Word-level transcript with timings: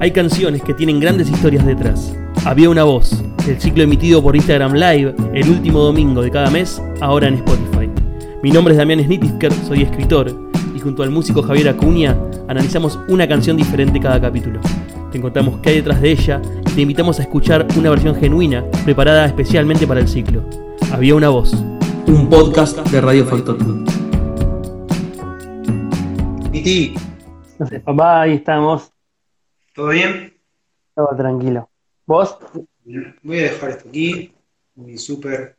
Hay 0.00 0.12
canciones 0.12 0.62
que 0.62 0.74
tienen 0.74 1.00
grandes 1.00 1.28
historias 1.28 1.66
detrás. 1.66 2.16
Había 2.44 2.70
una 2.70 2.84
voz, 2.84 3.20
el 3.48 3.60
ciclo 3.60 3.82
emitido 3.82 4.22
por 4.22 4.36
Instagram 4.36 4.74
Live 4.74 5.12
el 5.34 5.50
último 5.50 5.80
domingo 5.80 6.22
de 6.22 6.30
cada 6.30 6.50
mes, 6.50 6.80
ahora 7.00 7.26
en 7.26 7.34
Spotify. 7.34 7.90
Mi 8.40 8.52
nombre 8.52 8.74
es 8.74 8.78
Damián 8.78 9.02
Snitisker, 9.02 9.52
soy 9.52 9.82
escritor 9.82 10.32
y 10.72 10.78
junto 10.78 11.02
al 11.02 11.10
músico 11.10 11.42
Javier 11.42 11.70
Acuña 11.70 12.16
analizamos 12.46 12.96
una 13.08 13.26
canción 13.26 13.56
diferente 13.56 13.98
cada 13.98 14.20
capítulo. 14.20 14.60
Te 15.10 15.20
contamos 15.20 15.58
qué 15.62 15.70
hay 15.70 15.76
detrás 15.76 16.00
de 16.00 16.12
ella 16.12 16.40
y 16.60 16.70
te 16.70 16.80
invitamos 16.82 17.18
a 17.18 17.22
escuchar 17.22 17.66
una 17.76 17.90
versión 17.90 18.14
genuina 18.14 18.64
preparada 18.84 19.26
especialmente 19.26 19.84
para 19.84 19.98
el 19.98 20.06
ciclo. 20.06 20.44
Había 20.92 21.16
una 21.16 21.30
voz. 21.30 21.54
Un 22.06 22.28
podcast 22.28 22.78
de 22.88 23.00
Radio 23.00 23.26
Factotum. 23.26 23.84
Piti, 26.52 26.94
No 27.58 27.66
sé, 27.66 27.80
papá, 27.80 28.22
ahí 28.22 28.34
estamos. 28.34 28.92
¿Todo 29.78 29.90
bien? 29.90 30.34
Todo 30.92 31.14
tranquilo. 31.16 31.70
¿Vos? 32.04 32.36
Voy 33.22 33.38
a 33.38 33.42
dejar 33.42 33.70
esto 33.70 33.88
aquí. 33.88 34.34
Mi 34.74 34.98
súper. 34.98 35.56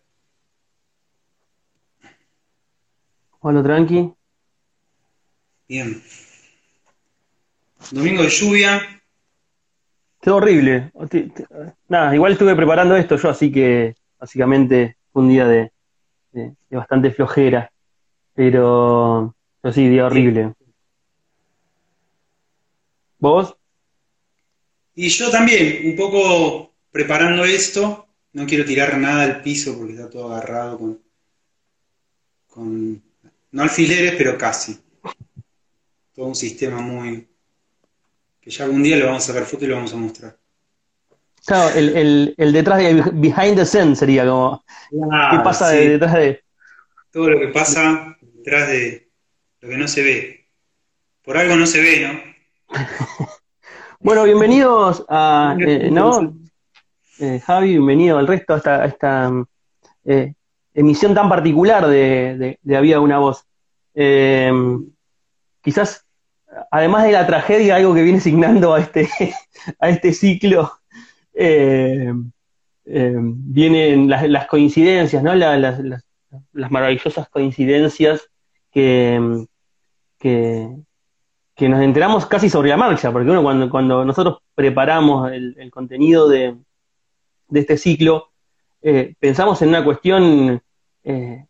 Bueno, 3.42 3.64
tranqui. 3.64 4.14
Bien. 5.70 6.04
Domingo 7.92 8.24
de 8.24 8.30
lluvia. 8.30 8.82
Quedó 10.20 10.36
horrible. 10.36 10.92
Nada, 11.88 12.14
igual 12.14 12.34
estuve 12.34 12.58
preparando 12.58 12.98
esto 12.98 13.16
yo, 13.16 13.30
así 13.30 13.50
que 13.50 13.96
básicamente 14.20 14.98
fue 15.14 15.22
un 15.22 15.30
día 15.30 15.48
de, 15.48 15.72
de- 16.34 16.56
de 16.70 16.78
bastante 16.78 17.12
flojera. 17.12 17.72
Pero, 18.34 19.34
pero 19.62 19.74
sí, 19.74 19.88
día 19.88 20.08
horrible. 20.08 20.56
¿Vos? 23.20 23.56
Y 25.02 25.08
yo 25.08 25.32
también, 25.32 25.88
un 25.88 25.96
poco 25.96 26.74
preparando 26.92 27.46
esto. 27.46 28.06
No 28.34 28.46
quiero 28.46 28.66
tirar 28.66 28.98
nada 28.98 29.24
al 29.24 29.42
piso 29.42 29.78
porque 29.78 29.94
está 29.94 30.10
todo 30.10 30.34
agarrado 30.34 30.78
con, 30.78 31.00
con 32.48 33.02
no 33.52 33.64
alfileres, 33.64 34.16
pero 34.18 34.38
casi. 34.38 34.78
Todo 36.14 36.26
un 36.26 36.36
sistema 36.36 36.82
muy. 36.82 37.26
que 38.42 38.52
ya 38.52 38.66
algún 38.66 38.84
día 38.84 38.98
lo 38.98 39.06
vamos 39.06 39.24
a 39.24 39.28
sacar 39.28 39.46
foto 39.48 39.64
y 39.64 39.70
lo 39.70 39.78
vamos 39.78 39.94
a 39.94 39.96
mostrar. 39.96 40.38
Claro, 41.46 41.80
el, 41.80 41.96
el, 41.96 42.36
el 42.38 42.52
detrás 42.52 42.80
de 42.80 43.02
behind 43.14 43.56
the 43.56 43.66
scene 43.66 43.96
sería 43.96 44.26
como, 44.26 44.66
¿qué 44.92 45.40
pasa 45.42 45.72
sí. 45.72 45.78
de- 45.78 45.90
detrás 45.92 46.14
de...? 46.16 46.44
todo 47.14 47.30
lo 47.30 47.40
que 47.40 47.48
pasa 47.48 48.18
detrás 48.22 48.68
de 48.68 49.10
lo 49.62 49.70
que 49.70 49.78
no 49.78 49.88
se 49.88 50.04
ve. 50.04 50.50
Por 51.24 51.38
algo 51.38 51.56
no 51.56 51.66
se 51.66 51.80
ve, 51.82 52.02
¿no? 52.02 52.22
Bueno, 54.00 54.24
bienvenidos 54.24 55.06
a, 55.10 55.56
eh, 55.60 55.90
¿no? 55.92 56.34
Eh, 57.20 57.40
Javi, 57.42 57.70
bienvenido 57.72 58.18
al 58.18 58.28
resto 58.28 58.54
a 58.54 58.58
esta, 58.58 58.82
a 58.82 58.86
esta 58.86 59.32
eh, 60.06 60.34
emisión 60.74 61.14
tan 61.14 61.28
particular 61.28 61.86
de, 61.88 62.38
de, 62.38 62.60
de 62.62 62.78
Había 62.78 63.00
una 63.02 63.20
voz. 63.20 63.46
Quizás, 65.62 66.06
además 66.72 67.04
de 67.04 67.12
la 67.12 67.28
tragedia, 67.28 67.76
algo 67.76 67.94
que 67.94 68.04
viene 68.04 68.22
signando 68.22 68.74
a 68.74 68.80
este, 68.80 69.10
a 69.80 69.90
este 69.90 70.14
ciclo, 70.14 70.72
vienen 72.86 74.10
las, 74.10 74.28
las 74.30 74.48
coincidencias, 74.48 75.22
¿no? 75.22 75.36
La- 75.36 75.58
las, 75.58 75.80
las- 75.80 76.06
las 76.54 76.70
maravillosas 76.72 77.28
coincidencias 77.30 78.30
que, 78.72 79.46
que, 80.20 80.70
que 81.60 81.68
nos 81.68 81.82
enteramos 81.82 82.26
casi 82.26 82.50
sobre 82.50 82.70
la 82.70 82.78
marcha, 82.78 83.12
porque 83.12 83.30
uno 83.30 83.44
cuando, 83.44 83.70
cuando 83.70 84.06
nosotros 84.06 84.38
preparamos 84.56 85.30
el, 85.30 85.58
el 85.60 85.70
contenido 85.70 86.30
de, 86.30 86.56
de 87.50 87.60
este 87.60 87.78
ciclo, 87.78 88.30
eh, 88.82 89.14
pensamos 89.20 89.62
en 89.62 89.68
una 89.68 89.84
cuestión 89.84 90.62
eh, 91.04 91.46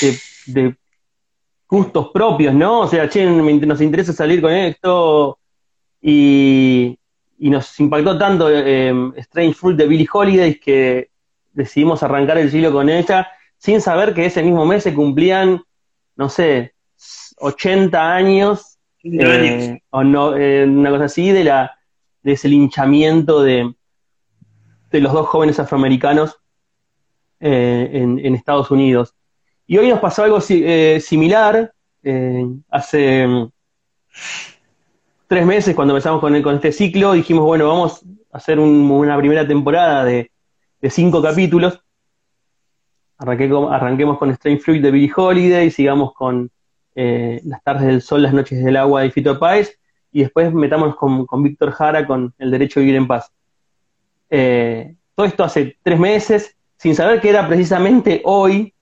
de, 0.00 0.18
de 0.46 0.76
gustos 1.68 2.08
propios, 2.12 2.52
¿no? 2.52 2.80
O 2.80 2.88
sea, 2.88 3.08
che, 3.08 3.24
nos 3.24 3.80
interesa 3.80 4.12
salir 4.12 4.42
con 4.42 4.50
esto 4.52 5.38
y, 6.02 6.98
y 7.38 7.50
nos 7.50 7.78
impactó 7.78 8.18
tanto 8.18 8.50
eh, 8.50 9.12
Strange 9.18 9.54
Fruit 9.54 9.76
de 9.76 9.86
Billie 9.86 10.08
Holiday 10.12 10.58
que 10.58 11.10
decidimos 11.52 12.02
arrancar 12.02 12.38
el 12.38 12.50
ciclo 12.50 12.72
con 12.72 12.88
ella 12.88 13.28
sin 13.58 13.80
saber 13.80 14.12
que 14.12 14.26
ese 14.26 14.42
mismo 14.42 14.66
mes 14.66 14.82
se 14.82 14.92
cumplían, 14.92 15.62
no 16.16 16.28
sé, 16.28 16.74
80 17.38 18.12
años 18.12 18.73
eh, 19.04 19.80
o 19.90 20.02
no, 20.02 20.36
eh, 20.36 20.64
una 20.64 20.90
cosa 20.90 21.04
así, 21.04 21.30
de, 21.30 21.44
la, 21.44 21.78
de 22.22 22.32
ese 22.32 22.48
linchamiento 22.48 23.42
de, 23.42 23.72
de 24.90 25.00
los 25.00 25.12
dos 25.12 25.26
jóvenes 25.28 25.58
afroamericanos 25.60 26.36
eh, 27.40 27.90
en, 27.92 28.18
en 28.18 28.34
Estados 28.34 28.70
Unidos. 28.70 29.14
Y 29.66 29.76
hoy 29.78 29.88
nos 29.88 30.00
pasó 30.00 30.24
algo 30.24 30.40
si- 30.40 30.64
similar, 31.00 31.72
hace 32.70 33.26
mm, 33.26 33.50
tres 35.26 35.46
meses 35.46 35.74
cuando 35.74 35.94
empezamos 35.94 36.20
con, 36.20 36.34
el- 36.36 36.42
con 36.42 36.54
este 36.56 36.72
ciclo, 36.72 37.12
dijimos, 37.12 37.44
bueno, 37.44 37.68
vamos 37.68 38.02
a 38.32 38.36
hacer 38.38 38.58
un- 38.58 38.90
una 38.90 39.16
primera 39.18 39.46
temporada 39.46 40.04
de, 40.04 40.30
de 40.80 40.90
cinco 40.90 41.22
capítulos. 41.22 41.80
Arranqué 43.18 43.50
arranquemos 43.70 44.18
con 44.18 44.30
Strange 44.30 44.60
Fruit 44.60 44.82
de 44.82 44.90
Billie 44.90 45.12
Holiday, 45.14 45.70
sigamos 45.70 46.12
con 46.14 46.50
eh, 46.94 47.40
Las 47.44 47.62
tardes 47.62 47.86
del 47.86 48.02
sol, 48.02 48.22
las 48.22 48.32
noches 48.32 48.64
del 48.64 48.76
agua 48.76 49.02
de 49.02 49.10
Fito 49.10 49.38
Páez, 49.38 49.78
y 50.12 50.22
después 50.22 50.52
metámonos 50.52 50.96
con, 50.96 51.26
con 51.26 51.42
Víctor 51.42 51.72
Jara 51.72 52.06
con 52.06 52.32
El 52.38 52.50
derecho 52.50 52.78
a 52.78 52.82
vivir 52.82 52.96
en 52.96 53.06
paz. 53.06 53.32
Eh, 54.30 54.94
todo 55.14 55.26
esto 55.26 55.44
hace 55.44 55.76
tres 55.82 55.98
meses, 55.98 56.56
sin 56.76 56.94
saber 56.94 57.20
que 57.20 57.30
era 57.30 57.46
precisamente 57.46 58.22
hoy 58.24 58.74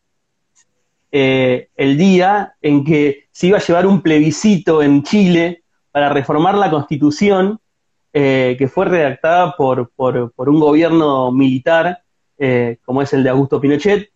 eh, 1.10 1.68
el 1.76 1.96
día 1.96 2.54
en 2.60 2.84
que 2.84 3.26
se 3.30 3.48
iba 3.48 3.58
a 3.58 3.62
llevar 3.62 3.86
un 3.86 4.02
plebiscito 4.02 4.82
en 4.82 5.02
Chile 5.02 5.62
para 5.90 6.08
reformar 6.08 6.54
la 6.56 6.70
constitución, 6.70 7.58
que 8.14 8.70
fue 8.70 8.84
redactada 8.84 9.56
por, 9.56 9.90
por, 9.96 10.32
por 10.32 10.50
un 10.50 10.60
gobierno 10.60 11.32
militar, 11.32 12.02
como 12.84 13.00
es 13.00 13.12
el 13.14 13.22
de 13.22 13.30
Augusto 13.30 13.58
Pinochet, 13.58 14.10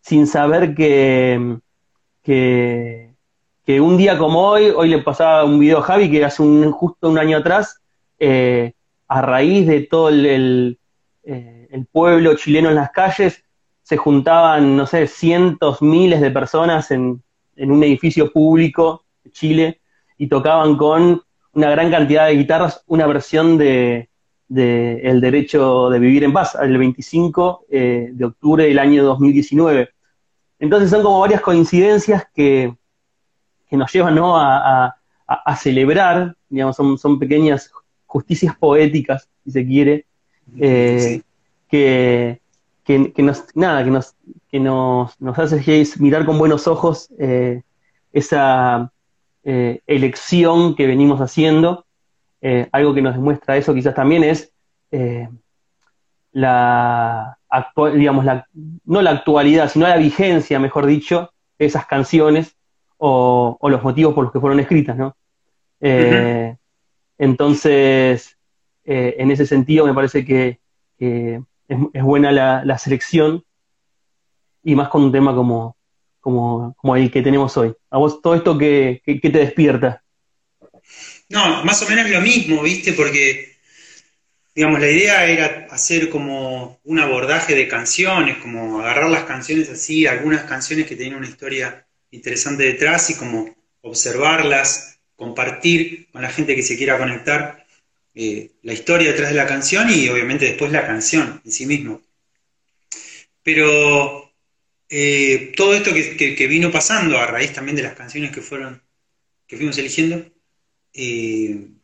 sin 0.00 0.26
saber 0.28 0.74
que, 0.74 1.58
que, 2.26 3.80
un 3.80 3.96
día 3.96 4.18
como 4.18 4.42
hoy, 4.42 4.72
hoy 4.74 4.88
le 4.88 4.98
pasaba 4.98 5.44
un 5.44 5.60
video 5.60 5.78
a 5.78 5.82
Javi 5.82 6.10
que 6.10 6.24
hace 6.24 6.42
un, 6.42 6.72
justo 6.72 7.08
un 7.08 7.18
año 7.18 7.38
atrás, 7.38 7.80
eh, 8.18 8.72
a 9.06 9.22
raíz 9.22 9.66
de 9.66 9.82
todo 9.82 10.10
eh, 10.10 10.76
el 11.22 11.86
pueblo 11.90 12.34
chileno 12.34 12.68
en 12.68 12.74
las 12.74 12.90
calles, 12.90 13.44
se 13.82 13.96
juntaban, 13.96 14.76
no 14.76 14.86
sé, 14.86 15.06
cientos, 15.06 15.80
miles 15.80 16.20
de 16.20 16.32
personas 16.32 16.90
en, 16.90 17.22
un 17.58 17.82
edificio 17.84 18.30
público 18.32 19.04
de 19.24 19.30
Chile 19.30 19.80
y 20.18 20.26
tocaban 20.26 20.76
con 20.76 21.22
una 21.52 21.70
gran 21.70 21.90
cantidad 21.90 22.26
de 22.26 22.36
guitarras 22.36 22.82
una 22.86 23.06
versión 23.06 23.56
de, 23.56 24.10
de 24.48 25.00
El 25.04 25.20
derecho 25.22 25.88
de 25.88 25.98
vivir 25.98 26.24
en 26.24 26.34
paz, 26.34 26.54
el 26.60 26.76
25 26.76 27.66
eh, 27.70 28.08
de 28.12 28.24
octubre 28.24 28.64
del 28.64 28.78
año 28.78 29.04
2019. 29.04 29.95
Entonces 30.58 30.90
son 30.90 31.02
como 31.02 31.20
varias 31.20 31.40
coincidencias 31.40 32.26
que, 32.34 32.74
que 33.68 33.76
nos 33.76 33.92
llevan 33.92 34.14
¿no? 34.14 34.36
a, 34.36 34.86
a- 35.26 35.56
celebrar, 35.56 36.36
digamos, 36.48 36.76
son, 36.76 36.96
son 36.98 37.18
pequeñas 37.18 37.70
justicias 38.06 38.56
poéticas, 38.56 39.28
si 39.44 39.50
se 39.50 39.66
quiere, 39.66 40.06
eh, 40.58 40.98
Sí. 41.00 41.22
que, 41.68 42.40
que, 42.84 43.12
que 43.12 43.22
nos, 43.22 43.44
nada, 43.54 43.82
que 43.84 43.90
nos, 43.90 44.14
que 44.48 44.60
nos, 44.60 45.20
nos 45.20 45.38
hace 45.38 45.84
mirar 45.98 46.24
con 46.24 46.38
buenos 46.38 46.66
ojos 46.68 47.08
eh, 47.18 47.62
esa 48.12 48.92
eh, 49.44 49.80
elección 49.86 50.74
que 50.76 50.86
venimos 50.86 51.20
haciendo. 51.20 51.84
Algo 52.70 52.94
que 52.94 53.02
nos 53.02 53.14
demuestra 53.14 53.56
eso 53.56 53.74
quizás 53.74 53.96
también 53.96 54.22
es 54.22 54.52
la 56.32 57.35
actual, 57.48 57.98
digamos, 57.98 58.24
la, 58.24 58.46
no 58.84 59.02
la 59.02 59.10
actualidad, 59.10 59.70
sino 59.70 59.86
la 59.86 59.96
vigencia, 59.96 60.58
mejor 60.58 60.86
dicho, 60.86 61.32
de 61.58 61.66
esas 61.66 61.86
canciones 61.86 62.56
o, 62.98 63.58
los 63.62 63.82
motivos 63.82 64.14
por 64.14 64.24
los 64.24 64.32
que 64.32 64.40
fueron 64.40 64.60
escritas, 64.60 64.96
¿no? 64.96 65.16
Eh, 65.80 66.56
Entonces, 67.18 68.36
eh, 68.84 69.16
en 69.18 69.30
ese 69.30 69.46
sentido 69.46 69.86
me 69.86 69.94
parece 69.94 70.24
que, 70.24 70.60
es 70.98 72.02
buena 72.02 72.32
la, 72.32 72.64
la 72.64 72.78
selección 72.78 73.44
y 74.62 74.74
más 74.74 74.88
con 74.88 75.02
un 75.02 75.12
tema 75.12 75.34
como, 75.34 75.76
como, 76.20 76.74
como 76.76 76.96
el 76.96 77.10
que 77.10 77.22
tenemos 77.22 77.56
hoy. 77.56 77.74
¿A 77.90 77.98
vos 77.98 78.22
todo 78.22 78.34
esto 78.34 78.56
que, 78.56 79.02
que, 79.04 79.20
que 79.20 79.30
te 79.30 79.38
despierta? 79.38 80.02
No, 81.28 81.64
más 81.64 81.82
o 81.82 81.88
menos 81.88 82.08
lo 82.08 82.20
mismo, 82.20 82.62
¿viste? 82.62 82.92
Porque, 82.92 83.55
digamos, 84.56 84.80
la 84.80 84.90
idea 84.90 85.26
era 85.26 85.66
hacer 85.70 86.08
como 86.08 86.80
un 86.84 86.98
abordaje 86.98 87.54
de 87.54 87.68
canciones, 87.68 88.38
como 88.38 88.80
agarrar 88.80 89.10
las 89.10 89.24
canciones 89.24 89.68
así, 89.68 90.06
algunas 90.06 90.44
canciones 90.44 90.86
que 90.86 90.96
tenían 90.96 91.16
una 91.16 91.28
historia 91.28 91.86
interesante 92.10 92.62
detrás 92.62 93.10
y 93.10 93.16
como 93.16 93.54
observarlas 93.82 94.98
compartir 95.14 96.08
con 96.10 96.22
la 96.22 96.30
gente 96.30 96.56
que 96.56 96.62
se 96.62 96.78
quiera 96.78 96.96
conectar 96.96 97.66
eh, 98.14 98.52
la 98.62 98.72
historia 98.72 99.10
detrás 99.10 99.28
de 99.28 99.36
la 99.36 99.46
canción 99.46 99.90
y 99.90 100.08
obviamente 100.08 100.46
después 100.46 100.72
la 100.72 100.86
canción 100.86 101.42
en 101.44 101.52
sí 101.52 101.66
mismo. 101.66 102.00
Pero 103.42 104.32
eh, 104.88 105.52
todo 105.54 105.74
esto 105.74 105.92
que, 105.92 106.46
vino 106.48 106.72
pasando 106.72 107.18
a 107.18 107.26
raíz 107.26 107.52
también 107.52 107.76
de 107.76 107.82
las 107.82 107.94
canciones 107.94 108.30
que 108.30 108.40
fueron, 108.40 108.82
que 109.46 109.58
fuimos 109.58 109.76
eligiendo, 109.76 110.24
eh, 110.94 111.75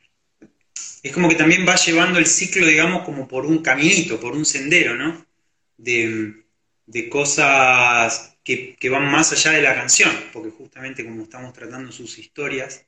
es 1.02 1.12
como 1.12 1.28
que 1.28 1.34
también 1.34 1.66
va 1.66 1.76
llevando 1.76 2.18
el 2.18 2.26
ciclo, 2.26 2.66
digamos, 2.66 3.04
como 3.04 3.26
por 3.28 3.46
un 3.46 3.62
caminito, 3.62 4.20
por 4.20 4.34
un 4.34 4.44
sendero, 4.44 4.94
¿no? 4.94 5.26
De, 5.76 6.34
cosas 7.10 8.36
que, 8.44 8.76
van 8.90 9.10
más 9.10 9.32
allá 9.32 9.52
de 9.52 9.62
la 9.62 9.74
canción, 9.74 10.12
porque 10.32 10.50
justamente 10.50 11.04
como 11.04 11.22
estamos 11.22 11.52
tratando 11.52 11.90
sus 11.90 12.18
historias, 12.18 12.86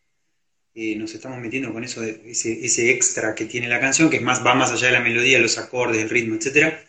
eh, 0.75 0.97
nos 0.97 1.15
estamos 1.15 1.39
metiendo 1.39 1.73
con 1.73 1.85
eso, 1.85 2.01
de, 2.01 2.23
ese, 2.27 2.91
extra 2.91 3.35
que 3.35 3.47
tiene 3.47 3.69
la 3.69 3.81
canción, 3.81 4.11
que 4.11 4.17
es 4.17 4.23
más, 4.23 4.45
va 4.45 4.55
más 4.55 4.73
allá 4.73 4.89
de 4.89 4.93
la 4.95 5.01
melodía, 5.01 5.39
los 5.39 5.59
acordes, 5.59 6.03
el 6.03 6.11
ritmo, 6.11 6.37
etcétera, 6.37 6.85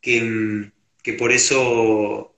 que, 0.00 0.70
que 1.02 1.12
por 1.14 1.32
eso 1.32 2.34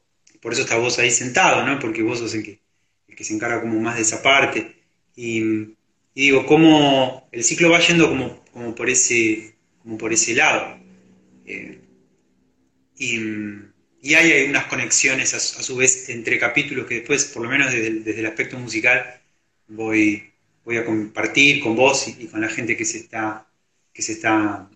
por 0.46 0.52
eso 0.52 0.62
está 0.62 0.76
vos 0.76 0.96
ahí 1.00 1.10
sentado, 1.10 1.66
¿no? 1.66 1.80
Porque 1.80 2.02
vos 2.02 2.20
sos 2.20 2.32
el 2.34 2.44
que, 2.44 2.60
el 3.08 3.16
que 3.16 3.24
se 3.24 3.34
encarga 3.34 3.60
como 3.60 3.80
más 3.80 3.96
de 3.96 4.02
esa 4.02 4.22
parte. 4.22 4.76
Y, 5.16 5.75
digo, 6.22 6.46
cómo 6.46 7.28
el 7.30 7.44
ciclo 7.44 7.70
va 7.70 7.80
yendo 7.80 8.08
como, 8.08 8.44
como, 8.52 8.74
por, 8.74 8.88
ese, 8.90 9.54
como 9.82 9.98
por 9.98 10.12
ese 10.12 10.34
lado. 10.34 10.78
Eh, 11.46 11.80
y, 12.98 14.14
hay 14.14 14.48
unas 14.48 14.66
conexiones 14.66 15.34
a, 15.34 15.40
su 15.40 15.76
vez 15.76 16.08
entre 16.08 16.38
capítulos 16.38 16.86
que 16.86 16.96
después, 16.96 17.24
por 17.26 17.42
lo 17.42 17.48
menos 17.50 17.72
desde 17.72 18.20
el, 18.20 18.26
aspecto 18.26 18.58
musical, 18.58 19.20
voy, 19.68 20.30
voy 20.64 20.76
a 20.76 20.84
compartir 20.84 21.60
con 21.60 21.74
vos 21.76 22.08
y, 22.08 22.26
con 22.26 22.40
la 22.40 22.48
gente 22.48 22.76
que 22.76 22.84
se 22.84 22.98
está, 22.98 23.46
que 23.92 24.02
se 24.02 24.12
está 24.12 24.70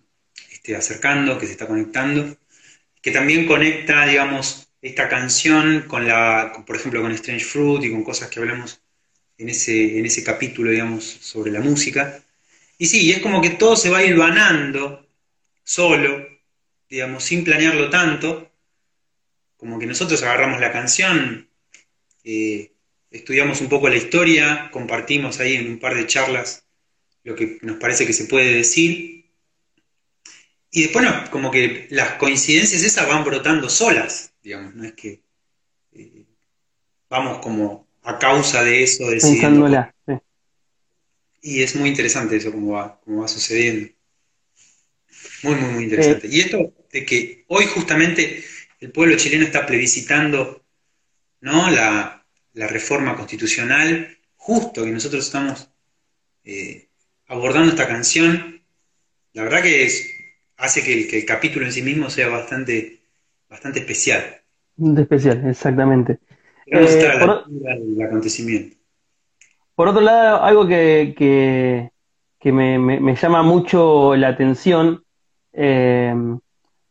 este, 0.51 0.75
acercando, 0.75 1.39
que 1.39 1.47
se 1.47 1.53
está 1.53 1.67
conectando, 1.67 2.37
que 3.01 3.11
también 3.11 3.47
conecta, 3.47 4.05
digamos, 4.05 4.67
esta 4.81 5.09
canción 5.09 5.85
con 5.87 6.07
la, 6.07 6.63
por 6.65 6.75
ejemplo, 6.75 7.01
con 7.01 7.11
Strange 7.13 7.45
Fruit 7.45 7.85
y 7.85 7.91
con 7.91 8.03
cosas 8.03 8.29
que 8.29 8.39
hablamos 8.39 8.81
en 9.41 9.49
ese, 9.49 9.97
en 9.97 10.05
ese 10.05 10.23
capítulo, 10.23 10.69
digamos, 10.69 11.03
sobre 11.03 11.51
la 11.51 11.61
música. 11.61 12.23
Y 12.77 12.85
sí, 12.85 13.11
es 13.11 13.19
como 13.19 13.41
que 13.41 13.49
todo 13.49 13.75
se 13.75 13.89
va 13.89 14.03
hilvanando 14.03 15.07
solo, 15.63 16.27
digamos, 16.87 17.23
sin 17.23 17.43
planearlo 17.43 17.89
tanto, 17.89 18.51
como 19.57 19.79
que 19.79 19.87
nosotros 19.87 20.21
agarramos 20.21 20.61
la 20.61 20.71
canción, 20.71 21.49
eh, 22.23 22.71
estudiamos 23.09 23.61
un 23.61 23.69
poco 23.69 23.89
la 23.89 23.95
historia, 23.95 24.69
compartimos 24.71 25.39
ahí 25.39 25.55
en 25.55 25.71
un 25.71 25.79
par 25.79 25.95
de 25.95 26.07
charlas 26.07 26.63
lo 27.23 27.35
que 27.35 27.59
nos 27.61 27.77
parece 27.77 28.05
que 28.05 28.13
se 28.13 28.25
puede 28.25 28.53
decir, 28.53 29.25
y 30.71 30.83
después 30.83 31.07
como 31.29 31.51
que 31.51 31.87
las 31.91 32.13
coincidencias 32.13 32.81
esas 32.81 33.07
van 33.07 33.23
brotando 33.23 33.69
solas, 33.69 34.33
digamos, 34.41 34.73
no 34.73 34.85
es 34.85 34.93
que 34.93 35.21
eh, 35.93 36.25
vamos 37.09 37.39
como 37.39 37.90
a 38.03 38.17
causa 38.19 38.63
de 38.63 38.83
eso 38.83 39.09
decidiendo. 39.09 39.67
Y 41.41 41.63
es 41.63 41.75
muy 41.75 41.89
interesante 41.89 42.37
eso 42.37 42.51
como 42.51 42.73
va, 42.73 42.99
va 43.07 43.27
sucediendo. 43.27 43.89
Muy, 45.43 45.55
muy, 45.55 45.71
muy 45.73 45.83
interesante. 45.85 46.27
Y 46.27 46.39
esto 46.39 46.73
de 46.91 47.05
que 47.05 47.45
hoy 47.47 47.65
justamente 47.65 48.43
el 48.79 48.91
pueblo 48.91 49.17
chileno 49.17 49.45
está 49.45 49.65
plebiscitando 49.65 50.63
¿no? 51.41 51.69
la, 51.69 52.23
reforma 52.53 53.15
constitucional, 53.15 54.17
justo 54.35 54.83
que 54.83 54.91
nosotros 54.91 55.25
estamos 55.25 55.69
eh, 56.43 56.89
abordando 57.27 57.71
esta 57.71 57.87
canción, 57.87 58.61
la 59.33 59.43
verdad 59.43 59.63
que 59.63 59.83
es, 59.83 60.11
hace 60.57 60.83
que 60.83 60.93
el, 60.93 61.07
que 61.07 61.19
el 61.19 61.25
capítulo 61.25 61.65
en 61.65 61.71
sí 61.71 61.81
mismo 61.81 62.09
sea 62.09 62.27
bastante 62.27 63.01
bastante 63.51 63.79
especial. 63.79 64.41
De 64.77 65.01
especial, 65.01 65.47
exactamente. 65.47 66.19
Eh, 66.71 67.19
por, 67.19 67.43
el 67.67 68.01
acontecimiento. 68.01 68.77
Por 69.75 69.89
otro 69.89 70.01
lado, 70.01 70.41
algo 70.41 70.65
que, 70.67 71.91
me, 72.43 73.15
llama 73.15 73.43
mucho 73.43 74.15
la 74.15 74.29
atención 74.29 75.03
eh, 75.53 76.15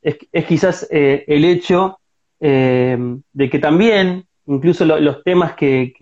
es, 0.03 0.45
quizás 0.47 0.87
eh, 0.91 1.25
el 1.27 1.45
hecho 1.45 1.99
de 2.39 3.51
que 3.51 3.59
también, 3.59 4.27
incluso 4.47 4.85
los 4.85 5.23
temas 5.23 5.55
que, 5.55 5.93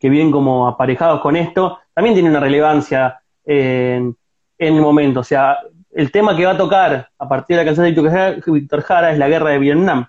vienen 0.00 0.30
como 0.30 0.68
aparejados 0.68 1.20
con 1.20 1.36
esto, 1.36 1.78
también 1.94 2.14
tienen 2.14 2.32
una 2.32 2.40
relevancia 2.40 3.20
en, 3.44 4.16
en 4.58 4.74
el 4.74 4.80
momento. 4.80 5.20
O 5.20 5.24
sea, 5.24 5.58
el 5.92 6.12
tema 6.12 6.36
que 6.36 6.44
va 6.44 6.52
a 6.52 6.56
tocar 6.56 7.08
a 7.18 7.28
partir 7.28 7.56
de 7.56 7.62
la 7.62 7.66
canción 7.66 7.86
de 7.86 8.42
Víctor 8.52 8.82
Jara 8.82 9.10
es 9.10 9.18
la 9.18 9.28
guerra 9.28 9.50
de 9.50 9.58
Vietnam. 9.58 10.06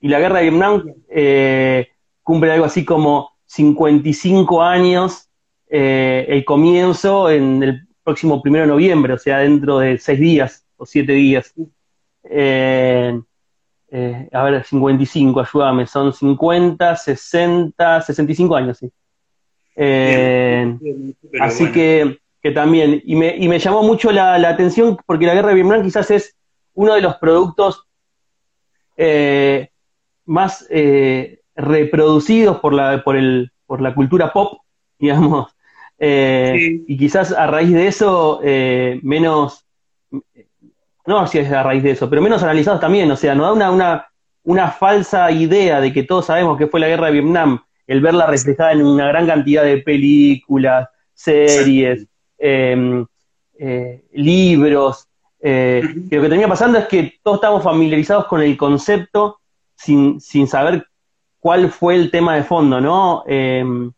Y 0.00 0.08
la 0.08 0.18
guerra 0.18 0.38
de 0.40 0.50
Vietnam 0.50 0.94
eh, 1.08 1.91
cumple 2.22 2.52
algo 2.52 2.64
así 2.64 2.84
como 2.84 3.30
55 3.46 4.62
años 4.62 5.28
eh, 5.68 6.26
el 6.28 6.44
comienzo 6.44 7.30
en 7.30 7.62
el 7.62 7.88
próximo 8.02 8.42
primero 8.42 8.64
de 8.64 8.70
noviembre, 8.70 9.14
o 9.14 9.18
sea, 9.18 9.38
dentro 9.38 9.78
de 9.78 9.98
seis 9.98 10.20
días 10.20 10.66
o 10.76 10.86
siete 10.86 11.12
días. 11.12 11.54
Eh, 12.24 13.20
a 14.32 14.42
ver, 14.44 14.64
55, 14.64 15.40
ayúdame, 15.40 15.86
son 15.86 16.12
50, 16.12 16.96
60, 16.96 18.00
65 18.00 18.56
años, 18.56 18.78
sí. 18.78 18.90
así 21.38 21.70
que 21.72 22.22
que 22.42 22.50
también, 22.50 23.00
y 23.04 23.14
me, 23.14 23.36
y 23.36 23.48
me 23.48 23.60
llamó 23.60 23.82
mucho 23.84 24.10
la, 24.10 24.34
atención 24.48 24.98
porque 25.06 25.26
la 25.26 25.34
guerra 25.34 25.50
de 25.50 25.54
Vietnam 25.54 25.82
quizás 25.82 26.10
es 26.10 26.36
uno 26.74 26.94
de 26.94 27.00
los 27.00 27.16
productos 27.16 27.86
eh, 28.96 29.70
más 30.24 30.66
eh, 30.68 31.40
reproducidos 31.54 32.58
por 32.60 32.74
la, 32.74 33.02
por, 33.04 33.16
el, 33.16 33.52
por 33.66 33.80
la 33.80 33.94
cultura 33.94 34.32
pop, 34.32 34.60
digamos, 34.98 35.54
eh, 35.98 36.80
y 36.86 36.96
quizás 36.96 37.32
a 37.32 37.46
raíz 37.46 37.72
de 37.72 37.86
eso 37.86 38.40
menos, 39.02 39.64
no 41.06 41.26
si 41.26 41.38
es 41.38 41.52
a 41.52 41.62
raíz 41.62 41.82
de 41.82 41.92
eso, 41.92 42.10
pero 42.10 42.22
menos 42.22 42.42
analizados 42.42 42.80
también, 42.80 43.10
o 43.10 43.16
sea, 43.16 43.34
nos 43.34 43.46
da 43.46 43.52
una, 43.52 43.70
una, 43.70 44.06
una 44.42 44.70
falsa 44.70 45.30
idea 45.30 45.80
de 45.80 45.92
que 45.92 46.02
todos 46.02 46.26
sabemos 46.26 46.58
que 46.58 46.66
fue 46.66 46.80
la 46.80 46.88
guerra 46.88 47.06
de 47.06 47.12
Vietnam, 47.20 47.62
el 47.86 48.00
verla 48.00 48.26
reflejada 48.26 48.72
en 48.72 48.84
una 48.84 49.06
gran 49.08 49.26
cantidad 49.26 49.62
de 49.62 49.78
películas, 49.78 50.88
series, 51.14 52.08
Em, 52.44 53.06
eh, 53.56 54.02
libros. 54.14 55.06
Eh, 55.40 55.80
lo 56.10 56.22
que 56.22 56.28
tenía 56.28 56.48
pasando 56.48 56.76
es 56.76 56.88
que 56.88 57.20
todos 57.22 57.36
estamos 57.36 57.62
familiarizados 57.62 58.26
con 58.26 58.42
el 58.42 58.56
concepto 58.56 59.38
sin, 59.76 60.20
sin 60.20 60.48
saber 60.48 60.84
cuál 61.42 61.72
fue 61.72 61.96
el 61.96 62.12
tema 62.12 62.36
de 62.36 62.44
fondo, 62.44 62.80
¿no? 62.80 63.24
Em, 63.26 63.90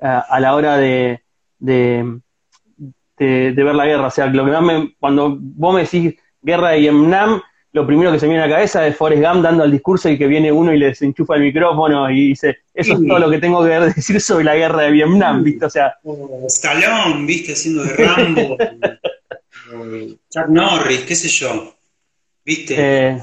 a, 0.00 0.40
la 0.40 0.56
hora 0.56 0.76
de, 0.76 1.22
de, 1.60 2.20
ver 3.16 3.74
la 3.74 3.86
guerra. 3.86 4.08
O 4.08 4.10
sea, 4.10 4.26
lo 4.26 4.44
que 4.44 4.50
más 4.50 4.62
me, 4.62 4.96
cuando 4.98 5.36
vos 5.40 5.74
me 5.74 5.82
decís 5.82 6.16
guerra 6.42 6.70
de 6.70 6.80
Vietnam, 6.80 7.40
lo 7.70 7.86
primero 7.86 8.10
que 8.10 8.18
se 8.18 8.26
me 8.26 8.30
viene 8.30 8.42
a 8.42 8.48
la 8.48 8.54
cabeza 8.56 8.84
es 8.84 8.96
Forrest 8.96 9.22
Gump 9.22 9.44
dando 9.44 9.62
el 9.62 9.70
discurso 9.70 10.08
y 10.08 10.18
que 10.18 10.26
viene 10.26 10.50
uno 10.50 10.72
y 10.72 10.78
le 10.78 10.86
desenchufa 10.86 11.36
el 11.36 11.42
micrófono 11.42 12.10
y 12.10 12.30
dice, 12.30 12.58
eso 12.74 12.94
es 12.94 13.06
todo 13.06 13.20
lo 13.20 13.30
que 13.30 13.38
tengo 13.38 13.62
que 13.62 13.70
decir 13.94 14.20
sobre 14.20 14.44
la 14.44 14.56
guerra 14.56 14.82
de 14.82 14.90
Vietnam, 14.90 15.44
¿viste? 15.44 15.66
O 15.66 15.70
sea... 15.70 15.94
Stallone, 16.46 17.26
¿viste? 17.26 17.52
Haciendo 17.52 17.84
de 17.84 17.92
Rambo. 17.94 18.56
Chuck 20.30 20.48
Norris, 20.48 21.02
qué 21.02 21.14
sé 21.14 21.28
yo. 21.28 21.74
¿Viste? 22.44 22.74
Eh, 22.76 23.22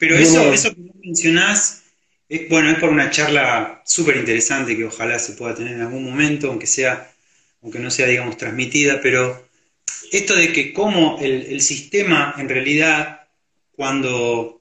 Pero 0.00 0.16
eso, 0.16 0.40
eso 0.52 0.74
que 0.74 0.90
mencionás, 1.04 1.84
es, 2.28 2.48
bueno, 2.48 2.70
es 2.70 2.78
por 2.78 2.90
una 2.90 3.10
charla 3.10 3.82
súper 3.84 4.16
interesante 4.16 4.76
que 4.76 4.84
ojalá 4.84 5.18
se 5.18 5.32
pueda 5.32 5.54
tener 5.54 5.74
en 5.74 5.82
algún 5.82 6.04
momento, 6.04 6.48
aunque 6.48 6.66
sea, 6.66 7.10
aunque 7.62 7.78
no 7.78 7.90
sea, 7.90 8.06
digamos, 8.06 8.36
transmitida, 8.36 9.00
pero 9.02 9.46
esto 10.12 10.34
de 10.34 10.52
que 10.52 10.72
cómo 10.72 11.18
el, 11.20 11.46
el 11.46 11.60
sistema 11.60 12.34
en 12.38 12.48
realidad 12.48 13.18
cuando, 13.78 14.60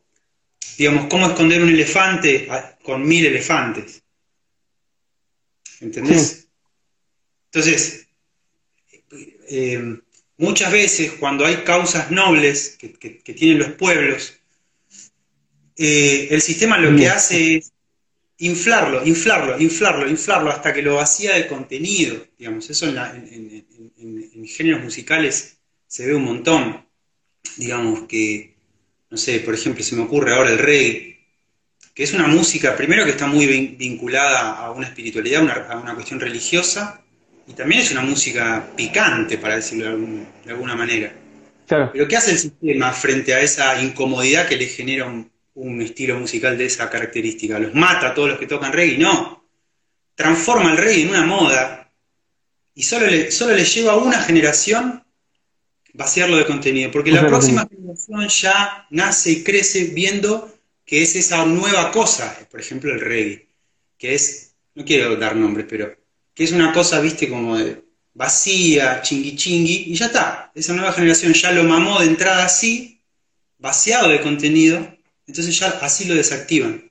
digamos, 0.77 1.07
cómo 1.07 1.25
esconder 1.25 1.63
un 1.63 1.69
elefante 1.69 2.47
con 2.83 3.07
mil 3.07 3.25
elefantes. 3.25 4.03
¿Entendés? 5.79 6.47
Entonces, 7.51 8.07
eh, 9.50 10.00
muchas 10.38 10.71
veces 10.71 11.13
cuando 11.13 11.47
hay 11.47 11.63
causas 11.63 12.12
nobles 12.12 12.77
que, 12.77 12.89
tienen 12.89 13.57
los 13.57 13.69
pueblos, 13.69 14.38
eh, 15.77 16.27
el 16.31 16.41
sistema 16.41 16.77
lo 16.77 16.96
que 16.96 17.10
hace 17.10 17.57
es 17.57 17.72
inflarlo, 18.39 19.05
inflarlo, 19.05 19.60
inflarlo, 19.60 20.10
inflarlo 20.10 20.50
hasta 20.51 20.74
que 20.74 20.81
lo 20.81 20.96
vacía 20.96 21.36
de 21.36 21.48
contenido. 21.48 22.25
Digamos, 22.38 22.69
eso 22.69 22.88
en, 22.88 23.65
en 23.98 24.48
géneros 24.48 24.84
musicales 24.84 25.57
se 25.88 26.05
ve 26.05 26.15
un 26.15 26.24
montón. 26.24 26.86
Digamos 27.57 28.03
que 28.07 28.57
no 29.10 29.17
sé, 29.17 29.39
por 29.39 29.53
ejemplo, 29.53 29.84
se 29.84 29.96
me 29.96 30.03
ocurre 30.03 30.34
ahora 30.34 30.50
el 30.50 30.60
reggae, 30.60 31.19
que 31.93 32.03
es 32.03 32.13
una 32.13 32.27
música, 32.27 32.75
primero 32.75 33.05
que 33.05 33.12
está 33.12 33.27
muy 33.27 33.48
vinculada 33.77 34.57
a 34.57 34.72
una 34.72 34.88
espiritualidad, 34.88 35.72
a 35.72 35.77
una 35.77 35.96
cuestión 35.96 36.19
religiosa, 36.19 37.01
y 37.48 37.53
también 37.53 37.81
es 37.81 37.91
una 37.91 38.01
música 38.01 38.72
picante, 38.75 39.38
para 39.38 39.55
decirlo 39.55 39.98
de, 39.98 40.51
alguna 40.51 40.75
manera. 40.75 41.13
Pero 41.67 42.07
¿qué 42.07 42.17
hace 42.17 42.31
el 42.31 42.39
sistema 42.39 42.91
frente 42.91 43.34
a 43.34 43.41
esa 43.41 43.81
incomodidad 43.81 44.48
que 44.48 44.57
le 44.57 44.67
genera 44.67 45.05
un, 45.05 45.31
un 45.57 45.81
estilo 45.81 46.19
musical 46.19 46.57
de 46.57 46.65
esa 46.65 46.89
característica? 46.89 47.59
¿Los 47.59 47.73
mata 47.73 48.09
a 48.09 48.13
todos 48.13 48.29
los 48.29 48.39
que 48.39 48.47
tocan 48.47 48.73
reggae? 48.73 48.97
No. 48.97 49.45
Transforma 50.15 50.71
el 50.71 50.77
reggae 50.77 51.01
en 51.01 51.09
una 51.09 51.25
moda 51.25 51.91
y 52.73 52.83
solo 52.83 53.07
le, 53.07 53.31
solo 53.31 53.55
le 53.55 53.65
lleva 53.65 53.93
a 53.93 53.97
una 53.97 54.21
generación 54.21 55.03
vaciarlo 55.93 56.37
de 56.37 56.45
contenido, 56.45 56.91
porque 56.91 57.11
la 57.11 57.25
próxima 57.25 57.67
generación 57.67 58.27
ya 58.27 58.85
nace 58.91 59.31
y 59.31 59.43
crece 59.43 59.85
viendo 59.85 60.53
que 60.85 61.01
es 61.01 61.15
esa 61.15 61.43
nueva 61.45 61.91
cosa, 61.91 62.37
por 62.51 62.59
ejemplo 62.59 62.93
el 62.93 63.01
reggae, 63.01 63.47
que 63.97 64.13
es, 64.13 64.53
no 64.75 64.85
quiero 64.85 65.15
dar 65.15 65.35
nombres, 65.35 65.65
pero 65.67 65.97
que 66.35 66.43
es 66.43 66.51
una 66.51 66.71
cosa, 66.71 66.99
viste, 67.01 67.27
como 67.27 67.57
de 67.57 67.83
vacía, 68.13 69.01
chingui 69.01 69.35
chingui, 69.35 69.85
y 69.87 69.95
ya 69.95 70.05
está, 70.05 70.51
esa 70.53 70.73
nueva 70.73 70.93
generación 70.93 71.33
ya 71.33 71.51
lo 71.51 71.63
mamó 71.63 71.99
de 71.99 72.05
entrada 72.05 72.45
así, 72.45 73.01
vaciado 73.57 74.09
de 74.09 74.21
contenido, 74.21 74.96
entonces 75.27 75.57
ya 75.60 75.67
así 75.81 76.05
lo 76.05 76.15
desactivan. 76.15 76.89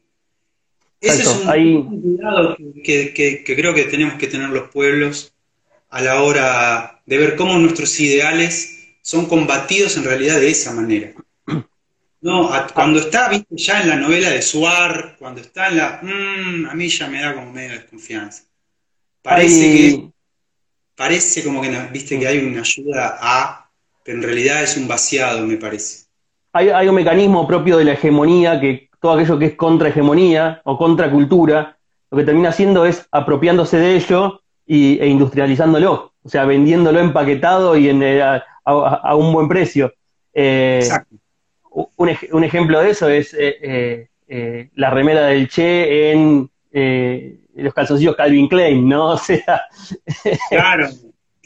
Ese 1.01 1.23
es 1.23 1.29
un, 1.29 2.01
cuidado 2.01 2.57
que, 2.85 3.13
que 3.13 3.45
creo 3.45 3.75
que 3.75 3.85
tenemos 3.85 4.15
que 4.15 4.27
tener 4.27 4.49
los 4.49 4.71
pueblos 4.71 5.35
a 5.91 6.01
la 6.01 6.23
hora 6.23 7.03
de 7.07 7.19
ver 7.19 7.37
cómo 7.37 7.59
nuestros 7.59 7.99
ideales 8.01 8.77
son 9.03 9.27
combatidos 9.27 9.97
en 9.97 10.05
realidad 10.05 10.41
de 10.41 10.51
esa 10.51 10.73
manera. 10.73 11.13
No, 12.21 12.51
cuando 12.75 12.99
está 12.99 13.29
¿viste? 13.29 13.57
ya 13.57 13.83
en 13.83 13.89
la 13.89 13.97
novela 13.97 14.31
de 14.31 14.43
Suar, 14.43 15.17
cuando 15.19 15.41
está 15.41 15.69
en 15.69 15.77
la... 15.77 16.01
Mm, 16.03 16.67
a 16.67 16.75
mí 16.75 16.89
ya 16.89 17.07
me 17.07 17.21
da 17.21 17.35
como 17.35 17.53
medio 17.53 17.73
desconfianza. 17.73 18.43
Parece 19.23 19.61
que... 19.61 20.11
Parece 20.97 21.45
como 21.45 21.61
que, 21.61 21.69
viste, 21.93 22.19
que 22.19 22.27
hay 22.27 22.39
una 22.39 22.63
ayuda 22.63 23.19
a, 23.21 23.71
pero 24.03 24.17
en 24.17 24.25
realidad 24.25 24.63
es 24.63 24.77
un 24.79 24.89
vaciado, 24.89 25.47
me 25.47 25.59
parece. 25.59 26.06
Hay, 26.57 26.71
hay 26.71 26.89
un 26.89 26.95
mecanismo 26.95 27.47
propio 27.47 27.77
de 27.77 27.85
la 27.85 27.93
hegemonía, 27.93 28.59
que 28.59 28.89
todo 28.99 29.13
aquello 29.13 29.39
que 29.39 29.45
es 29.45 29.55
contra 29.57 29.91
hegemonía 29.91 30.63
o 30.65 30.79
contra 30.79 31.11
cultura, 31.11 31.77
lo 32.11 32.17
que 32.17 32.25
termina 32.25 32.49
haciendo 32.49 32.87
es 32.87 33.07
apropiándose 33.13 33.77
de 33.77 33.95
ello 33.95 34.41
y, 34.65 34.99
e 34.99 35.07
industrializándolo, 35.07 36.15
o 36.23 36.29
sea, 36.29 36.47
vendiéndolo 36.47 36.99
empaquetado 36.99 37.77
y 37.77 37.91
en, 37.91 38.03
eh, 38.03 38.23
a, 38.23 39.15
un 39.17 39.35
buen 39.35 39.49
precio. 39.49 39.93
Eh, 40.33 40.89
un, 41.71 42.11
un, 42.33 42.45
ejemplo 42.45 42.81
de 42.81 42.91
eso 42.91 43.09
es 43.11 43.35
eh, 43.39 44.09
eh, 44.27 44.71
la 44.77 44.89
remera 44.89 45.27
del 45.27 45.49
Che 45.49 46.13
en 46.13 46.51
los 47.55 47.75
calzoncillos 47.75 48.17
Calvin 48.17 48.49
Klein, 48.49 48.89
¿no? 48.89 49.11
O 49.13 49.19
sea. 49.19 49.63
claro. 50.49 50.89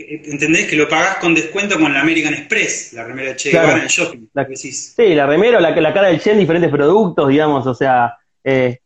¿Entendés? 0.09 0.69
Que 0.69 0.77
lo 0.77 0.89
pagás 0.89 1.17
con 1.17 1.35
descuento 1.35 1.79
con 1.79 1.93
la 1.93 2.01
American 2.01 2.35
Express, 2.35 2.93
la 2.93 3.05
remera 3.05 3.29
del 3.29 3.37
Che 3.37 3.51
claro, 3.51 3.73
en 3.73 3.83
el 3.83 3.89
shopping. 3.89 4.29
La, 4.33 4.47
sí, 4.55 5.15
la 5.15 5.27
remera 5.27 5.59
o 5.59 5.61
la, 5.61 5.71
la, 5.71 5.93
cara 5.93 6.09
del 6.09 6.21
Che 6.21 6.33
en 6.33 6.39
diferentes 6.39 6.71
productos, 6.71 7.29
digamos, 7.29 7.67
o 7.67 7.75
sea, 7.75 8.17
es, 8.43 8.79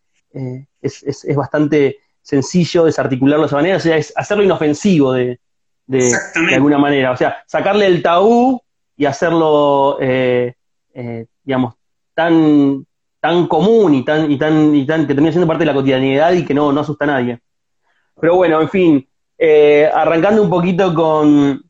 es, 0.83 1.25
es, 1.25 1.37
bastante 1.37 1.99
sencillo 2.23 2.85
desarticularlo 2.85 3.45
de 3.45 3.47
esa 3.47 3.57
manera, 3.57 3.77
o 3.77 3.81
sea, 3.81 3.97
es 3.97 4.13
hacerlo 4.17 4.43
inofensivo 4.45 5.13
de, 5.13 5.39
de, 5.87 6.13
alguna 6.53 6.79
manera. 6.79 7.13
O 7.13 7.17
sea, 7.17 7.43
sacarle 7.47 7.87
el 7.87 8.03
tabú 8.03 8.61
y 8.97 9.05
hacerlo, 9.05 9.99
eh, 10.01 10.55
eh, 10.95 11.27
digamos, 11.43 11.75
tan, 12.15 12.87
tan 13.21 13.47
común 13.47 13.95
y 13.95 14.05
tan, 14.05 14.31
y 14.31 14.39
tan, 14.39 14.75
y 14.75 14.87
tan, 14.87 15.07
que 15.07 15.15
termina 15.15 15.33
siendo 15.33 15.47
parte 15.47 15.63
de 15.63 15.67
la 15.67 15.75
cotidianidad 15.75 16.33
y 16.33 16.45
que 16.45 16.55
no, 16.55 16.73
no 16.73 16.81
asusta 16.81 17.05
a 17.05 17.09
nadie. 17.09 17.41
Pero 18.21 18.37
bueno, 18.37 18.61
en 18.61 18.69
fin, 18.69 19.09
eh, 19.39 19.91
arrancando 19.93 20.43
un 20.43 20.51
poquito 20.51 20.95
con, 20.95 21.63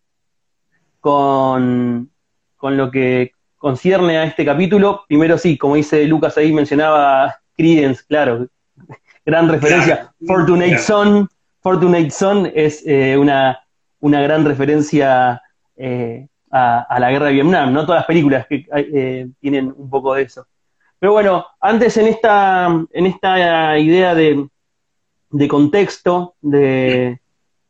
con, 1.01 2.11
con 2.57 2.77
lo 2.77 2.91
que 2.91 3.33
concierne 3.57 4.19
a 4.19 4.25
este 4.25 4.45
capítulo, 4.45 5.05
primero 5.09 5.39
sí, 5.39 5.57
como 5.57 5.77
dice 5.77 6.05
Lucas 6.05 6.37
ahí, 6.37 6.53
mencionaba 6.53 7.37
Credence, 7.57 8.05
claro, 8.07 8.47
gran 9.25 9.49
referencia. 9.49 10.13
Fortunate 10.27 10.79
Son, 10.79 11.29
Fortunate 11.61 12.11
Son 12.11 12.51
es 12.55 12.85
una 13.17 13.65
una 14.05 14.21
gran 14.21 14.45
referencia 14.45 15.41
eh, 15.77 16.29
a, 16.51 16.99
la 17.01 17.11
guerra 17.11 17.27
de 17.27 17.33
Vietnam, 17.33 17.73
¿no? 17.73 17.87
Todas 17.87 18.01
las 18.01 18.07
películas 18.07 18.47
que 18.47 18.67
eh, 18.77 19.27
tienen 19.41 19.73
un 19.75 19.89
poco 19.89 20.13
de 20.13 20.23
eso. 20.23 20.47
Pero 20.99 21.13
bueno, 21.13 21.47
antes 21.59 21.97
en 21.97 22.09
esta, 22.09 22.67
en 22.93 23.07
esta 23.07 23.79
idea 23.79 24.15
de, 24.15 24.47
contexto, 25.49 26.35
de, 26.43 27.19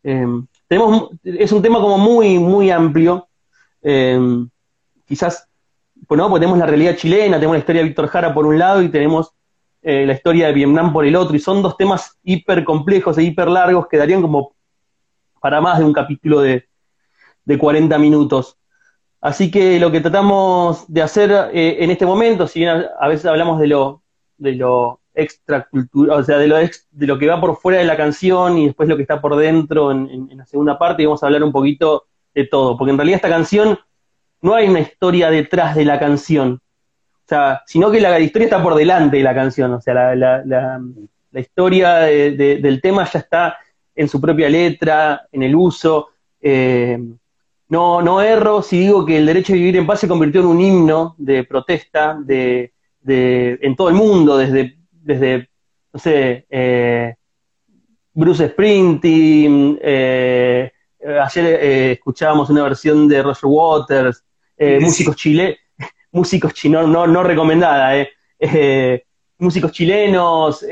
em, 0.04 0.46
tenemos, 0.68 1.10
es 1.24 1.50
un 1.50 1.62
tema 1.62 1.80
como 1.80 1.98
muy, 1.98 2.38
muy 2.38 2.70
amplio. 2.70 3.26
Em, 3.82 4.48
quizás, 5.04 5.48
bueno, 6.08 6.28
pues 6.28 6.40
tenemos 6.40 6.58
la 6.58 6.66
realidad 6.66 6.96
chilena, 6.96 7.36
tenemos 7.36 7.56
la 7.56 7.60
historia 7.60 7.82
de 7.82 7.88
Víctor 7.88 8.06
Jara 8.06 8.32
por 8.32 8.46
un 8.46 8.58
lado 8.58 8.82
y 8.82 8.88
tenemos 8.88 9.32
eh, 9.82 10.06
la 10.06 10.14
historia 10.14 10.46
de 10.46 10.52
Vietnam 10.52 10.92
por 10.92 11.04
el 11.04 11.16
otro, 11.16 11.36
y 11.36 11.40
son 11.40 11.60
dos 11.62 11.76
temas 11.76 12.18
hiper 12.22 12.64
complejos 12.64 13.18
e 13.18 13.22
hiper 13.22 13.48
largos 13.48 13.86
que 13.88 13.98
darían 13.98 14.22
como 14.22 14.54
para 15.40 15.60
más 15.60 15.78
de 15.78 15.84
un 15.84 15.92
capítulo 15.92 16.40
de, 16.40 16.68
de 17.44 17.58
40 17.58 17.98
minutos. 17.98 18.56
Así 19.20 19.50
que 19.50 19.78
lo 19.80 19.90
que 19.90 20.00
tratamos 20.00 20.84
de 20.86 21.02
hacer 21.02 21.50
eh, 21.52 21.76
en 21.80 21.90
este 21.90 22.06
momento, 22.06 22.46
si 22.46 22.60
bien 22.60 22.84
a, 22.98 23.08
veces 23.08 23.26
hablamos 23.26 23.58
de 23.58 23.66
lo, 23.68 24.02
de 24.36 24.52
lo 24.52 25.00
extracultural, 25.14 26.20
o 26.20 26.24
sea, 26.24 26.38
de 26.38 26.48
lo, 26.48 26.56
de 26.56 27.06
lo 27.06 27.18
que 27.18 27.26
va 27.26 27.40
por 27.40 27.56
fuera 27.56 27.78
de 27.78 27.84
la 27.84 27.96
canción 27.96 28.58
y 28.58 28.66
después 28.66 28.88
lo 28.88 28.96
que 28.96 29.02
está 29.02 29.20
por 29.20 29.36
dentro 29.36 29.90
en, 29.92 30.28
la 30.36 30.44
segunda 30.44 30.78
parte, 30.78 31.02
y 31.02 31.06
vamos 31.06 31.22
a 31.22 31.26
hablar 31.26 31.44
un 31.44 31.52
poquito 31.52 32.06
de 32.34 32.46
todo, 32.46 32.76
porque 32.76 32.90
en 32.90 32.98
realidad 32.98 33.16
esta 33.16 33.28
canción 33.28 33.78
no 34.42 34.54
hay 34.54 34.68
una 34.68 34.80
historia 34.80 35.30
detrás 35.30 35.76
de 35.76 35.84
la 35.84 35.98
canción, 35.98 36.60
o 36.60 37.28
sea, 37.28 37.62
sino 37.66 37.90
que 37.90 38.00
la, 38.00 38.18
historia 38.18 38.46
está 38.46 38.62
por 38.62 38.74
delante 38.74 39.16
de 39.16 39.22
la 39.22 39.34
canción, 39.34 39.72
o 39.72 39.80
sea, 39.80 39.94
la, 39.94 40.14
la, 40.14 40.80
la, 41.30 41.40
historia 41.40 41.94
del 42.00 42.80
tema 42.82 43.08
ya 43.10 43.20
está 43.20 43.56
en 43.94 44.08
su 44.08 44.20
propia 44.20 44.48
letra, 44.48 45.26
en 45.32 45.42
el 45.42 45.54
uso. 45.54 46.08
Eh, 46.40 46.98
no, 47.68 48.02
no 48.02 48.20
erro 48.20 48.62
si 48.62 48.80
digo 48.80 49.06
que 49.06 49.16
el 49.16 49.26
derecho 49.26 49.52
a 49.52 49.56
vivir 49.56 49.76
en 49.76 49.86
paz 49.86 50.00
se 50.00 50.08
convirtió 50.08 50.42
en 50.42 50.46
un 50.48 50.60
himno 50.60 51.14
de 51.16 51.44
protesta 51.44 52.16
de, 52.20 52.72
de 53.00 53.58
en 53.62 53.74
todo 53.74 53.88
el 53.88 53.94
mundo, 53.94 54.36
desde, 54.36 54.76
desde 55.04 55.48
no 55.92 56.00
sé, 56.00 56.46
eh, 56.50 57.14
Bruce 58.12 58.48
Sprinting, 58.48 59.78
eh, 59.80 60.72
ayer 61.22 61.46
escuchábamos 61.92 62.50
una 62.50 62.64
versión 62.64 63.06
de 63.06 63.22
Roger 63.22 63.44
Waters, 63.44 64.24
músicos 64.80 65.16
chilenos, 65.16 65.56
músicos 66.12 66.54
chilenos, 66.54 66.88
no, 66.88 67.06
no 67.06 67.22
recomendada, 67.22 68.06
músicos 69.38 69.72
chilenos, 69.72 70.64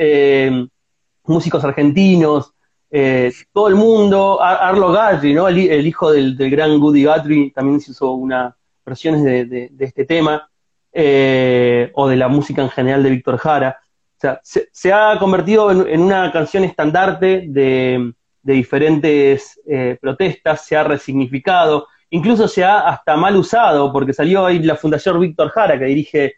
músicos 1.25 1.65
argentinos, 1.65 2.53
eh, 2.95 3.33
todo 3.55 3.69
el 3.69 3.75
mundo, 3.75 4.43
Arlo 4.43 4.89
Guthrie, 4.89 5.33
¿no? 5.33 5.49
el, 5.49 5.87
hijo 5.87 6.13
del, 6.13 6.37
gran 6.37 6.79
Goody 6.79 7.07
Guthrie, 7.07 7.51
también 7.51 7.81
se 7.81 7.93
hizo 7.93 8.13
una 8.13 8.55
versiones 8.85 9.25
de, 9.25 9.71
este 9.79 10.05
tema, 10.05 10.51
eh, 10.93 11.91
o 11.95 12.07
de 12.07 12.17
la 12.17 12.29
música 12.29 12.61
en 12.61 12.69
general 12.69 13.03
de 13.03 13.09
Víctor 13.09 13.39
Jara. 13.39 13.81
Sea, 14.23 14.41
se, 14.73 14.93
ha 14.93 15.19
convertido 15.19 15.71
en, 15.71 16.01
una 16.01 16.31
canción 16.31 16.63
estandarte 16.65 17.45
de, 17.49 18.13
diferentes 18.43 19.61
eh, 19.67 19.99
protestas, 20.01 20.65
se 20.65 20.77
ha 20.77 20.85
resignificado, 20.85 21.89
incluso 22.11 22.47
se 22.47 22.63
ha 22.65 22.81
hasta 22.81 23.17
mal 23.17 23.37
usado, 23.37 23.93
porque 23.93 24.13
salió 24.13 24.47
ahí 24.47 24.61
la 24.61 24.77
Fundación 24.77 25.19
Víctor 25.21 25.51
Jara, 25.51 25.79
que 25.79 25.87
dirige 25.87 26.35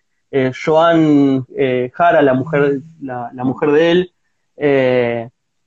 Joan 0.64 1.46
Jara, 1.92 2.20
la 2.20 2.34
mujer, 2.34 2.80
la, 3.00 3.30
mujer 3.44 3.70
de 3.70 3.90
él, 3.92 4.12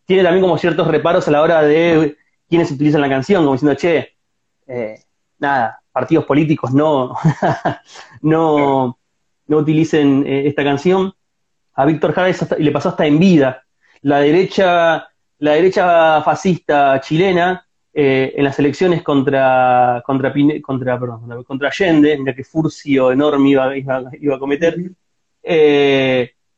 tiene 0.06 0.24
también 0.24 0.42
como 0.42 0.58
ciertos 0.58 0.88
reparos 0.88 1.28
a 1.28 1.32
la 1.32 1.42
hora 1.42 1.62
de 1.62 2.18
quienes 2.50 2.72
utilizan 2.72 3.02
la 3.02 3.10
canción, 3.10 3.44
como 3.44 3.54
diciendo, 3.54 3.78
che, 3.78 4.16
eh, 4.68 5.00
nada, 5.40 5.82
partidos 5.92 6.26
políticos 6.26 6.74
no, 6.74 7.16
no, 8.22 8.98
no 9.48 9.58
utilicen 9.58 10.26
eh, 10.26 10.48
esta 10.48 10.64
canción. 10.64 11.14
A 11.78 11.86
Víctor 11.86 12.12
Jara 12.12 12.36
le 12.58 12.72
pasó 12.72 12.90
hasta 12.90 13.06
en 13.06 13.18
vida. 13.18 13.64
La 14.02 14.20
derecha, 14.20 15.08
la 15.40 15.52
derecha 15.54 16.22
fascista 16.24 17.00
chilena, 17.02 17.66
eh, 17.94 18.34
en 18.36 18.44
las 18.44 18.60
elecciones 18.60 19.02
contra, 19.02 20.04
contra, 20.06 20.34
contra, 20.62 21.00
perdón, 21.00 21.44
contra 21.44 21.70
Allende, 21.70 22.18
mira 22.18 22.36
que 22.36 22.44
furcio 22.44 23.12
enorme 23.12 23.50
iba, 23.50 23.78
iba, 23.78 24.36
a 24.36 24.40
cometer, 24.40 24.76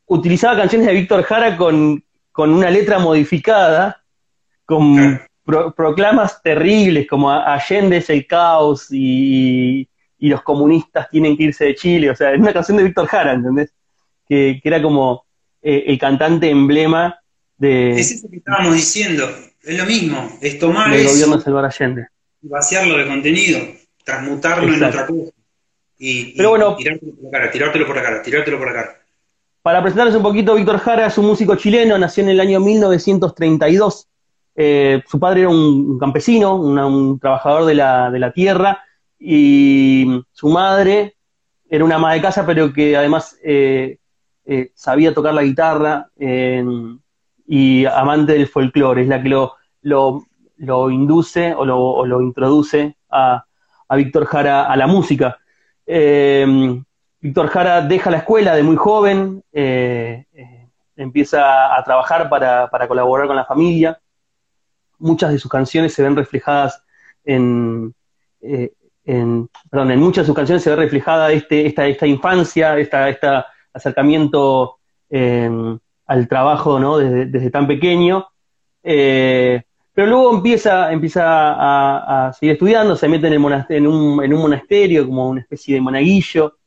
utilizaba 0.07 0.57
canciones 0.57 0.87
de 0.87 0.93
Víctor 0.93 1.23
Jara 1.23 1.55
con, 1.55 2.03
con 2.31 2.51
una 2.51 2.69
letra 2.69 2.99
modificada, 2.99 4.03
con 4.65 5.19
proclamas 5.75 6.41
terribles 6.41 7.07
como 7.07 7.31
Allende 7.31 7.97
es 7.97 8.09
el 8.09 8.25
caos 8.27 8.87
y, 8.91 9.87
los 10.19 10.41
comunistas 10.43 11.09
tienen 11.09 11.37
que 11.37 11.43
irse 11.43 11.65
de 11.65 11.75
Chile, 11.75 12.09
o 12.09 12.15
sea, 12.15 12.33
es 12.33 12.39
una 12.39 12.51
canción 12.51 12.75
de 12.75 12.83
Víctor 12.83 13.07
Jara, 13.07 13.33
¿entendés? 13.33 13.73
Que, 14.29 14.61
era 14.63 14.81
como 14.81 15.25
eh, 15.61 15.83
el 15.87 15.97
cantante 15.99 16.49
emblema 16.49 17.19
de... 17.57 17.99
Es 17.99 18.11
eso 18.11 18.29
que 18.29 18.37
estábamos 18.37 18.75
diciendo, 18.75 19.27
es 19.63 19.77
lo 19.77 19.85
mismo, 19.85 20.37
es 20.41 20.59
tomar 20.59 20.93
eso 20.93 21.09
gobierno 21.09 21.41
Salvador 21.41 21.69
Allende. 21.71 22.07
y 22.41 22.47
vaciarlo 22.47 22.97
de 22.97 23.07
contenido, 23.07 23.59
transmutarlo 24.05 24.71
en 24.73 24.83
otra 24.83 25.07
cosa. 25.07 25.31
Y, 25.97 26.19
y 26.19 26.33
Pero 26.37 26.51
bueno- 26.51 26.75
tirártelo 26.77 27.11
por 27.15 27.23
la 27.25 27.31
cara, 27.31 27.51
tirártelo 27.51 27.87
por 27.87 27.95
la 27.97 28.03
cara, 28.03 28.21
tirártelo 28.21 28.57
por 28.59 28.67
la 28.67 28.73
cara. 28.73 28.95
Para 29.61 29.81
presentarles 29.81 30.15
un 30.15 30.23
poquito, 30.23 30.55
Víctor 30.55 30.77
Jara 30.79 31.07
es 31.07 31.17
un 31.17 31.25
músico 31.25 31.55
chileno, 31.55 31.97
nació 31.97 32.23
en 32.23 32.29
el 32.29 32.39
año 32.39 32.59
1932. 32.61 34.07
Eh, 34.55 35.01
su 35.09 35.19
padre 35.19 35.41
era 35.41 35.49
un, 35.49 35.57
un 35.91 35.99
campesino, 35.99 36.55
una- 36.55 36.85
un 36.85 37.19
trabajador 37.19 37.65
de 37.65 37.73
la, 37.75 38.09
de 38.11 38.19
la 38.19 38.31
tierra, 38.31 38.83
y 39.19 40.23
su 40.31 40.47
madre 40.49 41.15
era 41.69 41.83
una 41.83 41.95
ama 41.95 42.13
de 42.13 42.21
casa, 42.21 42.45
pero 42.45 42.71
que 42.71 42.95
además 42.95 43.37
eh, 43.43 43.97
eh, 44.51 44.71
sabía 44.73 45.13
tocar 45.13 45.33
la 45.33 45.43
guitarra 45.43 46.09
eh, 46.17 46.65
y 47.47 47.85
amante 47.85 48.33
del 48.33 48.47
folclore, 48.47 49.03
es 49.03 49.07
la 49.07 49.21
que 49.21 49.29
lo, 49.29 49.55
lo, 49.81 50.89
induce 50.89 51.53
o 51.53 51.63
lo, 51.65 52.05
lo 52.05 52.21
introduce 52.21 52.95
a, 53.09 53.43
a 53.87 53.95
Víctor 53.95 54.25
Jara 54.25 54.65
a 54.65 54.75
la 54.75 54.87
música. 54.87 55.37
Eh, 55.85 56.45
Víctor 57.21 57.47
Jara 57.49 57.81
deja 57.81 58.09
la 58.09 58.17
escuela 58.17 58.55
de 58.55 58.63
muy 58.63 58.75
joven, 58.75 59.43
empieza 60.95 61.75
a 61.75 61.83
trabajar 61.83 62.29
para, 62.29 62.69
para 62.69 62.87
colaborar 62.87 63.27
con 63.27 63.35
la 63.35 63.45
familia. 63.45 63.99
Muchas 64.97 65.31
de 65.31 65.39
sus 65.39 65.51
canciones 65.51 65.93
se 65.93 66.03
ven 66.03 66.15
reflejadas 66.15 66.83
en, 67.23 67.93
en- 68.41 69.49
perdón, 69.69 69.91
en 69.91 69.99
muchas 69.99 70.23
de 70.23 70.27
sus 70.27 70.35
canciones 70.35 70.63
se 70.63 70.69
ve 70.69 70.75
reflejada 70.75 71.31
este, 71.31 71.65
esta, 71.65 71.85
esta 71.87 72.05
infancia, 72.07 72.77
esta, 72.77 73.09
este 73.09 73.27
acercamiento 73.73 74.77
eh, 75.09 75.49
al 76.09 76.27
trabajo 76.27 76.79
¿no? 76.79 76.97
desde, 76.97 77.49
tan 77.51 77.67
pequeño. 77.67 78.27
Eh, 78.83 79.61
pero 79.93 80.07
luego 80.07 80.35
empieza, 80.35 80.91
empieza 80.91 81.23
a, 82.27 82.33
seguir 82.33 82.53
estudiando, 82.53 82.95
se 82.95 83.07
mete 83.07 83.27
en, 83.27 83.87
un, 83.87 84.15
monasterio 84.15 85.05
como 85.05 85.29
una 85.29 85.41
especie 85.41 85.75
de 85.75 85.81
monaguillo, 85.81 86.57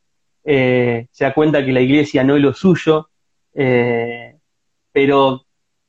eh, 0.43 1.07
se 1.11 1.25
da 1.25 1.33
cuenta 1.33 1.65
que 1.65 1.71
la 1.71 1.81
iglesia 1.81 2.23
no 2.23 2.35
es 2.35 2.41
lo 2.41 2.53
suyo, 2.53 3.09
eh, 3.53 4.37
pero, 4.91 5.45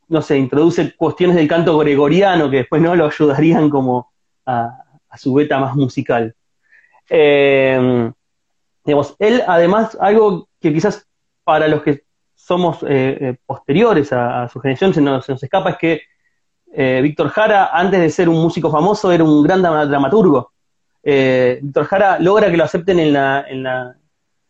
no 0.09 0.23
sé, 0.23 0.39
introduce 0.39 0.97
cuestiones 0.97 1.37
del 1.37 1.47
canto 1.47 1.77
gregoriano 1.77 2.51
que 2.51 2.59
después 2.59 2.81
no 2.81 2.97
lo 2.97 3.07
ayudarían 3.07 3.69
como 3.69 4.11
a, 4.47 4.79
su 5.17 5.35
beta 5.35 5.61
más 5.61 5.77
musical. 5.77 6.35
Digamos, 8.85 9.17
él 9.19 9.43
además, 9.47 9.97
algo 10.01 10.49
que 10.61 10.73
quizás 10.73 11.07
para 11.43 11.69
los 11.69 11.83
que 11.83 12.05
somos 12.35 12.83
eh, 12.83 13.19
eh, 13.21 13.37
posteriores 13.47 14.13
a, 14.13 14.49
su 14.49 14.61
generación 14.61 14.93
se 14.93 15.01
nos, 15.01 15.25
se 15.25 15.33
nos 15.33 15.43
escapa 15.43 15.71
es 15.71 15.79
que 15.79 16.03
eh, 16.73 17.01
Víctor 17.03 17.29
Jara, 17.29 17.71
antes 17.73 18.01
de 18.01 18.11
ser 18.11 18.29
un 18.29 18.43
músico 18.43 18.71
famoso, 18.71 19.13
era 19.13 19.25
un 19.25 19.43
gran 19.43 19.63
drama- 19.63 19.87
dramaturgo. 19.87 20.53
Eh, 21.03 21.61
Víctor 21.63 21.85
Jara 21.87 22.19
logra 22.19 22.51
que 22.51 22.57
lo 22.57 22.65
acepten 22.65 22.99
en 22.99 23.13
la, 23.13 23.45
en 23.49 23.63
la, 23.63 23.97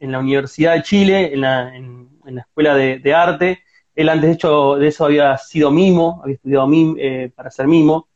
en 0.01 0.13
la 0.13 0.19
Universidad 0.19 0.75
de 0.75 0.83
Chile, 0.83 1.35
en 1.35 1.41
la, 1.43 1.77
en, 1.77 2.09
en 2.25 2.35
la 2.37 2.41
Escuela 2.41 2.75
de, 2.75 3.15
Arte. 3.15 3.63
Él 3.95 4.09
antes 4.09 4.31
de, 4.31 4.35
hecho, 4.35 4.77
de 4.77 4.89
eso 4.89 5.05
había 5.05 5.37
sido 5.39 5.71
mimo, 5.71 6.21
había 6.23 6.37
estudiado 6.37 6.67
mim, 6.67 6.97
eh, 6.99 7.31
para 7.35 7.51
ser 7.51 7.67
mimo. 7.69 8.09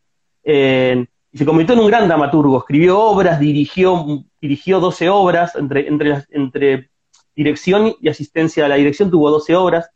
Se 1.39 1.47
convirtió 1.47 1.75
en 1.75 1.81
un 1.81 1.87
gran 1.87 2.07
dramaturgo. 2.09 2.59
Escribió 2.59 2.99
obras, 3.01 3.41
dirigió, 3.41 4.05
dirigió 4.41 4.81
12 4.81 5.09
obras, 5.09 5.55
entre, 5.57 5.89
entre, 5.89 6.25
entre 6.31 6.91
dirección 7.35 7.95
y 8.01 8.09
asistencia 8.09 8.65
a 8.65 8.69
la 8.69 8.75
dirección 8.75 9.11
tuvo 9.11 9.31
12 9.31 9.57
obras. 9.57 9.89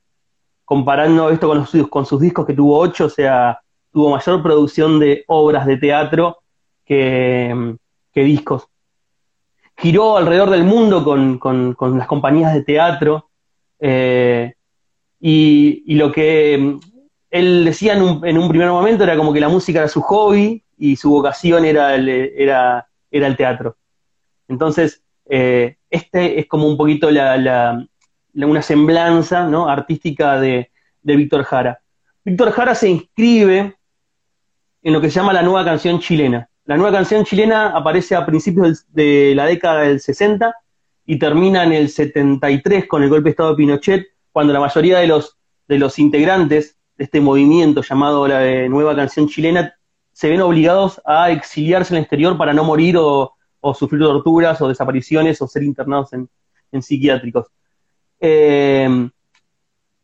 Comparando 0.64 1.28
esto 1.30 1.48
con, 1.48 1.58
los, 1.58 1.88
con 1.88 2.06
sus 2.06 2.20
discos 2.20 2.46
que 2.46 2.54
tuvo 2.54 2.78
8, 2.78 3.04
o 3.06 3.08
sea, 3.10 3.60
tuvo 3.92 4.10
mayor 4.10 4.42
producción 4.42 4.98
de 4.98 5.24
obras 5.26 5.66
de 5.66 5.76
teatro 5.76 6.38
que, 6.84 7.76
que 8.12 8.22
discos. 8.24 8.66
Giró 9.76 10.16
alrededor 10.16 10.50
del 10.50 10.64
mundo 10.64 11.02
con, 11.04 11.38
con- 11.38 11.74
con 11.74 11.98
las 11.98 12.06
compañías 12.06 12.54
de 12.54 12.62
teatro 12.62 13.28
eh, 13.80 14.54
y, 15.20 15.82
y 15.86 15.94
lo 15.96 16.12
que 16.12 16.58
mm, 16.58 16.80
él 17.30 17.64
decía 17.64 17.94
en 17.94 18.02
un, 18.02 18.26
en 18.26 18.38
un 18.38 18.48
primer 18.48 18.68
momento 18.68 19.02
era 19.04 19.16
como 19.16 19.32
que 19.32 19.40
la 19.40 19.48
música 19.48 19.80
era 19.80 19.88
su 19.88 20.00
hobby 20.02 20.62
y 20.84 20.96
su 20.96 21.10
vocación 21.10 21.64
era 21.64 21.94
el, 21.94 22.08
era, 22.08 22.88
era 23.10 23.26
el 23.28 23.36
teatro. 23.36 23.76
Entonces, 24.48 25.02
eh, 25.28 25.76
este 25.90 26.40
es 26.40 26.46
como 26.46 26.66
un 26.66 26.76
poquito 26.76 27.08
la, 27.10 27.36
la- 27.36 27.86
la- 28.32 28.46
una 28.46 28.62
semblanza 28.62 29.46
¿no? 29.46 29.68
artística 29.68 30.40
de, 30.40 30.70
de 31.02 31.16
Víctor 31.16 31.44
Jara. 31.44 31.80
Víctor 32.24 32.50
Jara 32.50 32.74
se 32.74 32.88
inscribe 32.88 33.76
en 34.82 34.92
lo 34.92 35.00
que 35.00 35.08
se 35.10 35.20
llama 35.20 35.32
la 35.32 35.42
nueva 35.42 35.64
canción 35.64 36.00
chilena. 36.00 36.48
La 36.64 36.76
nueva 36.76 36.92
canción 36.98 37.24
chilena 37.24 37.68
aparece 37.76 38.16
a 38.16 38.26
principios 38.26 38.84
de 38.92 39.34
la 39.36 39.46
década 39.46 39.82
del 39.82 40.00
60 40.00 40.52
y 41.06 41.18
termina 41.18 41.62
en 41.64 41.72
el 41.72 41.88
73 41.90 42.86
con 42.88 43.02
el 43.04 43.08
golpe 43.08 43.24
de 43.24 43.30
Estado 43.30 43.50
de 43.50 43.56
Pinochet, 43.56 44.06
cuando 44.32 44.52
la 44.52 44.60
mayoría 44.60 44.98
de 44.98 45.06
los, 45.06 45.36
de 45.68 45.78
los 45.78 45.98
integrantes 46.00 46.76
de 46.96 47.04
este 47.04 47.20
movimiento 47.20 47.82
llamado 47.82 48.26
la 48.26 48.44
eh, 48.46 48.68
nueva 48.68 48.96
canción 48.96 49.28
chilena 49.28 49.74
se 50.22 50.30
ven 50.30 50.40
obligados 50.40 51.02
a 51.04 51.32
exiliarse 51.32 51.92
en 51.92 51.96
el 51.96 52.02
exterior 52.04 52.38
para 52.38 52.52
no 52.52 52.62
morir 52.62 52.96
o, 52.96 53.34
sufrir 53.74 54.02
torturas 54.02 54.62
o 54.62 54.68
desapariciones 54.68 55.42
o 55.42 55.48
ser 55.48 55.64
internados 55.64 56.12
en, 56.12 56.28
psiquiátricos. 56.80 57.48
Eh, 58.20 59.08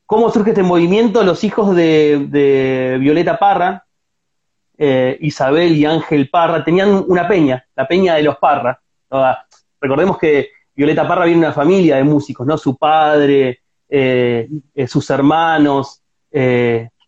¿Cómo 0.07 0.28
surge 0.33 0.50
este 0.50 0.64
movimiento? 0.64 1.22
Los 1.22 1.44
hijos 1.44 1.72
de, 1.76 2.96
Violeta 3.00 3.38
Parra, 3.38 3.85
eh, 4.76 5.16
Isabel 5.20 5.76
y 5.76 5.85
Ángel 5.85 6.28
Parra, 6.31 6.64
tenían 6.64 7.04
una 7.07 7.28
peña, 7.28 7.64
la 7.76 7.87
peña 7.87 8.16
de 8.16 8.24
los 8.24 8.38
Parra. 8.38 8.83
¿no? 9.12 9.24
Recordemos 9.81 10.18
que 10.18 10.48
Violeta 10.74 11.07
Parra 11.07 11.26
viene 11.26 11.42
de 11.42 11.46
una 11.46 11.54
familia 11.54 11.94
de 11.94 12.02
músicos, 12.02 12.44
¿no? 12.44 12.59
Su 12.59 12.76
padre, 12.76 13.61
eh, 13.88 14.48
eh, 14.74 14.88
sus 14.88 15.09
hermanos, 15.11 16.02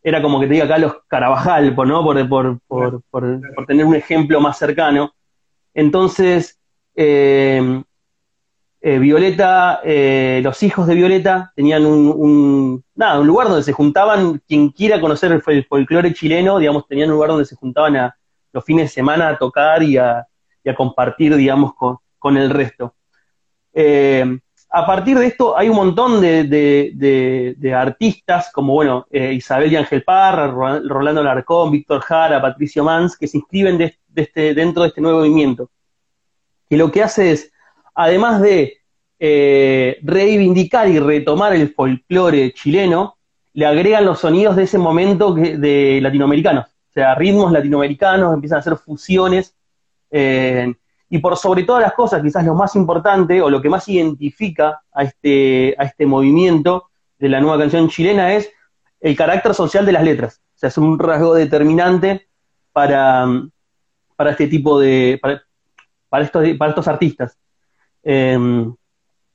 era 0.03 0.23
como 0.23 0.41
que 0.41 0.47
te 0.47 0.55
diga 0.55 0.65
acá 0.65 0.79
los 0.79 0.95
Carabajal, 1.07 1.75
por, 1.75 1.87
¿no? 1.87 2.03
Por, 2.03 2.29
por, 2.29 2.61
por, 2.67 3.03
por, 3.11 3.67
tener 3.67 3.85
un 3.85 3.95
ejemplo 3.95 4.41
más 4.41 4.59
cercano. 4.59 5.13
Entonces, 5.75 6.59
eh, 6.95 7.83
eh, 8.81 8.99
Violeta, 8.99 9.81
eh, 9.85 10.41
los 10.43 10.63
hijos 10.63 10.87
de 10.87 10.95
Violeta 10.95 11.53
tenían 11.55 11.85
un, 11.85 12.13
un- 12.17 12.85
lugar 13.27 13.49
donde 13.49 13.63
se 13.63 13.73
juntaban, 13.73 14.41
quien 14.49 14.71
quiera 14.71 15.01
conocer 15.01 15.33
el, 15.33 15.43
el 15.47 15.65
folclore 15.65 16.15
chileno, 16.15 16.59
digamos, 16.59 16.87
tenían 16.87 17.11
un 17.11 17.17
lugar 17.17 17.31
donde 17.31 17.45
se 17.45 17.57
juntaban 17.57 18.11
los 18.53 18.65
fines 18.65 18.87
de 18.87 18.89
semana 18.89 19.29
a 19.29 19.39
tocar 19.39 19.83
y 19.83 19.99
a, 19.99 20.19
a 20.21 20.75
compartir, 20.75 21.37
digamos, 21.37 21.75
con, 21.75 21.99
con 22.19 22.37
el 22.37 22.51
resto. 22.51 22.95
A 24.73 24.87
partir 24.87 25.19
de 25.19 25.27
esto 25.27 25.59
hay 25.59 25.69
un 25.69 25.77
montón 25.77 26.21
de, 26.21 27.75
artistas, 27.77 28.51
como 28.53 28.75
bueno, 28.75 29.07
eh, 29.11 29.33
Isabel 29.33 29.73
y 29.73 29.77
Ángel 29.77 30.03
Parra, 30.05 30.47
Ro- 30.47 30.81
Rolando 30.89 31.23
Larcón, 31.23 31.73
Víctor 31.73 32.01
Jara, 32.03 32.41
Patricio 32.41 32.85
Mans, 32.85 33.17
que 33.17 33.27
se 33.27 33.39
inscriben 33.39 33.81
este- 34.15 34.55
dentro 34.55 34.83
de 34.83 34.89
este 34.91 35.01
nuevo 35.01 35.19
movimiento. 35.19 35.71
Que 36.69 36.77
lo 36.77 36.91
que 36.93 37.03
hace 37.03 37.33
es, 37.33 37.53
además 37.95 38.41
de 38.41 38.79
eh, 39.19 39.99
reivindicar 40.03 40.89
y 40.89 40.99
retomar 40.99 41.53
el 41.55 41.75
folclore 41.75 42.53
chileno, 42.53 43.17
le 43.53 43.67
agregan 43.67 44.05
los 44.05 44.21
sonidos 44.21 44.57
de 44.57 44.63
ese 44.63 44.79
momento 44.79 45.35
de 45.35 45.99
latinoamericanos. 46.01 46.67
O 46.67 46.93
sea, 46.93 47.15
ritmos 47.17 47.53
latinoamericanos, 47.53 48.33
empiezan 48.33 48.57
a 48.57 48.61
hacer 48.61 48.77
fusiones. 48.77 49.55
eh, 50.13 50.73
y 51.13 51.19
por 51.19 51.37
sobre 51.37 51.65
todas 51.65 51.83
las 51.83 51.93
cosas, 51.93 52.23
quizás 52.23 52.45
lo 52.45 52.55
más 52.55 52.77
importante 52.77 53.43
o 53.43 53.51
lo 53.51 53.61
que 53.61 53.69
más 53.69 53.89
identifica 53.89 54.81
a 54.93 55.03
este, 55.03 55.75
a 55.77 55.85
este 55.85 56.07
movimiento 56.07 56.87
de 57.19 57.29
la 57.29 57.41
nueva 57.41 57.59
canción 57.59 57.89
chilena 57.89 58.33
es 58.33 58.51
el 59.01 59.17
carácter 59.17 59.53
social 59.53 59.85
de 59.85 59.93
las 59.93 60.05
letras. 60.05 60.41
O 60.55 60.59
sea, 60.61 60.69
es 60.69 60.79
un 60.79 60.99
rasgo 60.99 61.35
determinante 61.35 62.29
para, 62.73 63.27
para 64.15 64.31
este 64.31 64.47
tipo 64.47 64.79
de. 64.79 65.19
para, 65.21 66.25
estos, 66.25 66.49
para 66.57 66.71
estos 66.71 66.87
artistas. 66.87 67.37
Eh, 68.05 68.39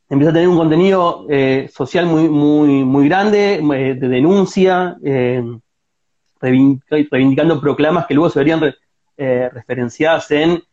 empieza 0.10 0.30
a 0.30 0.34
tener 0.34 0.48
un 0.48 0.58
contenido 0.58 1.26
eh, 1.30 1.70
social 1.74 2.06
muy, 2.06 2.30
muy, 2.30 2.86
muy 2.86 3.10
grande, 3.10 3.56
eh, 3.56 3.96
de 3.96 4.08
denuncia, 4.08 4.96
reivindica- 6.40 7.08
reivindicando 7.12 7.60
proclamas 7.60 8.06
que 8.06 8.14
luego 8.14 8.30
se 8.30 8.40
verían 8.40 8.62
eh, 9.18 9.50
referenciadas 9.52 10.30
en, 10.32 10.64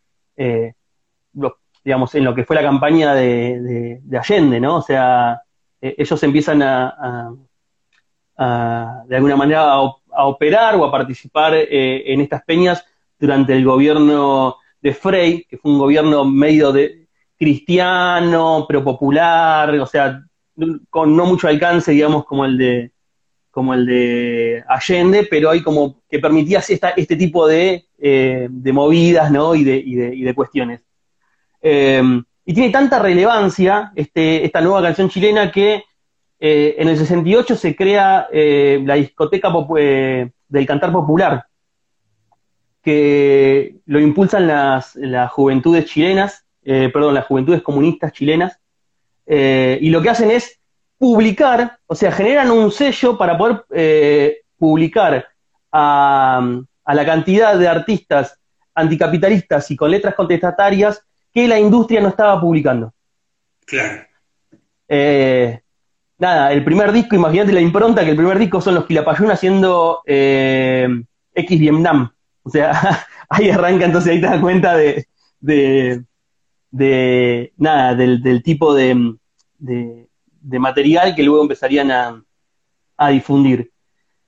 digamos, 1.85 2.15
en 2.15 2.25
lo 2.25 2.35
que 2.35 2.45
fue 2.45 2.57
la 2.57 2.63
campaña 2.63 3.15
de, 3.15 3.61
de- 3.61 4.01
de 4.03 4.19
Allende, 4.19 4.61
¿no? 4.61 4.77
O 4.77 4.83
sea, 4.83 5.43
eh, 5.81 5.95
ellos 5.99 6.23
empiezan 6.23 6.63
a, 6.63 7.35
de 9.07 9.17
alguna 9.17 9.37
manera 9.37 9.63
a, 9.73 9.81
op- 9.81 10.03
a 10.13 10.27
operar 10.27 10.75
o 10.77 10.85
a 10.85 10.91
participar 10.91 11.55
eh, 11.55 12.13
en 12.13 12.21
estas 12.21 12.43
peñas 12.45 12.85
durante 13.19 13.53
el 13.55 13.65
gobierno 13.65 14.57
de 14.81 14.95
Frey, 14.95 15.45
que 15.45 15.59
fue 15.59 15.71
un 15.73 15.79
gobierno 15.79 16.25
medio 16.25 16.73
de 16.73 17.07
cristiano, 17.39 18.65
pero 18.69 18.83
popular, 18.83 19.71
o 19.79 19.87
sea, 19.87 20.23
con 20.91 21.17
no 21.17 21.27
mucho 21.27 21.49
alcance, 21.49 21.93
digamos, 21.93 22.25
como 22.25 22.45
el 22.45 22.59
de 22.59 22.93
como 23.51 23.75
el 23.75 23.87
de 23.87 24.65
Allende, 24.69 25.27
pero 25.31 25.51
hay 25.51 25.63
como 25.63 26.03
que 26.09 26.19
permitía 26.19 26.61
esta, 26.61 26.91
este 26.91 27.17
tipo 27.17 27.47
de, 27.47 27.87
eh, 27.99 28.49
de 28.51 28.73
movidas 28.73 29.31
¿no? 29.31 29.55
y, 29.55 29.65
de, 29.65 29.77
y, 29.77 29.95
de, 29.95 30.15
y 30.17 30.23
de 30.23 30.35
cuestiones. 30.35 30.85
Eh, 31.63 32.03
y 32.45 32.55
tiene 32.55 32.71
tanta 32.71 32.99
relevancia 32.99 33.93
este, 33.95 34.45
esta 34.45 34.61
nueva 34.61 34.83
canción 34.83 35.09
chilena 35.09 35.51
que 35.53 35.85
eh, 36.45 36.75
en 36.79 36.89
el 36.89 36.99
68 36.99 37.55
se 37.55 37.77
crea 37.77 38.27
eh, 38.33 38.83
la 38.85 38.95
discoteca 38.95 39.53
eh, 39.79 40.31
del 40.49 40.67
cantar 40.67 40.91
popular, 40.91 41.47
que 42.83 43.77
lo 43.87 44.01
impulsan 44.01 44.49
las, 44.49 44.97
juventudes 45.31 45.85
chilenas, 45.85 46.45
perdón, 46.65 47.15
las 47.15 47.27
juventudes 47.27 47.63
comunistas 47.63 48.13
chilenas, 48.13 48.59
y 49.25 49.89
lo 49.89 50.03
que 50.03 50.11
hacen 50.11 50.33
es 50.33 50.59
publicar, 50.99 51.79
o 51.87 51.95
sea, 51.95 52.11
generan 52.11 52.51
un 52.51 52.73
sello 52.73 53.17
para 53.17 53.39
poder 53.39 54.43
publicar 54.59 55.29
a 55.71 56.43
la 56.93 57.07
cantidad 57.07 57.57
de 57.57 57.69
artistas 57.69 58.37
anticapitalistas 58.75 59.71
y 59.71 59.77
con 59.77 59.93
letras 59.93 60.17
contestatarias 60.17 61.05
que 61.33 61.49
la 61.49 61.59
industria 61.59 62.01
no 62.01 62.09
estaba 62.09 62.41
publicando. 62.41 62.93
Claro. 63.67 64.03
Eh, 64.89 65.61
nada, 66.19 66.53
el 66.53 66.65
primer 66.65 66.93
disco, 66.93 67.17
imagínate 67.17 67.53
la 67.53 67.61
impronta 67.61 68.05
que 68.05 68.11
el 68.11 68.17
primer 68.17 68.39
disco 68.39 68.61
son 68.61 68.75
los 68.75 68.87
Quilapayún 68.87 69.31
haciendo 69.31 70.03
eh, 70.07 70.89
X 71.35 71.59
Vietnam. 71.61 72.13
O 72.43 72.51
sea, 72.51 73.07
ahí 73.29 73.51
arranca, 73.51 73.87
entonces 73.87 74.13
ahí 74.13 74.21
te 74.21 74.27
das 74.27 74.41
cuenta 74.41 74.77
de, 74.77 75.07
de, 75.41 76.05
de 76.71 77.53
nada, 77.57 77.95
del, 77.95 78.23
del 78.23 78.43
tipo 78.43 78.75
de, 78.75 79.15
de, 79.59 80.09
de, 80.41 80.59
material 80.59 81.15
que 81.15 81.23
luego 81.23 81.43
empezarían 81.43 81.91
a, 81.91 82.23
a 82.97 83.09
difundir. 83.09 83.71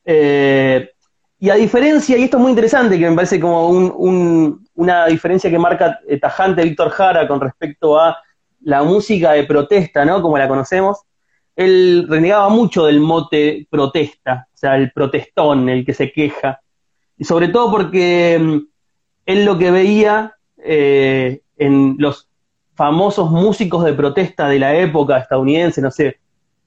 Eh, 0.05 0.91
y 1.39 1.51
a 1.51 1.55
diferencia, 1.57 2.17
y 2.17 2.25
esto 2.25 2.39
es 2.39 2.43
muy 2.43 2.51
interesante, 2.51 2.99
que 2.99 3.09
me 3.09 3.17
parece 3.17 3.39
como 3.39 3.69
un, 3.69 3.93
un, 3.95 4.64
una 4.75 5.07
diferencia 5.07 5.51
que 5.51 5.59
marca 5.59 6.01
eh, 6.09 6.19
tajante 6.19 6.65
Víctor 6.65 6.91
Jara 6.91 7.29
con 7.29 7.41
respecto 7.41 7.99
a 7.99 8.19
la 8.63 8.83
música 8.83 9.33
de 9.33 9.45
protesta, 9.45 10.05
¿no? 10.05 10.23
Como 10.23 10.39
la 10.39 10.49
conocemos, 10.49 11.03
él 11.55 12.07
renegaba 12.09 12.49
mucho 12.49 12.87
del 12.87 13.01
mote 13.01 13.67
protesta, 13.71 14.49
o 14.53 14.57
sea, 14.57 14.77
el 14.77 14.91
protestón, 14.93 15.69
el 15.69 15.85
que 15.85 15.95
se 15.95 16.11
queja, 16.11 16.61
y 17.17 17.25
sobre 17.25 17.49
todo 17.49 17.71
porque 17.71 18.39
mm, 18.41 18.59
él 19.27 19.45
lo 19.45 19.59
que 19.59 19.71
veía 19.71 20.35
eh, 20.59 21.41
en 21.57 21.97
los 21.99 22.29
famosos 22.75 23.31
músicos 23.31 23.85
de 23.85 23.93
protesta 23.93 24.49
de 24.49 24.59
la 24.59 24.75
época 24.75 25.19
estadounidense, 25.19 25.81
no 25.81 25.91
sé, 25.91 26.19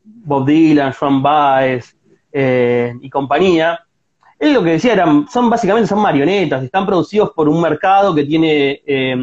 Bob 0.04 0.46
Dylan, 0.46 0.93
Joan 0.93 1.22
Baez 1.22 1.98
eh, 2.32 2.93
y 3.02 3.10
compañía, 3.10 3.87
él 4.39 4.54
lo 4.54 4.63
que 4.63 4.71
decía 4.71 4.93
eran, 4.93 5.28
son 5.28 5.50
básicamente 5.50 5.88
son 5.88 6.00
marionetas, 6.00 6.63
están 6.63 6.86
producidos 6.86 7.32
por 7.32 7.50
un 7.50 7.62
mercado 7.62 8.13
que 8.13 8.23
tiene 8.23 8.82
eh, 8.86 9.15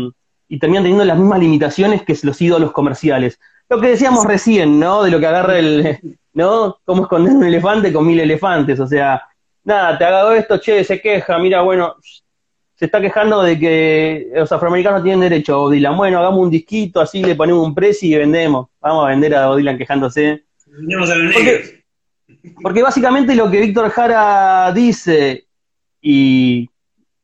y 0.49 0.59
terminan 0.59 0.85
teniendo 0.85 1.05
las 1.05 1.19
mismas 1.19 1.41
limitaciones 1.41 2.03
que 2.03 2.17
los 2.23 2.41
ídolos 2.41 2.73
comerciales. 2.73 3.39
Lo 3.69 3.81
que 3.81 3.89
decíamos 3.89 4.25
recién, 4.27 4.79
¿no? 4.79 5.03
De 5.03 5.11
lo 5.11 5.19
que 5.21 5.27
agarra 5.27 5.59
el, 5.59 5.99
¿no? 6.33 6.79
Cómo 6.85 7.03
esconder 7.03 7.33
un 7.33 7.45
elefante 7.45 7.93
con 7.93 8.07
mil 8.07 8.21
elefantes, 8.21 8.79
o 8.81 8.87
sea, 8.87 9.23
nada, 9.65 9.97
te 9.97 10.05
hago 10.05 10.33
esto, 10.33 10.59
che, 10.59 10.85
se 10.85 11.01
queja, 11.01 11.39
mira, 11.39 11.63
bueno, 11.63 11.97
se 12.75 12.87
está 12.87 13.01
quejando 13.01 13.43
de 13.43 13.59
que 13.59 14.31
los 14.35 14.51
afroamericanos 14.51 15.03
tienen 15.03 15.21
derecho 15.21 15.55
a 15.55 15.59
Bob 15.59 15.73
Dylan. 15.73 15.97
Bueno, 15.97 16.19
hagamos 16.19 16.41
un 16.41 16.51
disquito, 16.51 17.01
así 17.01 17.23
le 17.23 17.37
ponemos 17.37 17.65
un 17.65 17.75
precio 17.75 18.09
y 18.09 18.19
vendemos. 18.19 18.67
Vamos 18.81 19.07
a 19.07 19.11
vender 19.11 19.35
a 19.37 19.47
Bob 19.47 19.59
Dylan 19.59 19.79
quejándose. 19.79 20.45
Vendemos 20.67 21.09
a 21.11 21.15
los 21.15 21.35
negros. 21.35 21.61
Porque 21.63 21.84
básicamente 22.83 23.35
lo 23.35 23.51
que 23.51 23.61
Víctor 23.61 23.91
Jara 23.91 24.73
dice, 24.73 25.47
y 26.01 26.69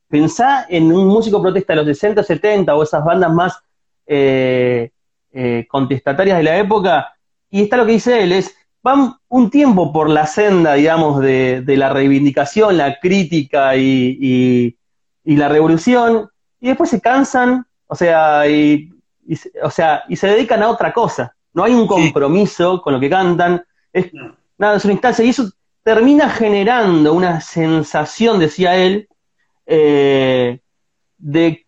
pensá 0.07 0.65
en 0.69 0.91
un 0.91 1.07
músico 1.07 1.41
protesta 1.41 1.73
de 1.73 1.77
los 1.77 1.85
60, 1.85 2.23
70 2.23 2.75
o 2.75 2.83
esas 2.83 3.03
bandas 3.03 3.31
más 3.31 3.59
eh, 4.05 4.91
eh, 5.31 5.65
contestatarias 5.69 6.37
de 6.37 6.43
la 6.43 6.57
época, 6.57 7.13
y 7.49 7.63
está 7.63 7.77
lo 7.77 7.85
que 7.85 7.93
dice 7.93 8.23
él, 8.23 8.31
es, 8.31 8.55
van 8.83 9.15
un 9.29 9.49
tiempo 9.49 9.91
por 9.91 10.09
la 10.09 10.25
senda, 10.25 10.73
digamos, 10.73 11.21
de, 11.21 11.61
de 11.61 11.77
la 11.77 11.89
reivindicación, 11.89 12.77
la 12.77 12.99
crítica 12.99 13.75
y, 13.75 14.17
y, 14.19 14.77
y, 15.23 15.35
la 15.35 15.49
revolución, 15.49 16.29
y 16.59 16.67
después 16.67 16.89
se 16.89 17.01
cansan, 17.01 17.65
o 17.87 17.95
sea, 17.95 18.47
y, 18.47 18.91
y, 19.27 19.35
o 19.63 19.69
sea, 19.69 20.03
y 20.07 20.15
se 20.15 20.27
dedican 20.27 20.63
a 20.63 20.69
otra 20.69 20.93
cosa. 20.93 21.35
No 21.53 21.63
hay 21.63 21.73
un 21.73 21.85
compromiso 21.85 22.81
con 22.81 22.93
lo 22.93 22.99
que 22.99 23.09
cantan, 23.09 23.63
es. 23.91 24.11
Nada, 24.61 24.77
es 24.77 24.85
una 24.85 24.93
instancia, 24.93 25.25
y 25.25 25.29
eso 25.29 25.51
termina 25.83 26.29
generando 26.29 27.13
una 27.13 27.41
sensación, 27.41 28.39
decía 28.39 28.75
él, 28.75 29.09
eh, 29.65 30.59
de 31.17 31.65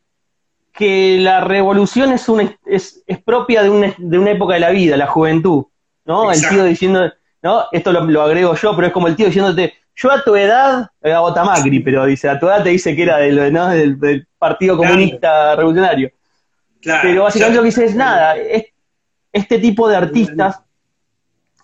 que 0.72 1.18
la 1.20 1.42
revolución 1.42 2.12
es, 2.12 2.30
una, 2.30 2.56
es, 2.66 3.04
es 3.06 3.22
propia 3.22 3.64
de 3.64 3.70
una, 3.70 3.94
de 3.98 4.18
una, 4.20 4.32
época 4.32 4.54
de 4.54 4.60
la 4.60 4.70
vida, 4.70 4.96
la 4.96 5.08
juventud, 5.08 5.66
¿no? 6.06 6.32
Exacto. 6.32 6.50
El 6.50 6.56
tío 6.56 6.64
diciendo, 6.66 7.14
¿no? 7.42 7.66
Esto 7.72 7.92
lo, 7.92 8.06
lo, 8.06 8.22
agrego 8.22 8.56
yo, 8.56 8.76
pero 8.76 8.88
es 8.88 8.94
como 8.94 9.08
el 9.08 9.16
tío 9.16 9.26
diciéndote, 9.26 9.74
yo 9.96 10.12
a 10.12 10.24
tu 10.24 10.36
edad, 10.36 10.88
a 11.04 11.20
Botamacri, 11.20 11.80
pero 11.80 12.06
dice, 12.06 12.30
a 12.30 12.40
tu 12.40 12.48
edad 12.48 12.64
te 12.64 12.70
dice 12.70 12.96
que 12.96 13.04
era 13.04 13.18
del, 13.18 13.54
¿no? 13.54 13.70
del, 13.70 14.00
del 14.00 14.28
Partido 14.38 14.78
Comunista 14.78 15.20
claro. 15.20 15.58
Revolucionario. 15.58 16.12
Claro. 16.82 17.02
Pero 17.04 17.24
básicamente 17.24 17.58
lo 17.58 17.64
que 17.64 17.68
dice 17.68 17.86
es 17.86 17.96
nada, 17.96 18.36
es, 18.38 18.66
este 19.32 19.60
tipo 19.60 19.88
de 19.88 19.96
artistas, 19.96 20.63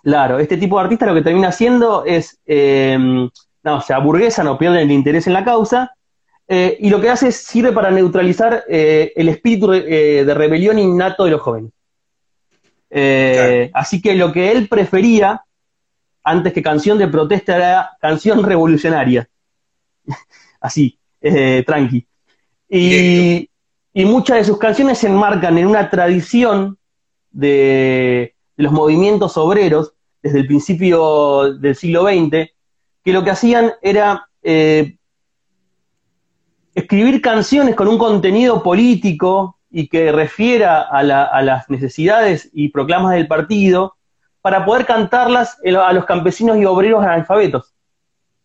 claro, 0.03 0.39
este 0.39 0.57
tipo 0.57 0.77
de 0.77 0.83
artistas 0.83 1.09
lo 1.09 1.15
que 1.15 1.21
termina 1.21 1.49
haciendo 1.49 2.05
es, 2.05 2.39
eh, 2.45 2.97
no, 2.97 3.75
o 3.75 3.81
sea, 3.81 3.99
burguesa, 3.99 4.43
no 4.43 4.57
pierden 4.57 4.81
el 4.81 4.91
interés 4.91 5.27
en 5.27 5.33
la 5.33 5.45
causa, 5.45 5.93
eh, 6.47 6.77
y 6.79 6.89
lo 6.89 6.99
que 6.99 7.09
hace 7.09 7.27
es 7.27 7.37
sirve 7.37 7.71
para 7.71 7.91
neutralizar 7.91 8.63
eh, 8.67 9.13
el 9.15 9.29
espíritu 9.29 9.69
de 9.69 10.33
rebelión 10.33 10.79
innato 10.79 11.25
de 11.25 11.31
los 11.31 11.41
jóvenes. 11.41 11.71
Claro. 12.89 13.69
Así 13.73 14.01
que 14.01 14.15
lo 14.15 14.33
que 14.33 14.51
él 14.51 14.67
prefería, 14.67 15.43
antes 16.23 16.53
que 16.53 16.63
canción 16.63 16.97
de 16.97 17.07
protesta, 17.07 17.55
era 17.55 17.91
canción 18.01 18.43
revolucionaria. 18.43 19.29
Así, 20.59 20.97
tranqui. 21.65 22.07
Y, 22.67 23.49
y, 23.93 24.05
muchas 24.05 24.37
de 24.37 24.43
sus 24.43 24.57
canciones 24.57 24.97
se 24.97 25.07
enmarcan 25.07 25.57
en 25.57 25.67
una 25.67 25.89
tradición 25.89 26.77
de, 27.31 28.35
de 28.59 28.63
los 28.63 28.73
movimientos 28.73 29.37
obreros 29.37 29.93
desde 30.21 30.39
el 30.39 30.47
principio 30.47 31.53
del 31.53 31.77
siglo 31.77 32.03
XX, 32.03 32.51
que 33.05 33.13
lo 33.13 33.23
que 33.23 33.29
hacían 33.29 33.71
era 33.81 34.27
eh, 34.43 34.97
escribir 36.75 37.21
canciones 37.21 37.73
con 37.73 37.87
un 37.87 37.97
contenido 37.97 38.61
político 38.61 39.59
y 39.71 39.87
que 39.87 40.11
refiera 40.11 40.81
a, 40.81 41.03
la, 41.03 41.23
a, 41.23 41.41
las 41.41 41.69
necesidades 41.69 42.49
y 42.51 42.67
proclamas 42.67 43.13
del 43.13 43.29
partido 43.29 43.95
para 44.41 44.65
poder 44.65 44.85
cantarlas 44.85 45.57
a 45.63 45.93
los 45.93 46.03
campesinos 46.03 46.57
y 46.57 46.65
obreros 46.65 47.01
analfabetos. 47.01 47.73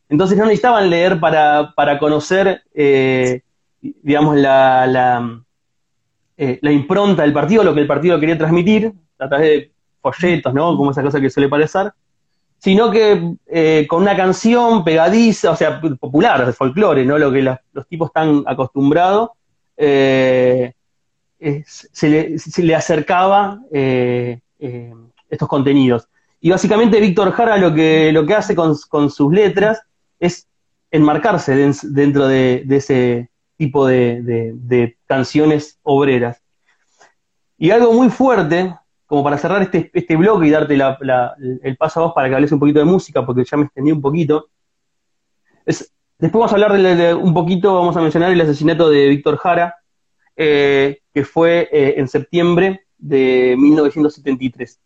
Entonces 0.08 0.38
no 0.38 0.44
necesitaban 0.44 0.90
leer 0.90 1.18
para, 1.18 1.72
para 1.74 1.98
conocer, 1.98 2.62
eh, 2.72 3.42
digamos, 3.80 4.36
la, 4.36 4.86
la, 4.86 5.42
eh, 6.36 6.60
la, 6.62 6.70
impronta 6.70 7.22
del 7.22 7.32
partido, 7.32 7.64
lo 7.64 7.74
que 7.74 7.80
el 7.80 7.88
partido 7.88 8.20
quería 8.20 8.38
transmitir, 8.38 8.92
a 9.18 9.28
través 9.28 9.48
de 9.48 9.73
folletos, 10.12 10.52
¿no? 10.52 10.76
Como 10.76 10.90
esa 10.90 11.02
cosa 11.02 11.20
que 11.20 11.30
suele 11.30 11.48
parecer 11.48 11.92
sino 12.64 12.90
que 12.90 13.36
eh, 13.46 13.86
con 13.86 14.00
una 14.00 14.16
canción 14.16 14.84
pegadiza, 14.84 15.50
o 15.50 15.56
sea, 15.56 15.82
popular, 16.00 16.46
de 16.46 16.52
folclore, 16.54 17.04
¿no? 17.04 17.18
Lo 17.18 17.30
que 17.30 17.42
los 17.42 17.86
tipos 17.88 18.08
están 18.08 18.42
acostumbrados, 18.46 19.32
eh, 19.76 20.72
se, 21.66 22.08
le, 22.08 22.38
se, 22.38 22.74
acercaba 22.74 23.60
eh, 23.70 24.40
estos 25.28 25.46
contenidos. 25.46 26.08
Y 26.40 26.48
básicamente 26.48 27.00
Víctor 27.00 27.32
Jara 27.32 27.58
lo 27.58 27.74
que, 27.74 28.10
lo 28.12 28.24
que 28.24 28.34
hace 28.34 28.54
con, 28.54 29.10
sus 29.10 29.30
letras 29.30 29.82
es 30.18 30.48
enmarcarse 30.90 31.54
de, 31.54 31.76
dentro 31.82 32.26
de, 32.26 32.64
ese 32.70 33.28
tipo 33.58 33.86
de 33.86 34.96
canciones 35.04 35.78
obreras. 35.82 36.40
Y 37.58 37.72
algo 37.72 37.92
muy 37.92 38.08
fuerte, 38.08 38.74
como 39.14 39.22
para 39.22 39.38
cerrar 39.38 39.62
este, 39.62 39.92
este 39.94 40.16
bloque 40.16 40.48
y 40.48 40.50
darte 40.50 40.74
el 40.74 41.76
paso 41.76 42.00
a 42.00 42.02
vos 42.06 42.12
para 42.16 42.28
que 42.28 42.34
hables 42.34 42.50
un 42.50 42.58
poquito 42.58 42.80
de 42.80 42.84
música, 42.84 43.24
porque 43.24 43.44
ya 43.44 43.56
me 43.56 43.66
extendí 43.66 43.92
un 43.92 44.00
poquito. 44.00 44.48
Es, 45.64 45.94
después 46.18 46.40
vamos 46.40 46.50
a 46.50 46.54
hablar 46.56 47.14
un 47.14 47.32
poquito, 47.32 47.74
vamos 47.74 47.96
a 47.96 48.00
mencionar 48.00 48.32
el 48.32 48.40
asesinato 48.40 48.90
de 48.90 49.08
Víctor 49.08 49.36
Jara, 49.36 49.76
eh, 50.34 50.98
que 51.12 51.24
fue 51.24 51.68
eh, 51.70 51.94
en 51.96 52.08
septiembre 52.08 52.86
de 52.98 53.54
1973. 53.56 54.80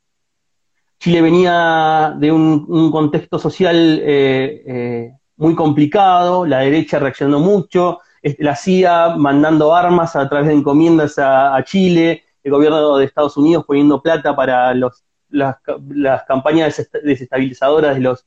Chile 1.00 1.22
venía 1.22 2.14
de 2.18 2.30
un, 2.30 2.90
contexto 2.90 3.38
social 3.38 3.98
eh, 4.02 5.10
muy 5.38 5.54
complicado, 5.54 6.44
la 6.44 6.58
derecha 6.58 6.98
reaccionó 6.98 7.40
mucho, 7.40 8.00
la 8.40 8.56
CIA 8.56 9.16
mandando 9.16 9.74
armas 9.74 10.16
a 10.16 10.28
través 10.28 10.48
de 10.48 10.54
encomiendas 10.54 11.18
a 11.18 11.58
Chile, 11.64 12.24
el 12.48 12.54
gobierno 12.54 12.96
de 12.96 13.04
Estados 13.04 13.36
Unidos 13.36 13.64
poniendo 13.66 14.02
plata 14.02 14.34
para 14.34 14.74
los, 14.74 15.04
las, 15.28 15.56
las 15.90 16.24
campañas 16.24 16.88
desestabilizadoras 17.02 17.94
de 17.94 18.00
los, 18.00 18.26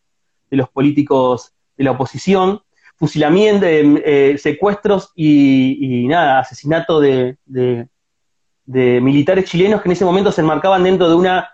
los 0.50 0.70
políticos 0.70 1.54
de 1.78 1.84
la 1.84 1.92
oposición, 1.92 2.62
fusilamiento, 2.96 3.66
eh, 3.68 4.38
secuestros 4.38 5.12
y, 5.16 6.06
nada, 6.08 6.40
asesinato 6.40 7.00
de, 7.00 7.38
militares 8.66 9.46
chilenos 9.46 9.82
que 9.82 9.90
en 9.90 9.94
ese 9.94 10.06
momento 10.06 10.32
se 10.32 10.42
enmarcaban 10.42 10.84
dentro 10.84 11.10
de 11.10 11.16
una 11.16 11.50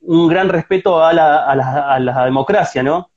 un, 0.00 0.28
gran 0.28 0.48
respeto 0.48 1.04
a 1.04 1.12
la, 1.12 1.44
a 1.44 1.98
la 2.00 2.24
democracia, 2.24 2.82
¿no? 2.82 3.10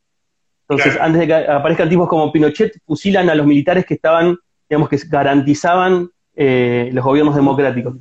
Entonces, 0.72 1.02
antes 1.02 1.20
de 1.20 1.28
que 1.28 1.34
aparezcan 1.34 1.90
tipos 1.90 2.08
como 2.08 2.32
Pinochet, 2.32 2.80
fusilan 2.86 3.30
a 3.30 3.36
los 3.36 3.46
militares 3.46 3.86
que 3.86 3.96
estaban, 3.96 4.38
digamos, 4.70 4.88
que 4.88 4.98
garantizaban 5.10 6.10
eh, 6.44 6.90
los 6.92 7.06
gobiernos 7.06 7.36
democráticos. 7.36 7.98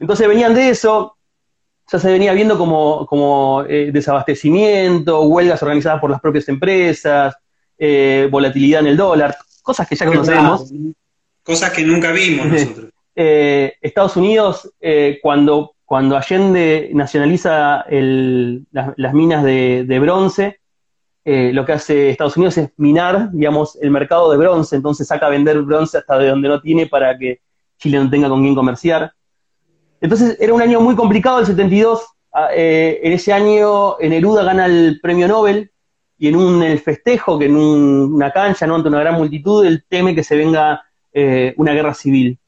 Entonces 0.00 0.26
venían 0.26 0.56
de 0.56 0.70
eso, 0.70 1.16
ya 1.88 2.00
se 2.00 2.10
venía 2.10 2.32
viendo 2.32 2.58
como, 2.58 3.64
eh, 3.68 3.90
desabastecimiento, 3.92 5.22
huelgas 5.22 5.62
organizadas 5.62 6.00
por 6.00 6.10
las 6.10 6.20
propias 6.20 6.48
empresas, 6.48 7.36
eh, 7.78 8.26
volatilidad 8.28 8.80
en 8.80 8.88
el 8.88 8.96
dólar, 8.96 9.36
cosas 9.62 9.86
que 9.88 9.94
ya 9.94 10.04
conocemos. 10.04 10.72
Cosas 11.44 11.70
que 11.70 11.84
nunca 11.84 12.10
vimos 12.10 12.46
nosotros. 12.46 12.90
Estados 13.14 14.16
Unidos, 14.16 14.72
cuando, 15.22 15.76
cuando 15.84 16.16
Allende 16.16 16.90
nacionaliza 16.92 17.84
las, 17.88 19.14
minas 19.14 19.44
de 19.44 19.98
bronce, 20.00 20.59
eh, 21.24 21.50
lo 21.52 21.66
que 21.66 21.72
hace 21.72 22.10
Estados 22.10 22.36
Unidos 22.36 22.56
es 22.56 22.70
minar, 22.76 23.30
digamos, 23.32 23.76
el 23.80 23.90
mercado 23.90 24.30
de 24.30 24.38
bronce, 24.38 24.76
entonces 24.76 25.06
saca 25.06 25.26
a 25.26 25.30
vender 25.30 25.60
bronce 25.62 25.98
hasta 25.98 26.18
de 26.18 26.28
donde 26.28 26.48
no 26.48 26.60
tiene 26.60 26.86
para 26.86 27.16
que 27.18 27.40
Chile 27.78 27.98
no 27.98 28.08
tenga 28.08 28.28
con 28.28 28.42
quién 28.42 28.54
comerciar. 28.54 29.12
Entonces 30.00 30.38
era 30.40 30.54
un 30.54 30.62
año 30.62 30.80
muy 30.80 30.96
complicado 30.96 31.40
el 31.40 31.46
72. 31.46 32.06
Ah, 32.32 32.48
eh, 32.54 33.00
en 33.02 33.12
ese 33.12 33.32
año 33.32 33.96
Neruda 33.98 34.44
gana 34.44 34.66
el 34.66 34.98
premio 35.02 35.28
Nobel 35.28 35.72
y 36.16 36.28
en 36.28 36.36
un 36.36 36.62
el 36.62 36.78
festejo, 36.78 37.38
que 37.38 37.46
en 37.46 37.56
una 37.56 38.30
cancha, 38.30 38.66
¿no? 38.66 38.76
ante 38.76 38.88
una 38.88 39.00
gran 39.00 39.14
multitud, 39.14 39.64
él 39.64 39.84
teme 39.88 40.14
que 40.14 40.22
se 40.22 40.36
venga 40.36 40.82
eh, 41.12 41.54
una 41.56 41.72
guerra 41.72 41.92
civil. 41.92 42.38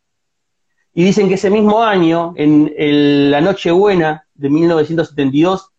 Y 0.94 1.04
dicen 1.04 1.28
que 1.28 1.34
ese 1.34 1.50
mismo 1.50 1.82
año, 1.82 2.34
en 2.36 3.30
la 3.30 3.40
Nochebuena 3.40 4.26
de 4.34 4.50
1972, 4.50 5.71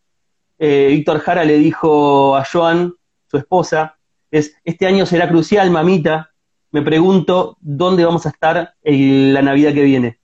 eh, 0.65 0.87
Víctor 0.87 1.19
Jara 1.19 1.43
le 1.43 1.57
dijo 1.57 2.37
a 2.37 2.45
Joan, 2.45 2.93
su 3.27 3.35
esposa, 3.35 3.97
es, 4.31 4.55
este 4.63 4.87
año 4.87 5.05
será 5.05 5.27
crucial, 5.27 5.69
mamita, 5.69 6.31
me 6.71 6.81
pregunto 6.81 7.57
dónde 7.59 8.05
vamos 8.05 8.25
a 8.25 8.29
estar 8.29 8.73
en 8.81 9.33
la 9.33 9.41
Navidad 9.41 9.73
que 9.73 9.83
viene. 9.83 10.21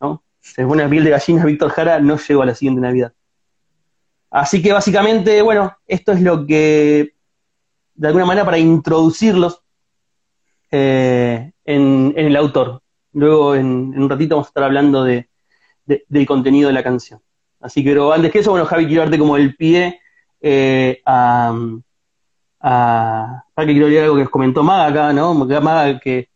¿No? 0.00 0.24
Se 0.40 0.66
pone 0.66 0.88
piel 0.88 1.04
de 1.04 1.10
gallina, 1.10 1.44
Víctor 1.44 1.70
Jara 1.70 2.00
no 2.00 2.18
llegó 2.18 2.42
a 2.42 2.46
la 2.46 2.54
siguiente 2.56 2.80
Navidad. 2.80 3.12
Así 4.28 4.60
que 4.60 4.72
básicamente, 4.72 5.40
bueno, 5.40 5.76
esto 5.86 6.10
es 6.10 6.20
lo 6.20 6.44
que, 6.44 7.14
de 7.94 8.08
alguna 8.08 8.26
manera, 8.26 8.44
para 8.44 8.58
introducirlos 8.58 9.62
eh, 10.72 11.52
en, 11.64 12.12
el 12.16 12.34
autor. 12.34 12.82
Luego, 13.12 13.54
en, 13.54 13.96
un 13.96 14.10
ratito, 14.10 14.34
vamos 14.34 14.48
a 14.48 14.50
estar 14.50 14.64
hablando 14.64 15.04
de, 15.04 15.28
del 15.86 16.26
contenido 16.26 16.66
de 16.66 16.74
la 16.74 16.82
canción. 16.82 17.20
Así 17.64 17.82
que, 17.82 17.90
pero 17.90 18.12
antes 18.12 18.30
que 18.30 18.40
eso, 18.40 18.50
bueno, 18.50 18.66
Javi, 18.66 18.86
quiero 18.86 19.00
darte 19.00 19.18
como 19.18 19.38
el 19.38 19.56
pie 19.56 19.98
eh, 20.42 21.00
a, 21.06 21.58
a, 22.60 23.44
que 23.56 23.64
quiero 23.64 23.88
leer 23.88 24.04
algo 24.04 24.16
que 24.18 24.26
comentó 24.26 24.62
Maga 24.62 24.88
acá, 24.88 25.12
¿no? 25.14 25.32
Maga 25.32 25.98
que 25.98 26.28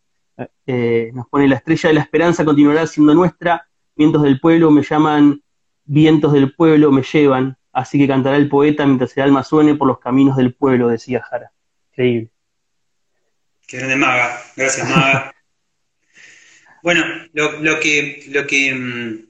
eh, 0.66 1.10
nos 1.12 1.28
pone 1.28 1.46
la 1.46 1.56
estrella 1.56 1.90
de 1.90 1.94
la 1.96 2.00
esperanza 2.00 2.46
continuará 2.46 2.86
siendo 2.86 3.12
nuestra, 3.12 3.68
vientos 3.94 4.22
del 4.22 4.40
pueblo 4.40 4.70
me 4.70 4.82
llaman, 4.82 5.42
vientos 5.84 6.32
del 6.32 6.54
pueblo 6.54 6.90
me 6.92 7.02
llevan, 7.02 7.58
así 7.74 7.98
que 7.98 8.08
cantará 8.08 8.38
el 8.38 8.48
poeta 8.48 8.86
mientras 8.86 9.14
el 9.14 9.24
alma 9.24 9.44
suene 9.44 9.74
por 9.74 9.86
los 9.86 9.98
caminos 9.98 10.34
del 10.38 10.54
pueblo, 10.54 10.88
decía 10.88 11.22
Jara. 11.22 11.52
Increíble. 11.90 12.30
Qué 13.66 13.76
grande 13.76 13.96
Maga, 13.96 14.40
gracias 14.56 14.88
Maga. 14.88 15.34
bueno, 16.82 17.04
lo, 17.34 17.60
lo 17.60 17.78
que, 17.80 18.24
lo 18.30 18.46
que 18.46 18.74
mm, 18.74 19.27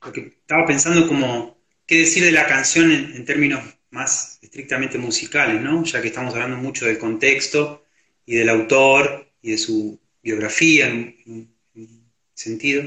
porque 0.00 0.32
estaba 0.40 0.66
pensando 0.66 1.06
como 1.06 1.58
qué 1.86 1.98
decir 1.98 2.24
de 2.24 2.32
la 2.32 2.46
canción 2.46 2.90
en, 2.90 3.24
términos 3.24 3.62
más 3.90 4.38
estrictamente 4.42 4.98
musicales, 4.98 5.60
¿no? 5.60 5.84
Ya 5.84 6.00
que 6.00 6.08
estamos 6.08 6.34
hablando 6.34 6.56
mucho 6.56 6.86
del 6.86 6.98
contexto 6.98 7.84
y 8.24 8.36
del 8.36 8.48
autor 8.48 9.28
y 9.42 9.52
de 9.52 9.58
su 9.58 9.98
biografía 10.22 10.86
en, 10.86 11.50
sentido. 12.34 12.84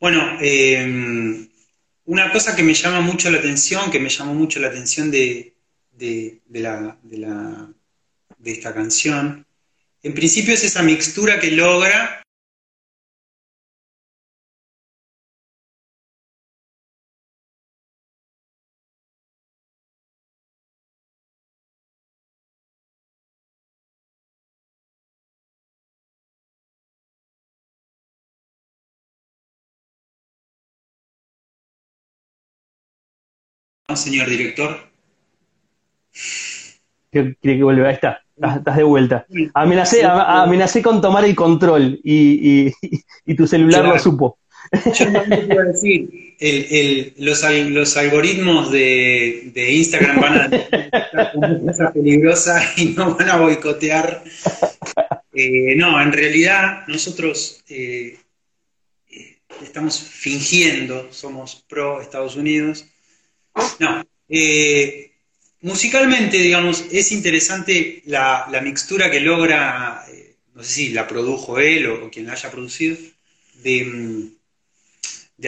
Bueno, 0.00 0.38
eh, 0.40 1.46
una 2.06 2.32
cosa 2.32 2.56
que 2.56 2.62
me 2.62 2.74
llama 2.74 3.00
mucho 3.00 3.30
la 3.30 3.38
atención, 3.38 3.90
que 3.90 4.00
me 4.00 4.08
llamó 4.08 4.34
mucho 4.34 4.58
la 4.58 4.68
atención 4.68 5.10
de, 5.10 5.54
la, 6.48 6.98
de 8.38 8.50
esta 8.50 8.74
canción, 8.74 9.46
en 10.02 10.14
principio 10.14 10.54
es 10.54 10.64
esa 10.64 10.82
mixtura 10.82 11.38
que 11.38 11.50
logra 11.52 12.22
señor 33.96 34.28
director. 34.28 34.90
Quiere 37.10 37.36
que 37.42 37.62
vuelva, 37.62 37.88
ahí 37.88 37.94
está, 37.94 38.22
estás 38.56 38.76
de 38.76 38.82
vuelta. 38.82 39.26
Amenacé, 39.54 40.04
amenacé 40.04 40.82
con 40.82 41.00
tomar 41.00 41.24
el 41.24 41.34
control 41.34 42.00
y, 42.04 42.70
tu 43.36 43.46
celular 43.46 43.84
lo 43.84 43.98
supo. 43.98 44.38
Yo 44.94 45.12
también 45.12 45.50
iba 45.50 45.62
a 45.62 45.66
decir, 45.66 46.08
los, 47.18 47.42
los, 47.70 47.96
algoritmos 47.96 48.70
de, 48.70 49.52
Instagram 49.72 50.20
van 50.20 50.40
a 50.40 50.44
estar 50.44 51.60
cosa 51.66 51.92
peligrosa 51.92 52.62
y 52.76 52.86
no 52.86 53.16
van 53.16 53.30
a 53.30 53.36
boicotear. 53.38 54.22
Eh, 55.32 55.74
no, 55.76 56.00
en 56.00 56.12
realidad 56.12 56.86
nosotros 56.88 57.62
eh, 57.68 58.18
eh, 59.10 59.38
estamos 59.62 59.98
fingiendo, 60.00 61.12
somos 61.12 61.64
pro 61.68 62.00
Estados 62.00 62.36
Unidos, 62.36 62.84
no. 63.78 64.04
Eh, 64.28 65.10
musicalmente, 65.62 66.38
digamos, 66.38 66.84
es 66.90 67.12
interesante 67.12 68.02
la, 68.06 68.60
mixtura 68.62 69.10
que 69.10 69.20
logra, 69.20 70.04
eh, 70.08 70.36
no 70.54 70.62
sé 70.62 70.72
si 70.72 70.88
la 70.90 71.06
produjo 71.06 71.58
él 71.58 71.86
o, 71.86 72.10
quien 72.10 72.26
la 72.26 72.32
haya 72.32 72.50
producido, 72.50 72.96
de, 73.62 74.30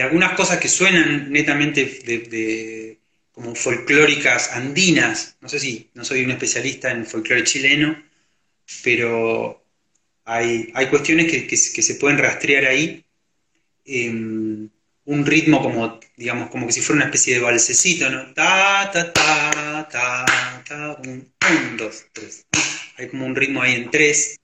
algunas 0.01 0.33
cosas 0.33 0.59
que 0.59 0.67
suenan 0.67 1.31
netamente 1.31 1.85
de, 1.85 2.97
como 3.31 3.55
folclóricas 3.55 4.51
andinas. 4.51 5.37
No 5.41 5.49
sé 5.49 5.59
si, 5.59 5.89
no 5.93 6.03
soy 6.03 6.23
un 6.23 6.31
especialista 6.31 6.91
en 6.91 7.05
folclore 7.05 7.43
chileno, 7.43 8.03
pero 8.83 9.63
hay, 10.25 10.71
hay 10.73 10.87
cuestiones 10.87 11.31
que, 11.31 11.57
se 11.57 11.95
pueden 11.95 12.17
rastrear 12.17 12.65
ahí. 12.65 13.03
Em, 13.85 14.52
un 15.05 15.25
ritmo 15.25 15.61
como, 15.61 15.99
digamos, 16.15 16.49
como 16.49 16.67
que 16.67 16.73
si 16.73 16.81
fuera 16.81 16.97
una 16.97 17.05
especie 17.05 17.35
de 17.35 17.41
balsecito, 17.41 18.09
¿no? 18.09 18.33
Ta, 18.33 18.89
ta, 18.91 19.11
ta, 19.11 19.87
ta, 19.91 20.63
ta, 20.65 20.97
un, 21.03 21.31
dos, 21.77 22.05
tres. 22.13 22.45
Hay 22.97 23.09
como 23.09 23.25
un 23.25 23.35
ritmo 23.35 23.61
ahí 23.61 23.73
en 23.75 23.91
tres, 23.91 24.39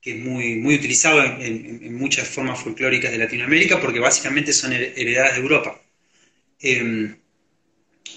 que 0.00 0.12
es 0.12 0.18
muy, 0.18 0.56
muy 0.56 0.76
utilizado 0.76 1.22
en, 1.22 1.94
muchas 1.96 2.28
formas 2.28 2.60
folclóricas 2.60 3.10
de 3.10 3.18
Latinoamérica, 3.18 3.80
porque 3.80 3.98
básicamente 3.98 4.52
son 4.52 4.72
heredadas 4.72 5.34
de 5.34 5.40
Europa. 5.40 5.80
Em, 6.60 7.16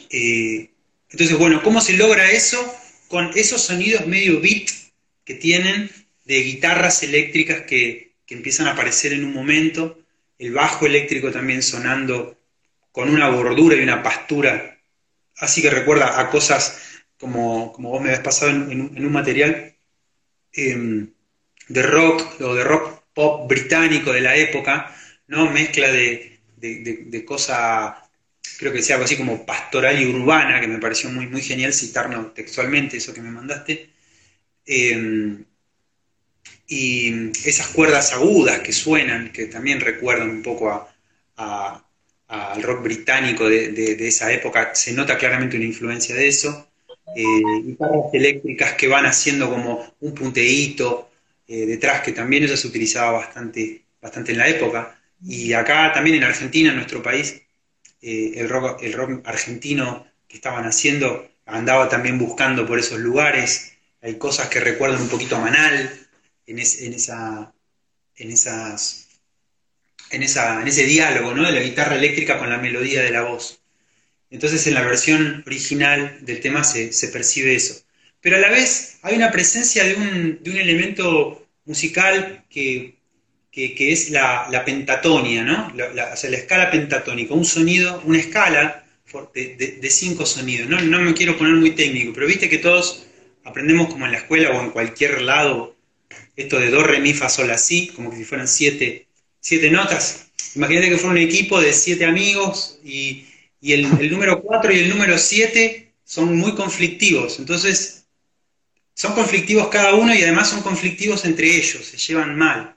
eh, 0.10 0.70
entonces, 1.10 1.38
bueno, 1.38 1.62
¿cómo 1.62 1.82
se 1.82 1.98
logra 1.98 2.32
eso? 2.32 2.58
Con 3.08 3.32
esos 3.36 3.62
sonidos 3.62 4.08
medio 4.08 4.40
beat 4.40 4.70
que 5.26 5.34
tienen 5.34 5.90
de 6.24 6.42
guitarras 6.42 7.04
eléctricas 7.04 7.62
que, 7.62 8.14
que 8.26 8.36
empiezan 8.36 8.68
a 8.68 8.72
aparecer 8.72 9.12
en 9.12 9.26
un 9.26 9.34
momento 9.34 9.98
el 10.42 10.54
bajo 10.54 10.88
eléctrico 10.88 11.32
también 11.32 11.62
sonando 11.62 12.36
con 12.92 13.10
una 13.10 13.30
bordura 13.30 13.76
y 13.76 13.82
una 13.82 14.02
pastura, 14.02 14.80
así 15.38 15.62
que 15.62 15.70
recuerda 15.70 16.20
a 16.20 16.32
cosas 16.32 16.82
como, 17.20 17.72
como 17.72 17.92
vos 17.92 18.02
me 18.02 18.10
habías 18.10 18.24
pasado 18.24 18.50
en, 18.52 18.82
un 18.82 19.12
material 19.12 19.76
em, 20.52 21.14
de 21.68 21.84
rock 21.84 22.42
o 22.42 22.56
de 22.56 22.64
rock 22.64 23.04
pop 23.14 23.48
británico 23.48 24.12
de 24.12 24.22
la 24.22 24.36
época, 24.36 24.96
¿no? 25.28 25.48
Mezcla 25.52 25.92
de, 25.92 26.40
de, 26.58 27.24
cosa, 27.24 28.02
creo 28.58 28.72
que 28.72 28.80
decía 28.80 28.96
algo 28.96 29.06
así 29.06 29.18
como 29.18 29.46
pastoral 29.46 30.02
y 30.02 30.08
urbana, 30.08 30.60
que 30.60 30.68
me 30.68 30.80
pareció 30.80 31.12
muy, 31.12 31.28
muy 31.28 31.42
genial 31.44 31.72
citarnos 31.72 32.34
textualmente 32.34 32.98
eso 32.98 33.14
que 33.14 33.22
me 33.22 33.30
mandaste. 33.30 33.92
Em, 34.66 35.46
y 36.72 37.32
esas 37.44 37.68
cuerdas 37.68 38.14
agudas 38.14 38.62
que 38.62 38.72
suenan, 38.72 39.34
que 39.34 39.48
también 39.48 39.82
recuerdan 39.82 40.30
un 40.30 40.42
poco 40.42 40.88
al 41.36 42.64
rock 42.64 42.84
británico 42.84 43.50
de, 43.50 44.08
esa 44.08 44.32
época, 44.32 44.74
se 44.74 44.94
nota 44.94 45.18
claramente 45.18 45.58
una 45.58 45.66
influencia 45.66 46.16
de 46.16 46.30
eso. 46.30 46.70
Eh, 47.14 47.42
guitarras 47.66 48.06
eléctricas 48.14 48.76
que 48.76 48.88
van 48.88 49.06
haciendo 49.06 49.50
como 49.50 49.96
un 50.00 50.14
punteíto 50.14 51.10
eh, 51.46 51.66
detrás, 51.66 52.04
que 52.04 52.14
también 52.14 52.46
eso 52.46 52.56
se 52.56 52.68
utilizaba 52.68 53.12
bastante, 53.12 53.82
bastante 54.02 54.32
en 54.32 54.38
la 54.38 54.48
época. 54.48 54.98
Y 55.22 55.52
acá 55.52 55.92
también 55.92 56.16
en 56.16 56.24
Argentina, 56.24 56.70
en 56.70 56.78
nuestro 56.78 57.04
país, 57.04 57.42
eh, 58.02 58.32
el, 58.36 58.48
rock, 58.48 58.82
el 58.82 58.94
rock 58.94 59.28
argentino 59.28 60.08
que 60.26 60.38
estaban 60.38 60.66
haciendo 60.66 61.28
andaba 61.46 61.90
también 61.90 62.18
buscando 62.18 62.66
por 62.66 62.80
esos 62.80 63.00
lugares. 63.00 63.74
Hay 64.02 64.16
cosas 64.16 64.48
que 64.48 64.62
recuerdan 64.62 65.02
un 65.02 65.10
poquito 65.10 65.36
a 65.36 65.42
Manal 65.42 66.02
en, 66.48 66.60
esa, 66.60 67.54
en 68.16 68.32
esas 68.32 69.08
en, 70.10 70.24
esa, 70.24 70.62
en 70.62 70.68
ese 70.68 70.86
diálogo 70.86 71.34
¿no? 71.34 71.46
de 71.46 71.52
la 71.52 71.62
guitarra 71.62 71.96
eléctrica 71.96 72.38
con 72.38 72.50
la 72.50 72.58
melodía 72.58 73.02
de 73.02 73.12
la 73.12 73.24
voz. 73.24 73.62
Entonces 74.30 74.66
en 74.68 74.74
la 74.74 74.82
versión 74.82 75.44
original 75.46 76.20
del 76.22 76.40
tema 76.40 76.64
se, 76.64 77.08
percibe 77.10 77.56
eso. 77.56 77.82
Pero 78.22 78.38
a 78.38 78.40
la 78.40 78.50
vez 78.50 79.00
hay 79.02 79.16
una 79.16 79.32
presencia 79.32 79.84
de 79.84 79.96
un, 79.96 80.40
elemento 80.58 81.48
musical 81.66 82.46
que, 82.50 82.98
es 83.54 84.10
la, 84.10 84.64
pentatonia, 84.66 85.44
¿no? 85.44 85.74
La, 85.76 85.92
la 85.94 86.14
escala 86.14 86.72
pentatónica, 86.72 87.34
un 87.34 87.46
sonido, 87.46 88.02
una 88.06 88.20
escala 88.20 88.86
de, 89.34 89.90
cinco 89.90 90.26
sonidos. 90.26 90.70
¿no? 90.70 90.80
no 90.82 91.00
me 91.00 91.14
quiero 91.14 91.38
poner 91.38 91.56
muy 91.56 91.72
técnico, 91.72 92.14
pero 92.14 92.28
viste 92.28 92.50
que 92.50 92.58
todos 92.58 93.06
aprendemos 93.44 93.90
como 93.90 94.06
en 94.06 94.14
la 94.14 94.20
escuela 94.20 94.52
o 94.52 94.62
en 94.62 94.72
cualquier 94.72 95.22
lado 95.22 95.76
esto 96.36 96.60
de 96.60 96.70
do, 96.70 96.84
re, 96.84 97.00
mi, 97.00 97.14
fa, 97.14 97.30
sol, 97.30 97.52
así, 97.52 97.88
como 97.88 98.10
que 98.10 98.18
si 98.18 98.24
fueran 98.24 98.48
siete, 98.48 99.08
siete 99.40 99.70
notas. 99.70 100.32
Imagínate 100.56 100.90
que 100.90 100.98
fuera 100.98 101.12
un 101.12 101.18
equipo 101.18 101.60
de 101.62 101.74
siete 101.74 102.06
amigos 102.06 102.80
y, 102.84 103.26
el, 103.62 104.12
número 104.12 104.42
cuatro 104.42 104.74
y 104.74 104.80
el 104.80 104.90
número 104.90 105.18
siete 105.18 105.94
son 106.04 106.36
muy 106.36 106.56
conflictivos. 106.56 107.40
Entonces, 107.40 108.06
son 108.94 109.14
conflictivos 109.14 109.68
cada 109.70 109.94
uno 109.96 110.14
y 110.14 110.22
además 110.22 110.50
son 110.50 110.62
conflictivos 110.62 111.26
entre 111.26 111.56
ellos, 111.56 111.86
se 111.86 111.98
llevan 111.98 112.38
mal. 112.38 112.76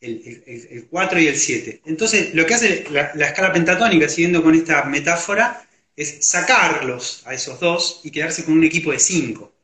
El, 0.00 0.86
cuatro 0.90 1.18
y 1.18 1.26
el 1.26 1.36
siete. 1.36 1.80
Entonces, 1.84 2.34
lo 2.34 2.46
que 2.46 2.54
hace 2.54 2.84
la 2.90 3.26
escala 3.26 3.52
pentatónica, 3.52 4.08
siguiendo 4.08 4.42
con 4.42 4.54
esta 4.54 4.84
metáfora, 4.84 5.66
es 5.96 6.18
sacarlos 6.20 7.22
a 7.24 7.34
esos 7.34 7.58
dos 7.58 8.00
y 8.04 8.10
quedarse 8.10 8.44
con 8.44 8.54
un 8.54 8.64
equipo 8.64 8.92
de 8.92 8.98
cinco. 8.98 9.55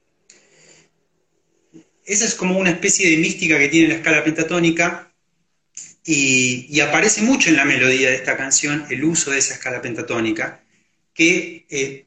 Esa 2.05 2.25
es 2.25 2.35
como 2.35 2.59
una 2.59 2.71
especie 2.71 3.11
de 3.11 3.17
mística 3.17 3.59
que 3.59 3.69
tiene 3.69 3.88
la 3.88 3.95
escala 3.95 4.25
pentatónica, 4.25 5.12
y, 6.05 6.81
aparece 6.81 7.23
mucho 7.23 7.49
en 7.49 7.57
la 7.57 7.65
melodía 7.65 8.11
de 8.11 8.17
esta 8.17 8.37
canción 8.37 8.85
el 8.91 9.05
uso 9.05 9.31
de 9.31 9.38
esa 9.38 9.55
escala 9.55 9.81
pentatónica, 9.81 10.62
que 11.15 11.67
eh, 11.71 12.07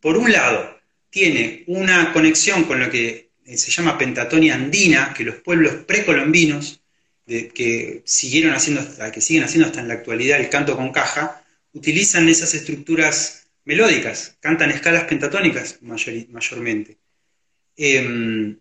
por 0.00 0.16
un 0.16 0.30
lado 0.30 0.78
tiene 1.10 1.64
una 1.66 2.12
conexión 2.12 2.64
con 2.64 2.80
lo 2.80 2.90
que 2.90 3.30
eh, 3.44 3.56
se 3.56 3.70
llama 3.70 3.98
pentatonia 3.98 4.54
andina, 4.54 5.12
que 5.14 5.24
los 5.24 5.36
pueblos 5.36 5.74
precolombinos, 5.86 6.80
que, 7.26 8.02
siguieron 8.04 8.54
haciendo, 8.54 8.82
que 9.12 9.20
siguen 9.20 9.44
haciendo 9.44 9.68
hasta 9.68 9.80
en 9.80 9.88
la 9.88 9.94
actualidad 9.94 10.40
el 10.40 10.48
canto 10.48 10.76
con 10.76 10.90
caja, 10.90 11.44
utilizan 11.72 12.28
esas 12.28 12.54
estructuras 12.54 13.46
melódicas, 13.64 14.36
cantan 14.40 14.70
escalas 14.70 15.04
pentatónicas 15.04 15.78
mayormente. 15.80 16.98
Em, 17.76 18.58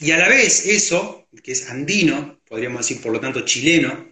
y 0.00 0.12
a 0.12 0.16
la 0.16 0.28
vez 0.28 0.66
eso, 0.66 1.26
que 1.42 1.52
es 1.52 1.68
andino, 1.68 2.40
podríamos 2.48 2.86
decir 2.86 3.02
por 3.02 3.12
lo 3.12 3.20
tanto 3.20 3.42
chileno, 3.42 4.08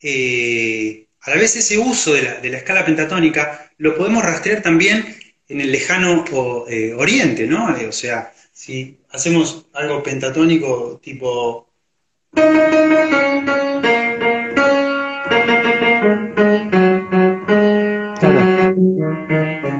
eh, 0.00 1.06
a 1.20 1.30
la 1.30 1.36
vez 1.36 1.56
ese 1.56 1.78
uso 1.78 2.12
de 2.12 2.22
la, 2.22 2.58
escala 2.58 2.84
pentatónica 2.84 3.70
lo 3.78 3.96
podemos 3.96 4.22
rastrear 4.22 4.60
también 4.60 5.16
en 5.48 5.60
el 5.60 5.72
lejano 5.72 6.24
eh, 6.68 6.94
oriente, 6.94 7.46
¿no? 7.46 7.76
Eh, 7.76 7.86
o 7.86 7.92
sea, 7.92 8.32
si 8.52 8.98
hacemos 9.10 9.66
algo 9.72 10.02
pentatónico 10.02 11.00
tipo... 11.02 11.70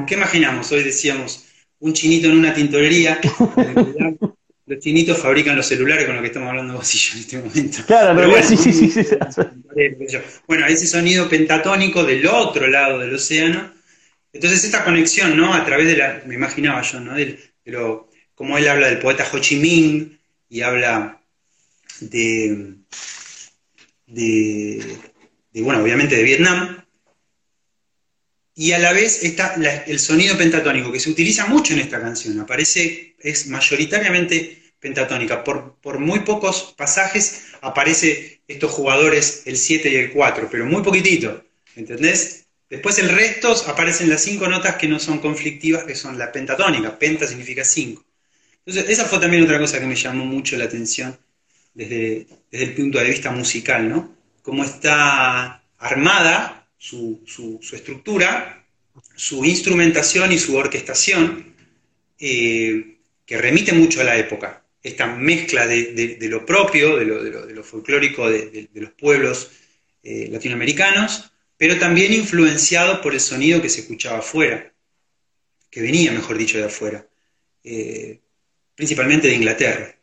¿Qué 0.06 0.14
imaginamos? 0.14 0.70
Hoy 0.72 0.84
decíamos 0.84 1.44
un 1.80 1.92
chinito 1.92 2.28
en 2.28 2.38
una 2.38 2.54
tintorería, 2.54 3.20
los 4.66 4.78
chinitos 4.78 5.18
fabrican 5.18 5.56
los 5.56 5.66
celulares 5.66 6.06
con 6.06 6.16
lo 6.16 6.22
que 6.22 6.28
estamos 6.28 6.48
hablando 6.48 6.74
vos 6.74 6.94
y 6.94 6.98
yo 6.98 7.14
en 7.14 7.20
este 7.20 7.38
momento. 7.38 7.78
Claro, 7.86 8.16
pero 8.16 8.30
bueno, 8.30 8.46
sí, 8.46 8.56
sí, 8.56 8.90
sí, 8.90 9.06
Bueno, 10.46 10.66
ese 10.66 10.86
sonido 10.86 11.28
pentatónico 11.28 12.04
del 12.04 12.26
otro 12.26 12.66
lado 12.66 12.98
del 12.98 13.14
océano. 13.14 13.72
Entonces 14.32 14.64
esta 14.64 14.84
conexión, 14.84 15.36
¿no? 15.36 15.54
A 15.54 15.64
través 15.64 15.86
de 15.86 15.96
la, 15.96 16.22
me 16.26 16.34
imaginaba 16.34 16.82
yo, 16.82 17.00
¿no? 17.00 17.14
De, 17.14 17.38
lo, 17.66 18.08
como 18.34 18.58
él 18.58 18.68
habla 18.68 18.88
del 18.88 18.98
poeta 18.98 19.26
Ho 19.32 19.38
Chi 19.38 19.56
Minh 19.56 20.18
y 20.48 20.62
habla 20.62 21.20
de, 22.00 22.74
de, 24.06 24.98
de 25.52 25.62
bueno, 25.62 25.82
obviamente 25.82 26.16
de 26.16 26.22
Vietnam, 26.22 26.83
y 28.54 28.72
a 28.72 28.78
la 28.78 28.92
vez 28.92 29.22
está 29.22 29.54
el 29.86 29.98
sonido 29.98 30.36
pentatónico, 30.38 30.92
que 30.92 31.00
se 31.00 31.10
utiliza 31.10 31.46
mucho 31.46 31.72
en 31.72 31.80
esta 31.80 32.00
canción, 32.00 32.38
aparece, 32.40 33.16
es 33.18 33.48
mayoritariamente 33.48 34.62
pentatónica. 34.78 35.42
Por, 35.42 35.76
por 35.80 35.98
muy 35.98 36.20
pocos 36.20 36.74
pasajes 36.76 37.46
aparece 37.62 38.42
estos 38.46 38.70
jugadores, 38.70 39.42
el 39.46 39.56
7 39.56 39.90
y 39.90 39.96
el 39.96 40.12
4, 40.12 40.48
pero 40.50 40.66
muy 40.66 40.82
poquitito, 40.82 41.42
¿entendés? 41.74 42.46
Después 42.70 42.98
el 42.98 43.08
resto 43.08 43.52
aparecen 43.66 44.08
las 44.08 44.22
cinco 44.22 44.48
notas 44.48 44.76
que 44.76 44.88
no 44.88 44.98
son 44.98 45.18
conflictivas, 45.18 45.84
que 45.84 45.94
son 45.94 46.18
la 46.18 46.30
pentatónica, 46.30 46.98
penta 46.98 47.26
significa 47.26 47.64
5. 47.64 48.04
Entonces, 48.66 48.90
esa 48.90 49.04
fue 49.04 49.18
también 49.18 49.42
otra 49.42 49.58
cosa 49.58 49.78
que 49.78 49.86
me 49.86 49.96
llamó 49.96 50.24
mucho 50.24 50.56
la 50.56 50.64
atención 50.64 51.18
desde, 51.74 52.26
desde 52.50 52.64
el 52.64 52.74
punto 52.74 52.98
de 52.98 53.04
vista 53.04 53.30
musical, 53.30 53.88
¿no? 53.88 54.16
Cómo 54.42 54.64
está 54.64 55.62
armada 55.78 56.63
su, 56.84 57.60
estructura, 57.72 58.62
su 59.16 59.42
instrumentación 59.44 60.32
y 60.32 60.38
su 60.38 60.54
orquestación, 60.54 61.54
eh, 62.18 62.98
que 63.24 63.38
remite 63.38 63.72
mucho 63.72 64.02
a 64.02 64.04
la 64.04 64.18
época. 64.18 64.62
Esta 64.82 65.06
mezcla 65.06 65.66
de, 65.66 66.18
lo 66.20 66.44
propio, 66.44 66.96
de 66.96 67.06
lo, 67.06 67.64
folclórico 67.64 68.28
de, 68.28 68.68
los 68.74 68.90
pueblos 68.90 69.50
eh, 70.02 70.28
latinoamericanos, 70.30 71.32
pero 71.56 71.78
también 71.78 72.12
influenciado 72.12 73.00
por 73.00 73.14
el 73.14 73.20
sonido 73.20 73.62
que 73.62 73.70
se 73.70 73.80
escuchaba 73.80 74.18
afuera, 74.18 74.70
que 75.70 75.80
venía, 75.80 76.12
mejor 76.12 76.36
dicho, 76.36 76.58
de 76.58 76.64
afuera, 76.64 77.06
eh, 77.62 78.20
principalmente 78.74 79.28
de 79.28 79.34
Inglaterra. 79.34 79.96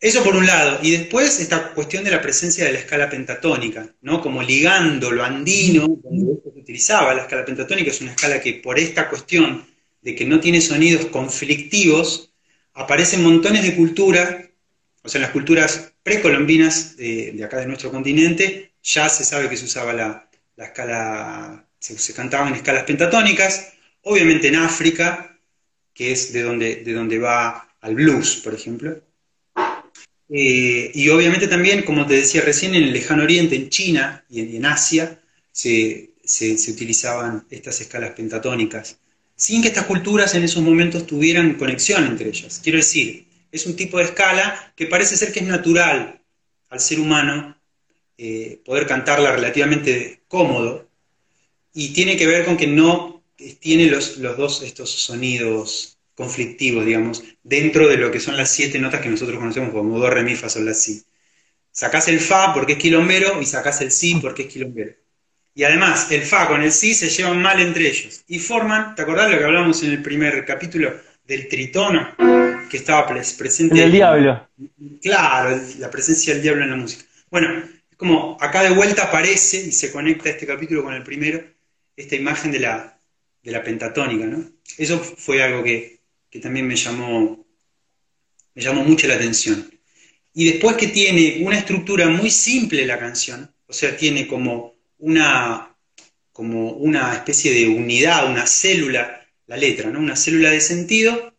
Eso 0.00 0.22
por 0.22 0.36
un 0.36 0.46
lado. 0.46 0.78
Y 0.82 0.90
después 0.90 1.40
esta 1.40 1.72
cuestión 1.72 2.04
de 2.04 2.10
la 2.10 2.20
presencia 2.20 2.64
de 2.64 2.72
la 2.72 2.78
escala 2.78 3.08
pentatónica, 3.08 3.88
¿no? 4.02 4.20
Como 4.20 4.42
ligando 4.42 5.10
lo 5.10 5.24
andino, 5.24 5.86
donde 5.86 6.40
se 6.42 6.58
utilizaba 6.58 7.14
la 7.14 7.22
escala 7.22 7.44
pentatónica, 7.44 7.90
es 7.90 8.00
una 8.00 8.10
escala 8.10 8.40
que 8.40 8.54
por 8.54 8.78
esta 8.78 9.08
cuestión 9.08 9.66
de 10.02 10.14
que 10.14 10.26
no 10.26 10.38
tiene 10.38 10.60
sonidos 10.60 11.06
conflictivos, 11.06 12.32
aparecen 12.74 13.22
montones 13.22 13.62
de 13.62 13.74
culturas, 13.74 14.36
o 15.02 15.08
sea, 15.08 15.18
en 15.18 15.22
las 15.22 15.30
culturas 15.30 15.92
precolombinas 16.02 16.96
de, 16.96 17.32
de 17.32 17.44
acá 17.44 17.58
de 17.58 17.66
nuestro 17.66 17.90
continente, 17.90 18.72
ya 18.82 19.08
se 19.08 19.24
sabe 19.24 19.48
que 19.48 19.56
se 19.56 19.64
usaba 19.64 19.92
la, 19.92 20.28
escala, 20.56 21.66
se, 21.78 21.98
se 21.98 22.12
cantaban 22.12 22.48
en 22.48 22.56
escalas 22.56 22.84
pentatónicas, 22.84 23.72
obviamente 24.02 24.48
en 24.48 24.56
África, 24.56 25.38
que 25.94 26.12
es 26.12 26.32
de 26.32 26.42
donde, 26.42 26.76
de 26.76 26.92
donde 26.92 27.18
va 27.18 27.68
al 27.80 27.94
blues, 27.94 28.36
por 28.44 28.54
ejemplo, 28.54 29.00
eh, 30.28 30.90
y 30.92 31.08
obviamente 31.08 31.46
también, 31.48 31.82
como 31.82 32.06
te 32.06 32.14
decía 32.14 32.42
recién, 32.42 32.74
en 32.74 32.84
el 32.84 32.92
lejano 32.92 33.22
oriente, 33.22 33.54
en 33.56 33.68
China 33.68 34.24
y 34.28 34.56
en, 34.56 34.66
Asia, 34.66 35.20
se, 35.52 36.10
utilizaban 36.68 37.46
estas 37.50 37.80
escalas 37.80 38.10
pentatónicas, 38.12 38.98
sin 39.36 39.62
que 39.62 39.68
estas 39.68 39.86
culturas 39.86 40.34
en 40.34 40.42
esos 40.42 40.62
momentos 40.62 41.06
tuvieran 41.06 41.54
conexión 41.54 42.04
entre 42.06 42.28
ellas. 42.28 42.60
Quiero 42.62 42.78
decir, 42.78 43.26
es 43.52 43.66
un 43.66 43.76
tipo 43.76 43.98
de 43.98 44.04
escala 44.04 44.72
que 44.76 44.86
parece 44.86 45.16
ser 45.16 45.32
que 45.32 45.40
es 45.40 45.46
natural 45.46 46.20
al 46.70 46.80
ser 46.80 46.98
humano 46.98 47.56
eh, 48.18 48.60
poder 48.64 48.86
cantarla 48.86 49.32
relativamente 49.32 50.22
cómodo, 50.28 50.88
y 51.74 51.90
tiene 51.90 52.16
que 52.16 52.26
ver 52.26 52.46
con 52.46 52.56
que 52.56 52.66
no 52.66 53.22
tiene 53.60 53.86
los, 53.86 54.16
los 54.16 54.38
dos 54.38 54.62
estos 54.62 54.90
sonidos 54.90 55.95
conflictivo, 56.16 56.82
digamos, 56.82 57.22
dentro 57.44 57.86
de 57.86 57.98
lo 57.98 58.10
que 58.10 58.18
son 58.18 58.36
las 58.36 58.50
siete 58.50 58.78
notas 58.78 59.00
que 59.00 59.08
nosotros 59.08 59.38
conocemos 59.38 59.70
como 59.70 59.98
do, 59.98 60.10
re, 60.10 60.24
mi, 60.24 60.34
fa, 60.34 60.48
sol, 60.48 60.64
la, 60.64 60.74
si. 60.74 61.02
Sacás 61.70 62.08
el 62.08 62.20
fa 62.20 62.54
porque 62.54 62.72
es 62.72 62.78
quilombero 62.78 63.40
y 63.40 63.46
sacás 63.46 63.82
el 63.82 63.92
si 63.92 64.14
porque 64.16 64.42
es 64.42 64.48
quilombero. 64.48 64.92
Y 65.54 65.64
además, 65.64 66.10
el 66.10 66.22
fa 66.22 66.48
con 66.48 66.62
el 66.62 66.72
si 66.72 66.94
se 66.94 67.08
llevan 67.10 67.40
mal 67.40 67.60
entre 67.60 67.88
ellos. 67.88 68.24
Y 68.26 68.38
forman, 68.38 68.94
¿te 68.94 69.02
acordás 69.02 69.30
lo 69.30 69.38
que 69.38 69.44
hablamos 69.44 69.82
en 69.82 69.92
el 69.92 70.02
primer 70.02 70.44
capítulo 70.44 70.94
del 71.26 71.48
tritono? 71.48 72.14
Que 72.70 72.78
estaba 72.78 73.06
presente. 73.06 73.74
En 73.76 73.82
el 73.82 73.92
diablo. 73.92 74.48
Claro, 75.02 75.60
la 75.78 75.90
presencia 75.90 76.32
del 76.32 76.42
diablo 76.42 76.64
en 76.64 76.70
la 76.70 76.76
música. 76.76 77.04
Bueno, 77.30 77.62
como 77.96 78.36
acá 78.40 78.62
de 78.62 78.70
vuelta 78.70 79.04
aparece 79.04 79.58
y 79.58 79.72
se 79.72 79.92
conecta 79.92 80.30
este 80.30 80.46
capítulo 80.46 80.82
con 80.82 80.94
el 80.94 81.02
primero, 81.02 81.42
esta 81.94 82.16
imagen 82.16 82.52
de 82.52 82.60
la, 82.60 82.98
de 83.42 83.50
la 83.50 83.62
pentatónica, 83.62 84.26
¿no? 84.26 84.44
Eso 84.76 84.98
fue 84.98 85.42
algo 85.42 85.62
que, 85.62 85.95
que 86.36 86.42
también 86.42 86.66
me 86.66 86.76
llamó, 86.76 87.46
me 88.54 88.62
llamó 88.62 88.84
mucho 88.84 89.06
la 89.06 89.14
atención. 89.14 89.70
Y 90.34 90.44
después 90.44 90.76
que 90.76 90.88
tiene 90.88 91.38
una 91.40 91.56
estructura 91.56 92.10
muy 92.10 92.30
simple 92.30 92.84
la 92.84 92.98
canción, 92.98 93.50
o 93.66 93.72
sea, 93.72 93.96
tiene 93.96 94.26
como 94.26 94.74
una, 94.98 95.74
como 96.32 96.72
una 96.72 97.14
especie 97.14 97.54
de 97.54 97.68
unidad, 97.68 98.30
una 98.30 98.46
célula, 98.46 99.26
la 99.46 99.56
letra, 99.56 99.88
¿no? 99.88 99.98
Una 99.98 100.14
célula 100.14 100.50
de 100.50 100.60
sentido 100.60 101.34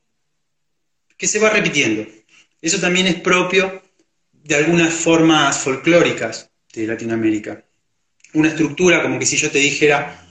que 1.15 1.27
se 1.27 1.37
va 1.37 1.51
repitiendo. 1.51 2.07
Eso 2.59 2.79
también 2.79 3.05
es 3.05 3.21
propio 3.21 3.83
de 4.31 4.55
algunas 4.55 4.91
formas 4.91 5.59
folclóricas 5.59 6.49
de 6.73 6.87
Latinoamérica. 6.87 7.63
Una 8.33 8.49
estructura 8.49 9.03
como 9.03 9.19
que 9.19 9.27
si 9.27 9.37
yo 9.37 9.51
te 9.51 9.59
dijera 9.59 10.27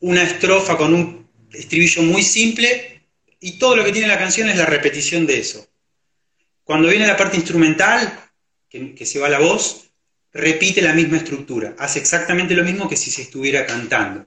una 0.00 0.22
estrofa 0.22 0.76
con 0.76 0.92
un 0.92 1.26
estribillo 1.50 2.02
muy 2.02 2.22
simple 2.22 2.91
y 3.42 3.58
todo 3.58 3.74
lo 3.76 3.84
que 3.84 3.92
tiene 3.92 4.06
la 4.06 4.18
canción 4.18 4.48
es 4.48 4.56
la 4.56 4.66
repetición 4.66 5.26
de 5.26 5.40
eso. 5.40 5.66
Cuando 6.62 6.88
viene 6.88 7.08
la 7.08 7.16
parte 7.16 7.36
instrumental, 7.36 8.20
que, 8.68 9.04
se 9.04 9.18
va 9.18 9.28
la 9.28 9.40
voz, 9.40 9.90
repite 10.32 10.80
la 10.80 10.94
misma 10.94 11.16
estructura, 11.18 11.74
hace 11.76 11.98
exactamente 11.98 12.54
lo 12.54 12.64
mismo 12.64 12.88
que 12.88 12.96
si 12.96 13.10
se 13.10 13.22
estuviera 13.22 13.66
cantando. 13.66 14.24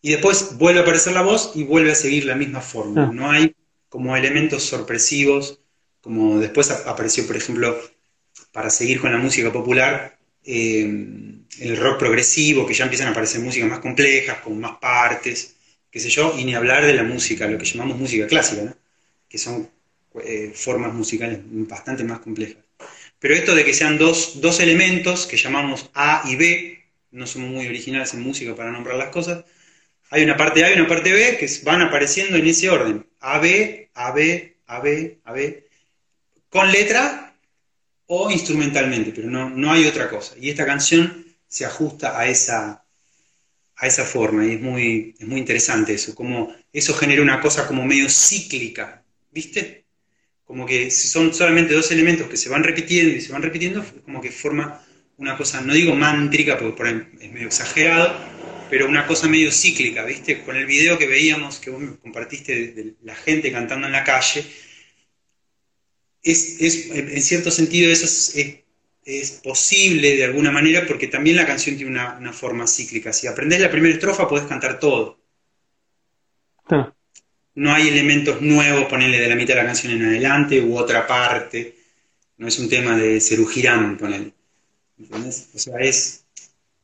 Y 0.00 0.12
después 0.12 0.56
vuelve 0.56 0.80
a 0.80 0.82
aparecer 0.82 1.12
la 1.12 1.20
voz 1.20 1.52
y 1.54 1.64
vuelve 1.64 1.92
a 1.92 1.94
seguir 1.94 2.24
la 2.24 2.34
misma 2.34 2.62
forma. 2.62 3.04
Ah. 3.04 3.10
No 3.12 3.30
hay 3.30 3.54
como 3.90 4.16
elementos 4.16 4.62
sorpresivos, 4.62 5.60
como 6.00 6.40
después 6.40 6.70
apareció, 6.70 7.26
por 7.26 7.36
ejemplo, 7.36 7.78
para 8.52 8.70
seguir 8.70 9.02
con 9.02 9.12
la 9.12 9.18
música 9.18 9.52
popular, 9.52 10.16
eh, 10.44 10.82
el 11.58 11.76
rock 11.76 11.98
progresivo, 11.98 12.66
que 12.66 12.72
ya 12.72 12.84
empiezan 12.84 13.08
a 13.08 13.10
aparecer 13.10 13.42
músicas 13.42 13.68
más 13.68 13.80
complejas, 13.80 14.38
con 14.38 14.58
más 14.58 14.78
partes, 14.78 15.56
qué 15.90 16.00
sé 16.00 16.08
yo, 16.10 16.34
y 16.38 16.44
ni 16.44 16.54
hablar 16.54 16.86
de 16.86 16.94
la 16.94 17.02
música, 17.02 17.46
lo 17.46 17.58
que 17.58 17.64
llamamos 17.64 17.98
música 17.98 18.26
clásica, 18.26 18.76
que 19.28 19.38
son 19.38 19.70
eh, 20.24 20.52
formas 20.54 20.92
musicales 20.94 21.40
bastante 21.42 22.04
más 22.04 22.20
complejas. 22.20 22.62
Pero 23.18 23.34
esto 23.34 23.54
de 23.54 23.64
que 23.64 23.74
sean 23.74 23.98
dos, 23.98 24.40
dos 24.40 24.60
elementos 24.60 25.26
que 25.26 25.36
llamamos 25.36 25.90
A 25.94 26.22
y 26.26 26.36
B, 26.36 26.84
no 27.10 27.26
somos 27.26 27.50
muy 27.50 27.66
originales 27.66 28.14
en 28.14 28.22
música 28.22 28.54
para 28.54 28.70
nombrar 28.70 28.96
las 28.96 29.10
cosas, 29.10 29.44
hay 30.10 30.24
una 30.24 30.36
parte 30.36 30.64
A 30.64 30.70
y 30.70 30.74
una 30.74 30.88
parte 30.88 31.12
B 31.12 31.36
que 31.38 31.48
van 31.64 31.82
apareciendo 31.82 32.36
en 32.36 32.46
ese 32.46 32.68
orden. 32.68 33.06
A, 33.20 33.38
B, 33.38 33.90
A, 33.94 34.10
B, 34.12 34.56
A, 34.66 34.80
B, 34.80 35.20
A, 35.24 35.32
B, 35.32 35.68
con 36.48 36.70
letra 36.72 37.36
o 38.06 38.30
instrumentalmente, 38.30 39.12
pero 39.14 39.30
no, 39.30 39.48
no 39.50 39.70
hay 39.70 39.86
otra 39.86 40.08
cosa. 40.08 40.34
Y 40.40 40.50
esta 40.50 40.66
canción 40.66 41.24
se 41.46 41.64
ajusta 41.64 42.18
a 42.18 42.26
esa, 42.26 42.84
a 43.80 43.86
esa 43.86 44.04
forma 44.04 44.46
y 44.46 44.52
es 44.54 44.60
muy, 44.60 45.14
es 45.18 45.26
muy 45.26 45.40
interesante 45.40 45.94
eso, 45.94 46.14
como 46.14 46.54
eso 46.72 46.94
genera 46.94 47.22
una 47.22 47.40
cosa 47.40 47.66
como 47.66 47.84
medio 47.84 48.10
cíclica, 48.10 49.02
¿viste? 49.32 49.86
Como 50.44 50.66
que 50.66 50.90
si 50.90 51.08
son 51.08 51.32
solamente 51.32 51.72
dos 51.72 51.90
elementos 51.90 52.28
que 52.28 52.36
se 52.36 52.50
van 52.50 52.62
repitiendo 52.62 53.16
y 53.16 53.20
se 53.22 53.32
van 53.32 53.42
repitiendo, 53.42 53.84
como 54.04 54.20
que 54.20 54.30
forma 54.30 54.84
una 55.16 55.36
cosa, 55.36 55.62
no 55.62 55.72
digo 55.72 55.94
mántrica, 55.94 56.58
porque 56.58 56.76
por 56.76 56.86
ahí 56.86 57.02
es 57.20 57.32
medio 57.32 57.46
exagerado, 57.46 58.14
pero 58.68 58.86
una 58.86 59.06
cosa 59.06 59.28
medio 59.28 59.50
cíclica, 59.50 60.04
¿viste? 60.04 60.42
Con 60.42 60.56
el 60.56 60.66
video 60.66 60.98
que 60.98 61.06
veíamos, 61.06 61.58
que 61.58 61.70
vos 61.70 61.80
me 61.80 61.96
compartiste 61.96 62.72
de, 62.72 62.94
la 63.02 63.14
gente 63.14 63.50
cantando 63.50 63.86
en 63.86 63.92
la 63.92 64.04
calle, 64.04 64.44
es, 66.22 66.60
en 66.60 67.22
cierto 67.22 67.50
sentido 67.50 67.90
eso 67.90 68.04
es, 68.04 68.60
posible 69.42 70.16
de 70.16 70.24
alguna 70.24 70.50
manera 70.50 70.86
porque 70.86 71.06
también 71.06 71.36
la 71.36 71.46
canción 71.46 71.76
tiene 71.76 71.92
una, 71.92 72.32
forma 72.32 72.66
cíclica. 72.66 73.12
Si 73.12 73.26
aprendes 73.26 73.60
la 73.60 73.70
primera 73.70 73.94
estrofa 73.94 74.28
podés 74.28 74.46
cantar 74.46 74.78
todo. 74.78 75.18
No 77.54 77.74
hay 77.74 77.88
elementos 77.88 78.40
nuevos, 78.40 78.84
ponerle 78.84 79.20
de 79.20 79.28
la 79.28 79.34
mitad 79.34 79.54
de 79.54 79.62
la 79.62 79.66
canción 79.66 79.92
en 79.92 80.04
adelante 80.04 80.60
u 80.60 80.76
otra 80.78 81.06
parte. 81.06 81.76
No 82.38 82.46
es 82.46 82.58
un 82.58 82.68
tema 82.68 82.96
de 82.96 83.20
Cerugirán, 83.20 83.98
ponerle. 83.98 84.32
¿Entendés? 84.98 85.48
O 85.54 85.58
sea, 85.58 85.78
es, 85.80 86.24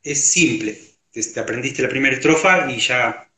es 0.02 0.20
simple 0.32 0.86
te, 1.22 1.40
aprendiste 1.40 1.82
la 1.82 1.88
primera 1.88 2.14
estrofa 2.14 2.70
y 2.70 2.78
ya 2.78 3.28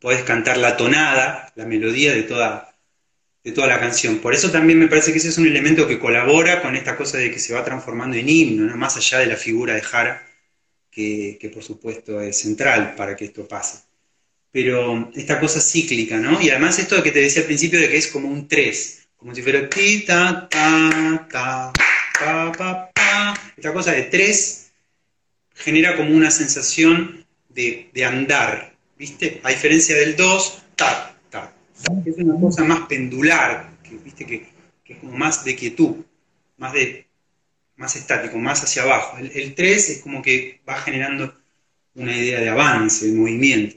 podés 0.00 0.22
cantar 0.22 0.56
la 0.58 0.76
tonada, 0.76 1.52
la 1.56 1.64
melodía 1.64 2.12
de 2.12 2.22
toda, 2.22 2.73
de 3.44 3.52
toda 3.52 3.66
la 3.66 3.78
canción. 3.78 4.18
Por 4.18 4.34
eso 4.34 4.50
también 4.50 4.78
me 4.78 4.88
parece 4.88 5.12
que 5.12 5.18
ese 5.18 5.28
es 5.28 5.38
un 5.38 5.46
elemento 5.46 5.86
que 5.86 5.98
colabora 5.98 6.62
con 6.62 6.74
esta 6.74 6.96
cosa 6.96 7.18
de 7.18 7.30
que 7.30 7.38
se 7.38 7.52
va 7.52 7.62
transformando 7.62 8.16
en 8.16 8.28
himno, 8.28 8.74
más 8.76 8.96
allá 8.96 9.18
de 9.18 9.26
la 9.26 9.36
figura 9.36 9.74
de 9.74 9.82
Jara, 9.82 10.26
que, 10.90 11.50
por 11.52 11.62
supuesto 11.62 12.20
es 12.20 12.38
central 12.38 12.94
para 12.96 13.14
que 13.14 13.26
esto 13.26 13.46
pase. 13.46 13.78
Pero 14.50 15.10
esta 15.14 15.38
cosa 15.40 15.60
cíclica, 15.60 16.16
¿no? 16.16 16.40
Y 16.40 16.48
además 16.50 16.78
esto 16.78 17.02
que 17.02 17.10
te 17.10 17.20
decía 17.20 17.42
al 17.42 17.46
principio 17.46 17.80
de 17.80 17.88
que 17.88 17.96
es 17.98 18.06
como 18.06 18.28
un 18.28 18.48
tres, 18.48 19.06
como 19.16 19.34
si 19.34 19.42
fuera 19.42 19.68
ta, 19.68 20.48
ta, 20.48 21.28
ta, 21.30 21.72
pa, 22.18 22.52
pa, 22.52 22.90
pa. 22.94 23.52
Esta 23.56 23.72
cosa 23.72 23.92
de 23.92 24.04
tres 24.04 24.70
genera 25.54 25.96
como 25.96 26.14
una 26.14 26.30
sensación 26.30 27.26
de, 27.48 27.90
andar, 28.06 28.74
¿viste? 28.96 29.40
A 29.42 29.50
diferencia 29.50 29.96
del 29.96 30.16
2, 30.16 30.62
ta, 30.76 31.13
ta, 31.13 31.13
Es 32.04 32.16
una 32.18 32.40
cosa 32.40 32.64
más 32.64 32.86
pendular, 32.86 33.78
que, 33.82 33.96
¿viste? 33.96 34.26
Que, 34.26 34.46
es 34.86 34.98
como 34.98 35.16
más 35.16 35.44
de 35.44 35.56
quietud, 35.56 35.96
más, 36.58 36.72
de, 36.72 37.06
más 37.76 37.96
estático, 37.96 38.38
más 38.38 38.62
hacia 38.62 38.82
abajo. 38.82 39.16
El, 39.18 39.54
3 39.54 39.90
es 39.90 40.02
como 40.02 40.22
que 40.22 40.60
va 40.68 40.76
generando 40.76 41.34
una 41.94 42.16
idea 42.16 42.40
de 42.40 42.48
avance, 42.48 43.06
de 43.06 43.12
movimiento. 43.12 43.76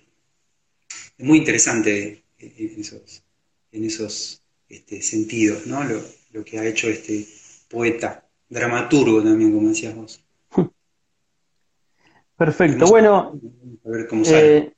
Es 1.17 1.25
muy 1.25 1.39
interesante 1.39 2.23
en 2.39 2.79
esos, 2.79 3.23
en 3.71 3.83
esos 3.85 4.41
este, 4.69 5.01
sentidos, 5.01 5.65
¿no? 5.65 5.83
Lo, 5.83 6.01
lo 6.31 6.43
que 6.43 6.59
ha 6.59 6.65
hecho 6.65 6.87
este 6.89 7.25
poeta, 7.69 8.25
dramaturgo 8.49 9.23
también, 9.23 9.53
como 9.53 9.69
decías 9.69 9.95
vos. 9.95 10.23
Perfecto. 12.37 12.85
Bueno, 12.87 13.39
eh, 14.25 14.73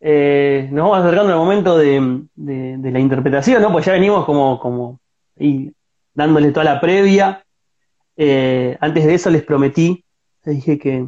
eh, 0.00 0.68
nos 0.70 0.84
vamos 0.88 1.04
acercando 1.04 1.32
al 1.32 1.38
momento 1.38 1.76
de, 1.76 2.28
la 2.36 3.00
interpretación, 3.00 3.60
¿no? 3.62 3.72
Pues 3.72 3.84
ya 3.84 3.92
venimos 3.92 4.24
como, 4.24 4.58
como 4.58 5.00
dándole 6.14 6.52
toda 6.52 6.64
la 6.64 6.80
previa. 6.80 7.44
Eh, 8.16 8.76
antes 8.80 9.04
de 9.06 9.14
eso 9.14 9.30
les 9.30 9.42
prometí, 9.42 10.04
les 10.44 10.56
dije 10.56 10.78
que, 10.78 11.06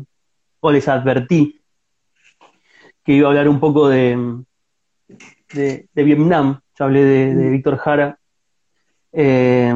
o 0.61 0.73
les 0.73 0.89
advertí 0.89 1.61
que 3.05 3.13
iba 3.13 3.29
a 3.29 3.31
hablar 3.31 3.49
un 3.49 3.61
poco 3.61 3.89
de, 3.89 4.45
de, 5.53 5.89
Vietnam. 5.95 6.61
Yo 6.79 6.85
hablé 6.85 7.05
de, 7.05 7.51
Víctor 7.51 7.79
Jara. 7.79 8.19
y 9.13 9.71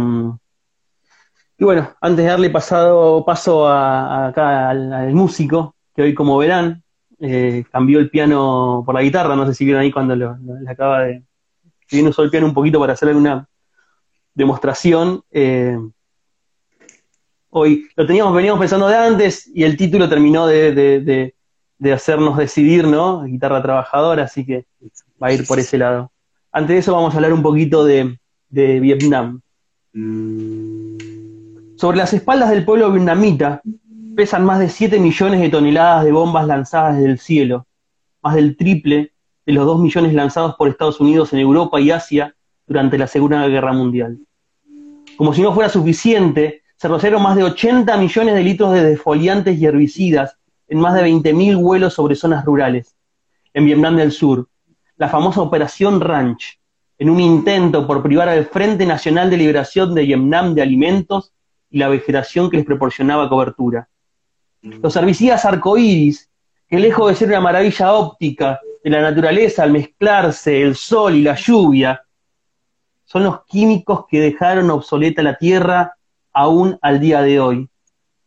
bueno, 1.59 1.95
antes 2.01 2.25
de 2.25 2.31
darle 2.31 2.51
pasado, 2.51 3.25
paso 3.25 3.67
a, 3.67 4.29
acá 4.29 4.71
al 4.71 5.15
músico, 5.15 5.75
que 5.95 6.03
hoy, 6.03 6.15
como 6.15 6.37
verán, 6.37 6.84
eh, 7.21 7.65
cambió 7.71 7.99
el 7.99 8.11
piano 8.11 8.83
por 8.85 8.95
la 8.95 9.03
guitarra. 9.03 9.37
No 9.37 9.47
sé 9.47 9.55
si 9.55 9.65
vieron 9.65 9.83
ahí 9.83 9.91
cuando 9.91 10.17
lo, 10.17 10.37
le 10.37 10.71
acaba 10.71 11.01
de. 11.05 11.23
Viene 11.91 12.09
usó 12.09 12.23
el 12.23 12.31
piano 12.31 12.47
un 12.47 12.55
poquito 12.55 12.81
para 12.81 12.95
hacer 12.95 13.15
una 13.15 13.49
demostración. 14.35 15.23
Eh, 15.31 15.79
hoy 17.51 17.89
lo 17.95 18.07
teníamos, 18.07 18.35
veníamos 18.35 18.59
pensando 18.59 18.89
de 18.89 18.97
antes 18.97 19.51
y 19.55 19.63
el 19.65 19.77
título 19.77 20.09
terminó 20.09 20.47
de, 20.47 21.35
hacernos 21.93 22.37
decidir, 22.37 22.87
¿no? 22.87 23.23
Guitarra 23.25 23.63
trabajadora, 23.63 24.25
así 24.25 24.45
que 24.45 24.67
va 25.23 25.29
a 25.29 25.33
ir 25.33 25.47
por 25.47 25.59
ese 25.59 25.79
lado. 25.79 26.11
Antes 26.51 26.75
de 26.75 26.79
eso 26.79 26.93
vamos 26.93 27.15
a 27.15 27.17
hablar 27.17 27.33
un 27.33 27.43
poquito 27.43 27.85
de, 27.85 28.19
de 28.49 28.81
Vietnam. 28.81 29.41
Mm. 29.93 30.97
Sobre 31.77 31.99
las 31.99 32.13
espaldas 32.13 32.51
del 32.51 32.65
pueblo 32.65 32.91
vietnamita 32.91 33.61
pesan 34.15 34.45
más 34.45 34.59
de 34.59 34.69
7 34.69 34.99
millones 34.99 35.41
de 35.41 35.49
toneladas 35.49 36.05
de 36.05 36.13
bombas 36.13 36.47
lanzadas 36.47 36.97
desde 36.97 37.11
el 37.11 37.19
cielo, 37.19 37.67
más 38.23 38.35
del 38.35 38.57
triple 38.57 39.13
de 39.45 39.53
los 39.53 39.67
2 39.67 39.81
millones 39.81 40.15
lanzados 40.15 40.55
por 40.57 40.69
Estados 40.69 41.01
Unidos 41.01 41.33
en 41.33 41.41
Europa 41.41 41.81
y 41.81 41.91
Asia 41.91 42.35
durante 42.67 42.97
la 42.97 43.07
Segunda 43.07 43.47
Guerra 43.49 43.73
Mundial. 43.73 44.19
Como 45.17 45.35
si 45.35 45.43
no 45.43 45.53
fuera 45.53 45.69
suficiente, 45.69 46.63
se 46.77 46.89
rociaron 46.89 47.23
más 47.23 47.37
de 47.37 47.45
80 47.45 47.97
millones 47.97 48.35
de 48.35 48.43
litros 48.43 48.73
de 48.73 48.85
desfoliantes 48.85 49.59
y 49.59 49.67
herbicidas 49.67 50.37
en 50.69 50.81
más 50.81 50.95
de 50.95 51.03
20.000 51.03 51.61
vuelos 51.61 51.95
sobre 51.95 52.17
zonas 52.17 52.45
rurales, 52.45 52.97
en 53.53 53.67
Vietnam 53.67 53.97
del 53.97 54.13
Sur, 54.13 54.49
la 54.97 55.09
famosa 55.09 55.41
Operación 55.41 56.01
Ranch, 56.01 56.59
en 56.99 57.11
un 57.11 57.21
intento 57.21 57.87
por 57.87 58.03
privar 58.03 58.29
al 58.29 58.47
Frente 58.47 58.87
Nacional 58.87 59.31
de 59.31 59.37
Liberación 59.37 59.95
de 59.95 60.03
Vietnam 60.03 60.55
de 60.55 60.63
alimentos 60.63 61.33
y 61.71 61.79
la 61.79 61.89
vegetación 61.89 62.51
que 62.51 62.57
les 62.57 62.67
proporcionaba 62.67 63.29
cobertura. 63.29 63.89
Los 64.65 64.97
herbicidas 64.97 65.45
arcoíris, 65.45 66.31
que 66.67 66.79
lejos 66.79 67.11
de 67.11 67.17
ser 67.17 67.29
una 67.29 67.41
maravilla 67.41 67.93
óptica 67.93 68.61
de 68.83 68.91
la 68.91 69.03
naturaleza 69.03 69.63
al 69.63 69.73
mezclarse 69.73 70.63
el 70.63 70.75
sol 70.75 71.17
y 71.17 71.23
la 71.23 71.35
lluvia, 71.35 72.03
son 73.05 73.25
los 73.25 73.45
químicos 73.45 74.07
que 74.09 74.21
dejaron 74.21 74.71
obsoleta 74.71 75.23
la 75.23 75.37
tierra 75.37 75.97
aún 76.33 76.79
al 76.81 76.99
día 76.99 77.21
de 77.21 77.41
hoy. 77.41 77.69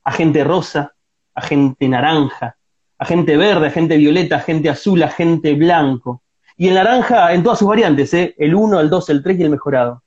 Agente 0.04 0.44
rosa, 0.44 0.94
agente 1.34 1.90
naranja, 1.90 2.56
agente 3.00 3.36
verde, 3.36 3.68
agente 3.68 3.98
violeta, 3.98 4.36
agente 4.36 4.70
azul, 4.70 5.02
agente 5.02 5.56
blanco. 5.56 6.22
Y 6.56 6.68
el 6.68 6.76
naranja 6.76 7.34
en 7.34 7.42
todas 7.42 7.58
sus 7.60 7.68
variantes, 7.68 8.14
¿eh? 8.14 8.36
el 8.38 8.54
1, 8.54 8.80
el 8.80 8.90
2, 8.92 9.10
el 9.10 9.24
3 9.24 9.40
y 9.40 9.44
el 9.44 9.50
mejorado. 9.50 10.04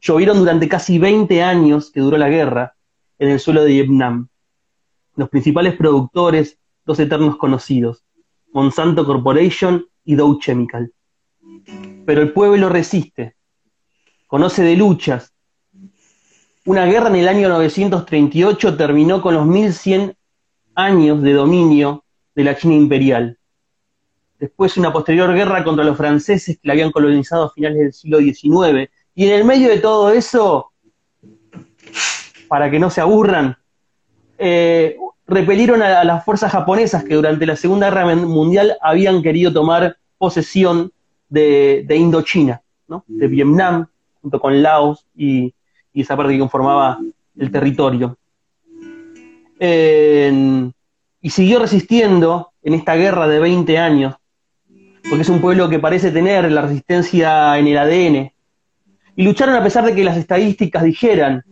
Llovieron 0.00 0.38
durante 0.38 0.66
casi 0.66 0.98
20 0.98 1.42
años 1.42 1.90
que 1.90 2.00
duró 2.00 2.16
la 2.16 2.30
guerra 2.30 2.74
en 3.18 3.28
el 3.28 3.38
suelo 3.38 3.62
de 3.64 3.70
Vietnam. 3.70 4.28
Los 5.18 5.30
principales 5.30 5.74
productores, 5.74 6.58
dos 6.86 7.00
eternos 7.00 7.38
conocidos, 7.38 8.04
Monsanto 8.52 9.04
Corporation 9.04 9.84
y 10.04 10.14
Dow 10.14 10.38
Chemical. 10.38 10.92
Pero 12.06 12.22
el 12.22 12.32
pueblo 12.32 12.68
resiste, 12.68 13.34
conoce 14.28 14.62
de 14.62 14.76
luchas. 14.76 15.34
Una 16.66 16.86
guerra 16.86 17.08
en 17.08 17.16
el 17.16 17.26
año 17.26 17.48
938 17.48 18.76
terminó 18.76 19.20
con 19.20 19.34
los 19.34 19.44
1100 19.44 20.14
años 20.76 21.20
de 21.20 21.32
dominio 21.32 22.04
de 22.36 22.44
la 22.44 22.56
China 22.56 22.74
imperial. 22.74 23.40
Después 24.38 24.76
una 24.76 24.92
posterior 24.92 25.34
guerra 25.34 25.64
contra 25.64 25.84
los 25.84 25.96
franceses 25.96 26.60
que 26.60 26.68
la 26.68 26.74
habían 26.74 26.92
colonizado 26.92 27.46
a 27.46 27.50
finales 27.50 27.78
del 27.78 27.92
siglo 27.92 28.18
XIX. 28.18 28.88
Y 29.16 29.26
en 29.26 29.32
el 29.32 29.44
medio 29.44 29.68
de 29.68 29.80
todo 29.80 30.12
eso, 30.12 30.70
para 32.46 32.70
que 32.70 32.78
no 32.78 32.88
se 32.88 33.00
aburran, 33.00 33.56
eh, 34.38 34.96
repelieron 35.26 35.82
a, 35.82 36.04
las 36.04 36.24
fuerzas 36.24 36.52
japonesas 36.52 37.04
que 37.04 37.14
durante 37.14 37.44
la 37.44 37.56
Segunda 37.56 37.90
Guerra 37.90 38.14
Mundial 38.14 38.76
habían 38.80 39.22
querido 39.22 39.52
tomar 39.52 39.96
posesión 40.16 40.92
de, 41.28 41.84
Indochina, 41.90 42.62
de 43.06 43.28
Vietnam, 43.28 43.86
junto 44.22 44.40
con 44.40 44.62
Laos 44.62 45.06
y, 45.16 45.54
esa 45.92 46.16
parte 46.16 46.32
que 46.34 46.38
conformaba 46.38 46.98
el 47.36 47.50
territorio. 47.50 48.16
y 49.60 51.30
siguió 51.30 51.58
resistiendo 51.58 52.52
en 52.62 52.74
esta 52.74 52.94
guerra 52.94 53.26
de 53.26 53.40
20 53.40 53.78
años, 53.78 54.14
porque 55.08 55.22
es 55.22 55.28
un 55.28 55.40
pueblo 55.40 55.68
que 55.68 55.80
parece 55.80 56.12
tener 56.12 56.50
la 56.52 56.62
resistencia 56.62 57.58
en 57.58 57.66
el 57.66 57.78
ADN. 57.78 58.32
Y 59.16 59.24
lucharon 59.24 59.56
a 59.56 59.64
pesar 59.64 59.84
de 59.84 59.94
que 59.94 60.04
las 60.04 60.16
estadísticas 60.16 60.84
dijeran 60.84 61.42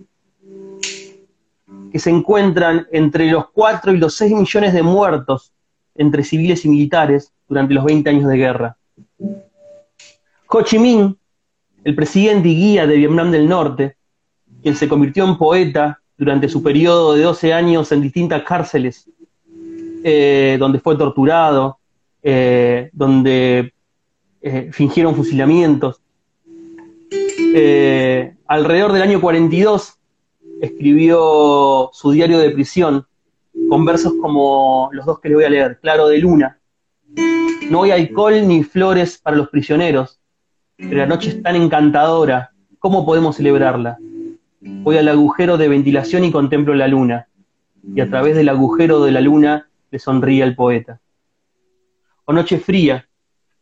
que 1.96 2.00
se 2.00 2.10
encuentran 2.10 2.86
entre 2.92 3.30
los 3.30 3.48
4 3.54 3.94
y 3.94 3.96
los 3.96 4.14
6 4.16 4.32
millones 4.32 4.74
de 4.74 4.82
muertos 4.82 5.54
entre 5.94 6.24
civiles 6.24 6.62
y 6.66 6.68
militares 6.68 7.32
durante 7.48 7.72
los 7.72 7.86
20 7.86 8.10
años 8.10 8.28
de 8.28 8.36
guerra. 8.36 8.76
Ho 10.48 10.60
Chi 10.60 10.78
Minh, 10.78 11.16
el 11.84 11.94
presidente 11.94 12.50
y 12.50 12.54
guía 12.54 12.86
de 12.86 12.98
Vietnam 12.98 13.30
del 13.30 13.48
Norte, 13.48 13.96
quien 14.62 14.76
se 14.76 14.88
convirtió 14.88 15.24
en 15.24 15.38
poeta 15.38 15.98
durante 16.18 16.50
su 16.50 16.62
periodo 16.62 17.14
de 17.14 17.22
12 17.22 17.54
años 17.54 17.90
en 17.92 18.02
distintas 18.02 18.42
cárceles, 18.42 19.08
eh, 20.04 20.58
donde 20.60 20.80
fue 20.80 20.98
torturado, 20.98 21.78
eh, 22.22 22.90
donde 22.92 23.72
eh, 24.42 24.68
fingieron 24.70 25.14
fusilamientos. 25.14 26.02
alrededor 28.48 28.92
del 28.92 29.00
año 29.00 29.18
42 29.18 29.96
escribió 30.60 31.90
su 31.92 32.10
diario 32.10 32.38
de 32.38 32.50
prisión 32.50 33.06
con 33.68 33.84
versos 33.84 34.14
como 34.20 34.88
los 34.92 35.06
dos 35.06 35.20
que 35.20 35.28
le 35.28 35.34
voy 35.36 35.44
a 35.44 35.50
leer, 35.50 35.78
Claro 35.80 36.08
de 36.08 36.18
Luna. 36.18 36.58
No 37.70 37.82
hay 37.82 37.90
alcohol 37.90 38.46
ni 38.46 38.62
flores 38.62 39.18
para 39.18 39.36
los 39.36 39.48
prisioneros, 39.48 40.20
pero 40.76 40.96
la 40.98 41.06
noche 41.06 41.30
es 41.30 41.42
tan 41.42 41.56
encantadora, 41.56 42.52
¿cómo 42.78 43.04
podemos 43.04 43.36
celebrarla? 43.36 43.98
Voy 44.60 44.96
al 44.98 45.08
agujero 45.08 45.56
de 45.56 45.68
ventilación 45.68 46.24
y 46.24 46.30
contemplo 46.30 46.74
la 46.74 46.88
luna, 46.88 47.28
y 47.94 48.00
a 48.00 48.08
través 48.08 48.36
del 48.36 48.48
agujero 48.48 49.02
de 49.02 49.12
la 49.12 49.20
luna 49.20 49.68
le 49.90 49.98
sonríe 49.98 50.42
el 50.42 50.54
poeta. 50.54 51.00
O 52.24 52.32
noche 52.32 52.58
fría, 52.58 53.08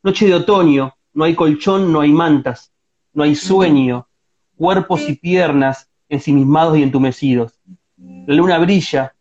noche 0.03 0.27
de 0.27 0.35
otoño, 0.35 0.95
no 1.13 1.25
hay 1.25 1.35
colchón, 1.35 1.93
no 1.93 2.01
hay 2.01 2.13
mantas, 2.13 2.73
no 3.13 3.23
hay 3.23 3.35
sueño, 3.35 4.09
cuerpos 4.57 5.09
y 5.09 5.17
piernas 5.17 5.89
ensimismados 6.15 6.79
y 6.79 6.83
entumecidos. 6.83 7.61
La 7.97 8.35
luna 8.35 8.59
brilla 8.59 9.15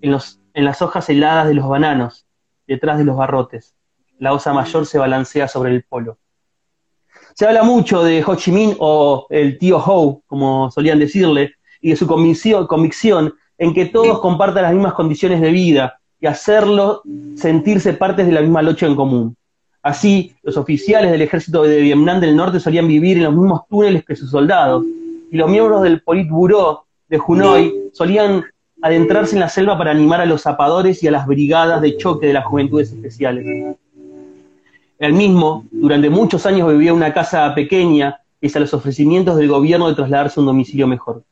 en, 0.00 0.12
los, 0.12 0.38
en 0.54 0.64
las 0.64 0.82
hojas 0.82 1.08
heladas 1.08 1.48
de 1.48 1.54
los 1.54 1.68
bananos, 1.68 2.26
detrás 2.66 2.98
de 2.98 3.04
los 3.04 3.16
barrotes. 3.16 3.74
La 4.18 4.32
osa 4.32 4.52
mayor 4.52 4.86
se 4.86 4.98
balancea 4.98 5.48
sobre 5.48 5.74
el 5.74 5.82
polo. 5.82 6.18
Se 7.34 7.46
habla 7.46 7.62
mucho 7.62 8.02
de 8.02 8.22
Ho 8.24 8.34
Chi 8.34 8.52
Minh 8.52 8.76
o 8.78 9.26
el 9.30 9.58
tío 9.58 9.78
Ho, 9.78 10.22
como 10.26 10.70
solían 10.70 10.98
decirle, 10.98 11.54
y 11.80 11.90
de 11.90 11.96
su 11.96 12.06
convicción, 12.06 13.34
en 13.56 13.74
que 13.74 13.86
todos 13.86 14.20
compartan 14.20 14.64
las 14.64 14.72
mismas 14.72 14.94
condiciones 14.94 15.40
de 15.40 15.50
vida 15.50 15.98
y 16.20 16.26
hacerlo 16.26 17.02
sentirse 17.36 17.94
partes 17.94 18.26
de 18.26 18.32
la 18.32 18.42
misma 18.42 18.62
lucha 18.62 18.86
en 18.86 18.96
común. 18.96 19.36
Así, 19.82 20.34
los 20.42 20.56
oficiales 20.56 21.10
del 21.10 21.22
ejército 21.22 21.62
de 21.62 21.80
Vietnam 21.80 22.20
del 22.20 22.36
Norte 22.36 22.60
solían 22.60 22.86
vivir 22.86 23.16
en 23.16 23.24
los 23.24 23.34
mismos 23.34 23.62
túneles 23.68 24.04
que 24.04 24.16
sus 24.16 24.30
soldados, 24.30 24.84
y 25.30 25.36
los 25.36 25.48
miembros 25.48 25.82
del 25.82 26.02
Politburó 26.02 26.86
de 27.08 27.18
Junoy 27.18 27.90
solían 27.92 28.44
adentrarse 28.82 29.36
en 29.36 29.40
la 29.40 29.48
selva 29.48 29.78
para 29.78 29.92
animar 29.92 30.20
a 30.20 30.26
los 30.26 30.42
zapadores 30.42 31.02
y 31.02 31.08
a 31.08 31.10
las 31.12 31.26
brigadas 31.26 31.80
de 31.82 31.96
choque 31.96 32.26
de 32.26 32.32
las 32.32 32.46
juventudes 32.46 32.92
especiales. 32.92 33.76
Él 34.98 35.12
mismo, 35.12 35.66
durante 35.70 36.10
muchos 36.10 36.46
años, 36.46 36.70
vivía 36.70 36.90
en 36.90 36.96
una 36.96 37.14
casa 37.14 37.54
pequeña, 37.54 38.20
pese 38.38 38.58
a 38.58 38.60
los 38.60 38.74
ofrecimientos 38.74 39.36
del 39.36 39.48
gobierno 39.48 39.88
de 39.88 39.94
trasladarse 39.94 40.40
a 40.40 40.42
un 40.42 40.46
domicilio 40.46 40.86
mejor. 40.86 41.22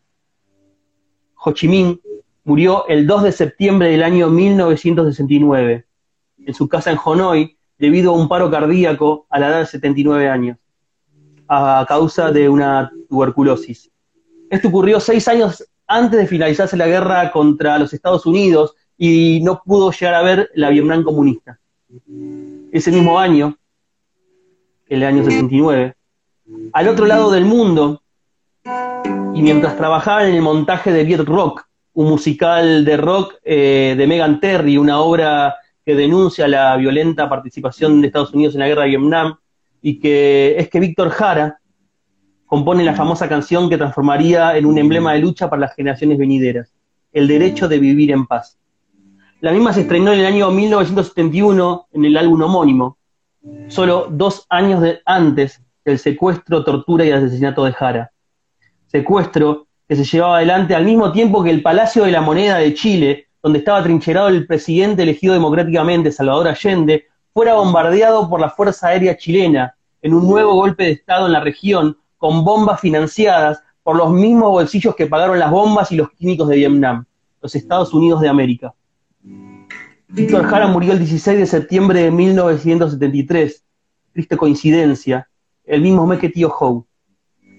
Ho 1.45 1.53
Chi 1.53 1.69
Minh 1.69 2.01
murió 2.45 2.87
el 2.87 3.07
2 3.07 3.25
de 3.25 3.33
septiembre 3.33 3.91
del 3.91 4.03
año 4.03 4.29
1969 4.29 5.85
en 6.47 6.55
su 6.55 6.69
casa 6.69 6.91
en 6.91 6.99
Hanoi 7.05 7.57
debido 7.79 8.13
a 8.13 8.17
un 8.17 8.29
paro 8.29 8.51
cardíaco 8.51 9.27
a 9.29 9.39
la 9.39 9.49
edad 9.49 9.59
de 9.61 9.67
79 9.67 10.29
años 10.29 10.57
a 11.49 11.85
causa 11.89 12.31
de 12.31 12.49
una 12.49 12.91
tuberculosis. 13.09 13.91
Esto 14.51 14.69
ocurrió 14.69 15.01
seis 15.01 15.27
años 15.29 15.65
antes 15.87 16.21
de 16.21 16.27
finalizarse 16.27 16.77
la 16.77 16.87
guerra 16.87 17.31
contra 17.33 17.79
los 17.79 17.93
Estados 17.93 18.27
Unidos 18.27 18.75
y 18.97 19.41
no 19.43 19.63
pudo 19.65 19.91
llegar 19.91 20.15
a 20.15 20.23
ver 20.23 20.51
la 20.55 20.71
Vietnam 20.71 21.03
comunista. 21.03 21.59
Ese 22.71 22.91
mismo 22.91 23.19
año, 23.19 23.57
el 24.89 25.05
año 25.05 25.25
69, 25.25 25.95
al 26.73 26.89
otro 26.89 27.07
lado 27.07 27.31
del 27.31 27.45
mundo, 27.45 28.03
y 29.35 29.43
mientras 29.43 29.77
trabajaba 29.77 30.27
en 30.27 30.35
el 30.35 30.43
montaje 30.43 30.93
de 30.93 31.05
Viet 31.05 31.21
Rock, 31.21 31.67
un 31.95 32.09
musical 32.11 32.85
de 32.85 32.97
rock 32.97 33.35
eh, 33.45 33.95
de 33.97 34.07
Megan 34.07 34.41
Terry, 34.41 34.79
una 34.79 35.01
obra 35.01 35.57
que 35.85 35.95
denuncia 35.95 36.47
la 36.47 36.77
violenta 36.77 37.29
participación 37.29 38.01
de 38.01 38.09
Estados 38.09 38.33
Unidos 38.35 38.55
en 38.55 38.61
la 38.61 38.69
guerra 38.69 38.83
de 38.83 38.89
Vietnam, 38.89 39.39
y 39.83 39.99
que 40.01 40.57
es 40.59 40.69
que 40.69 40.81
Víctor 40.81 41.11
Jara 41.11 41.59
compone 42.47 42.83
la 42.83 42.95
famosa 42.95 43.29
canción 43.29 43.69
que 43.69 43.77
transformaría 43.77 44.57
en 44.57 44.67
un 44.67 44.79
emblema 44.79 45.13
de 45.13 45.19
lucha 45.21 45.51
para 45.51 45.61
las 45.61 45.75
generaciones 45.75 46.19
venideras, 46.19 46.73
el 47.13 47.29
derecho 47.29 47.69
de 47.69 47.79
vivir 47.79 48.11
en 48.11 48.27
paz. 48.27 48.59
La 49.41 49.53
misma 49.53 49.73
se 49.73 49.83
estrenó 49.83 50.13
en 50.13 50.21
el 50.21 50.27
año 50.27 50.51
1971 50.51 51.89
en 51.93 52.05
el 52.05 52.17
álbum 52.17 52.43
homónimo, 52.43 52.99
solo 53.69 54.09
dos 54.11 54.47
años 54.49 54.83
antes 55.05 55.63
del 55.85 55.99
secuestro, 55.99 56.65
tortura 56.65 57.05
y 57.05 57.11
asesinato 57.11 57.65
de 57.65 57.73
Jara. 57.73 58.11
Secuestro 58.87 59.69
que 59.87 59.97
se 59.97 60.05
llevaba 60.05 60.39
adelante 60.39 60.75
al 60.75 60.85
mismo 60.85 61.13
tiempo 61.13 61.43
que 61.43 61.51
el 61.51 61.63
Palacio 61.63 62.05
de 62.05 62.13
la 62.13 62.21
Moneda 62.21 62.59
de 62.59 62.75
Chile, 62.75 63.29
donde 63.43 63.61
estaba 63.61 63.83
trincherado 63.83 64.29
el 64.29 64.47
presidente 64.47 65.03
elegido 65.03 65.35
democráticamente, 65.35 66.13
Salvador 66.13 66.49
Allende, 66.49 67.07
fuera 67.33 67.55
bombardeado 67.55 68.29
por 68.29 68.41
la 68.41 68.51
Fuerza 68.51 68.89
Aérea 68.89 69.17
Chilena 69.17 69.77
en 70.03 70.15
un 70.15 70.27
nuevo 70.29 70.55
golpe 70.55 70.85
de 70.85 70.91
Estado 70.93 71.27
en 71.27 71.33
la 71.33 71.41
región 71.41 71.97
con 72.17 72.45
bombas 72.45 72.81
financiadas 72.81 73.63
por 73.83 73.97
los 73.97 74.11
mismos 74.11 74.51
bolsillos 74.51 74.95
que 74.95 75.07
pagaron 75.07 75.39
las 75.39 75.51
bombas 75.51 75.91
y 75.93 75.97
los 75.97 76.11
químicos 76.11 76.49
de 76.49 76.57
Vietnam, 76.57 77.05
los 77.41 77.55
Estados 77.55 77.95
Unidos 77.95 78.21
de 78.21 78.29
América. 78.29 78.75
Víctor 80.09 80.45
Jara 80.45 80.67
murió 80.67 80.93
el 80.93 80.99
16 80.99 81.39
de 81.39 81.47
septiembre 81.47 82.03
de 82.03 82.11
1973, 82.11 83.65
triste 84.13 84.37
coincidencia, 84.37 85.29
el 85.65 85.83
mismo 85.83 86.07
mes 86.07 86.19
que 86.19 86.29
Tío 86.29 86.49
Howe. 86.49 86.85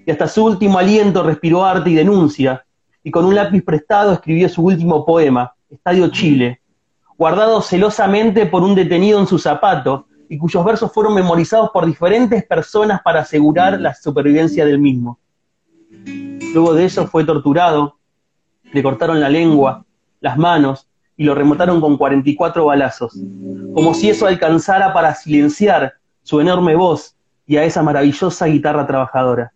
Y 0.05 0.11
hasta 0.11 0.28
su 0.28 0.45
último 0.45 0.78
aliento 0.78 1.24
respiró 1.24 1.63
arte 1.63 1.91
y 1.91 1.95
denuncia, 1.95 2.65
y 3.03 3.11
con 3.11 3.26
un 3.26 3.36
lápiz 3.36 3.61
prestado 3.63 4.13
escribió 4.13 4.49
su 4.49 4.63
último 4.63 5.05
poema, 5.05 5.53
Estadio 5.70 6.09
Chile, 6.09 6.61
guardado 7.20 7.61
celosamente 7.61 8.45
por 8.45 8.63
un 8.63 8.74
detenido 8.74 9.20
en 9.20 9.28
su 9.28 9.38
zapato 9.38 10.07
y 10.30 10.38
cuyos 10.38 10.63
versos 10.63 10.93
fueron 10.93 11.13
memorizados 11.13 11.70
por 11.72 11.86
diferentes 11.86 12.45
personas 12.45 13.01
para 13.03 13.20
asegurar 13.20 13.78
la 13.82 13.93
supervivencia 13.93 14.65
del 14.65 14.80
mismo. 14.80 15.20
Luego 16.53 16.74
de 16.74 16.86
eso 16.86 17.07
fue 17.07 17.26
torturado, 17.26 17.97
le 18.72 18.82
cortaron 18.82 19.20
la 19.20 19.28
lengua, 19.28 19.86
las 20.22 20.38
manos 20.38 20.88
y 21.17 21.26
lo 21.26 21.36
remotaron 21.36 21.82
con 21.82 21.97
44 21.97 22.63
balazos, 22.63 23.20
como 23.74 23.93
si 23.93 24.09
eso 24.09 24.26
alcanzara 24.26 24.93
para 24.93 25.13
silenciar 25.13 25.95
su 26.24 26.39
enorme 26.39 26.78
voz 26.78 27.17
y 27.45 27.57
a 27.57 27.65
esa 27.65 27.84
maravillosa 27.84 28.45
guitarra 28.45 28.88
trabajadora. 28.88 29.51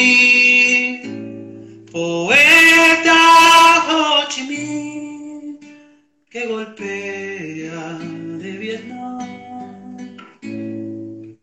Poeta 1.91 3.15
Ho 3.89 4.29
Chi 4.29 4.43
Minh 4.43 5.59
que 6.31 6.47
golpea 6.47 7.99
de 8.43 8.53
Vietnam 8.59 9.19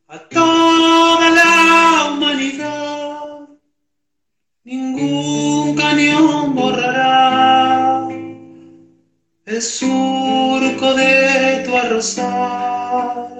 a 0.07 0.19
toda 0.29 1.29
la 1.29 2.11
humanidad. 2.11 3.47
Ningún 4.63 5.75
cañón 5.75 6.53
borrará 6.53 8.09
el 9.45 9.61
surco 9.61 10.93
de 10.93 11.63
tu 11.65 11.77
arrozal, 11.77 13.37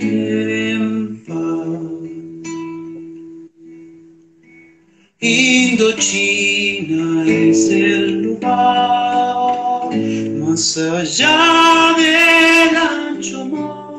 en 0.00 1.22
paz. 1.26 1.64
Indochina 5.20 7.04
es 7.26 7.68
el 7.70 8.22
lugar 8.22 9.90
más 10.40 10.76
allá 10.76 11.94
del 11.96 12.76
ancho 12.76 13.44
mar, 13.46 13.94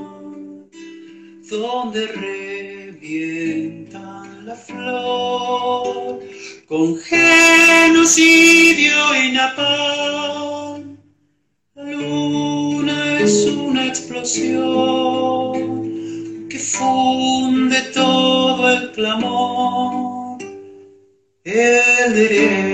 donde 1.50 2.08
revientan 2.98 4.28
la 4.46 4.56
flor 4.56 6.20
con 6.68 6.98
genocidio 6.98 8.96
y 9.24 9.32
napalm. 9.32 10.45
Que 16.50 16.58
funde 16.58 17.80
todo 17.94 18.72
el 18.72 18.92
clamor, 18.92 20.40
el 21.44 22.14
derecho 22.14 22.65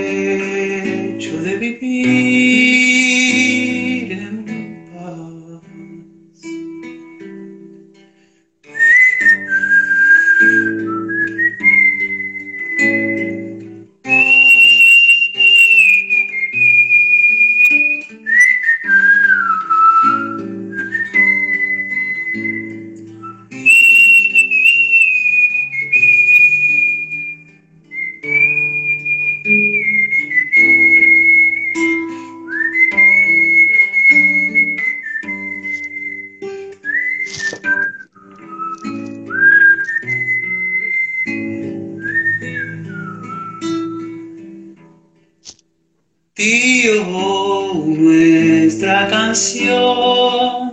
Tío, 46.72 47.74
nuestra 47.84 49.06
canción 49.08 50.72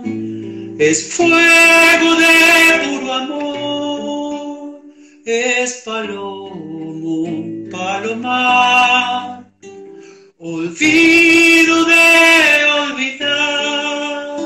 es 0.78 1.12
fuego 1.12 2.14
de 2.22 2.36
puro 2.86 3.12
amor, 3.12 4.80
es 5.26 5.82
palomo, 5.84 7.26
palomar, 7.70 9.44
olvido 10.38 11.84
de 11.84 12.64
olvidar, 12.80 14.38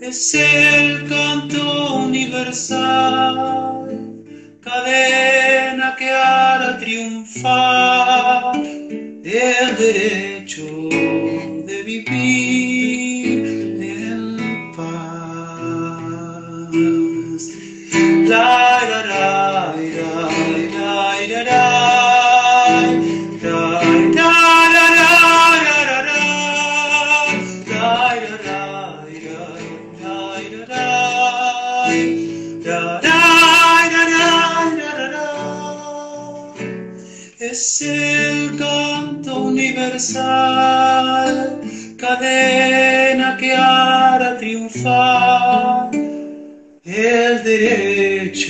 es 0.00 0.34
el 0.34 1.06
canto 1.06 1.96
universal, 1.96 3.61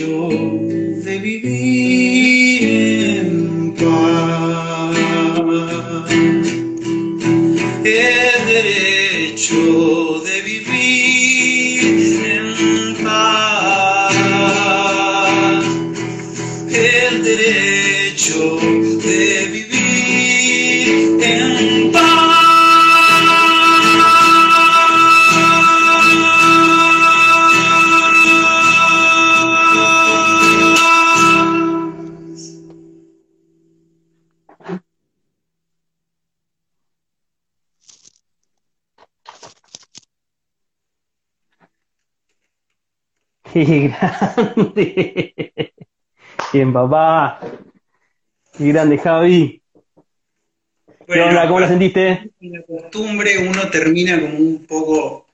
derecho 0.03 0.29
de 1.05 1.19
vivir 1.19 1.62
Qué 43.53 43.93
grande. 44.01 45.75
Bien, 46.53 46.73
papá. 46.73 47.41
Qué 48.57 48.69
grande, 48.69 48.99
Javi. 48.99 49.63
¿Qué 51.07 51.21
onda? 51.21 51.47
¿Cómo 51.47 51.61
la 51.61 51.69
sentiste? 51.69 52.31
La 52.41 52.63
costumbre 52.63 53.39
uno 53.39 53.69
termina 53.71 54.21
como 54.21 54.39
un 54.39 54.65
poco 54.67 55.27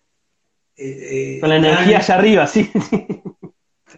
eh, 0.76 1.36
eh, 1.36 1.40
Con 1.40 1.48
la 1.50 1.56
energía 1.56 1.98
allá 1.98 2.14
arriba, 2.14 2.46
sí. 2.46 2.70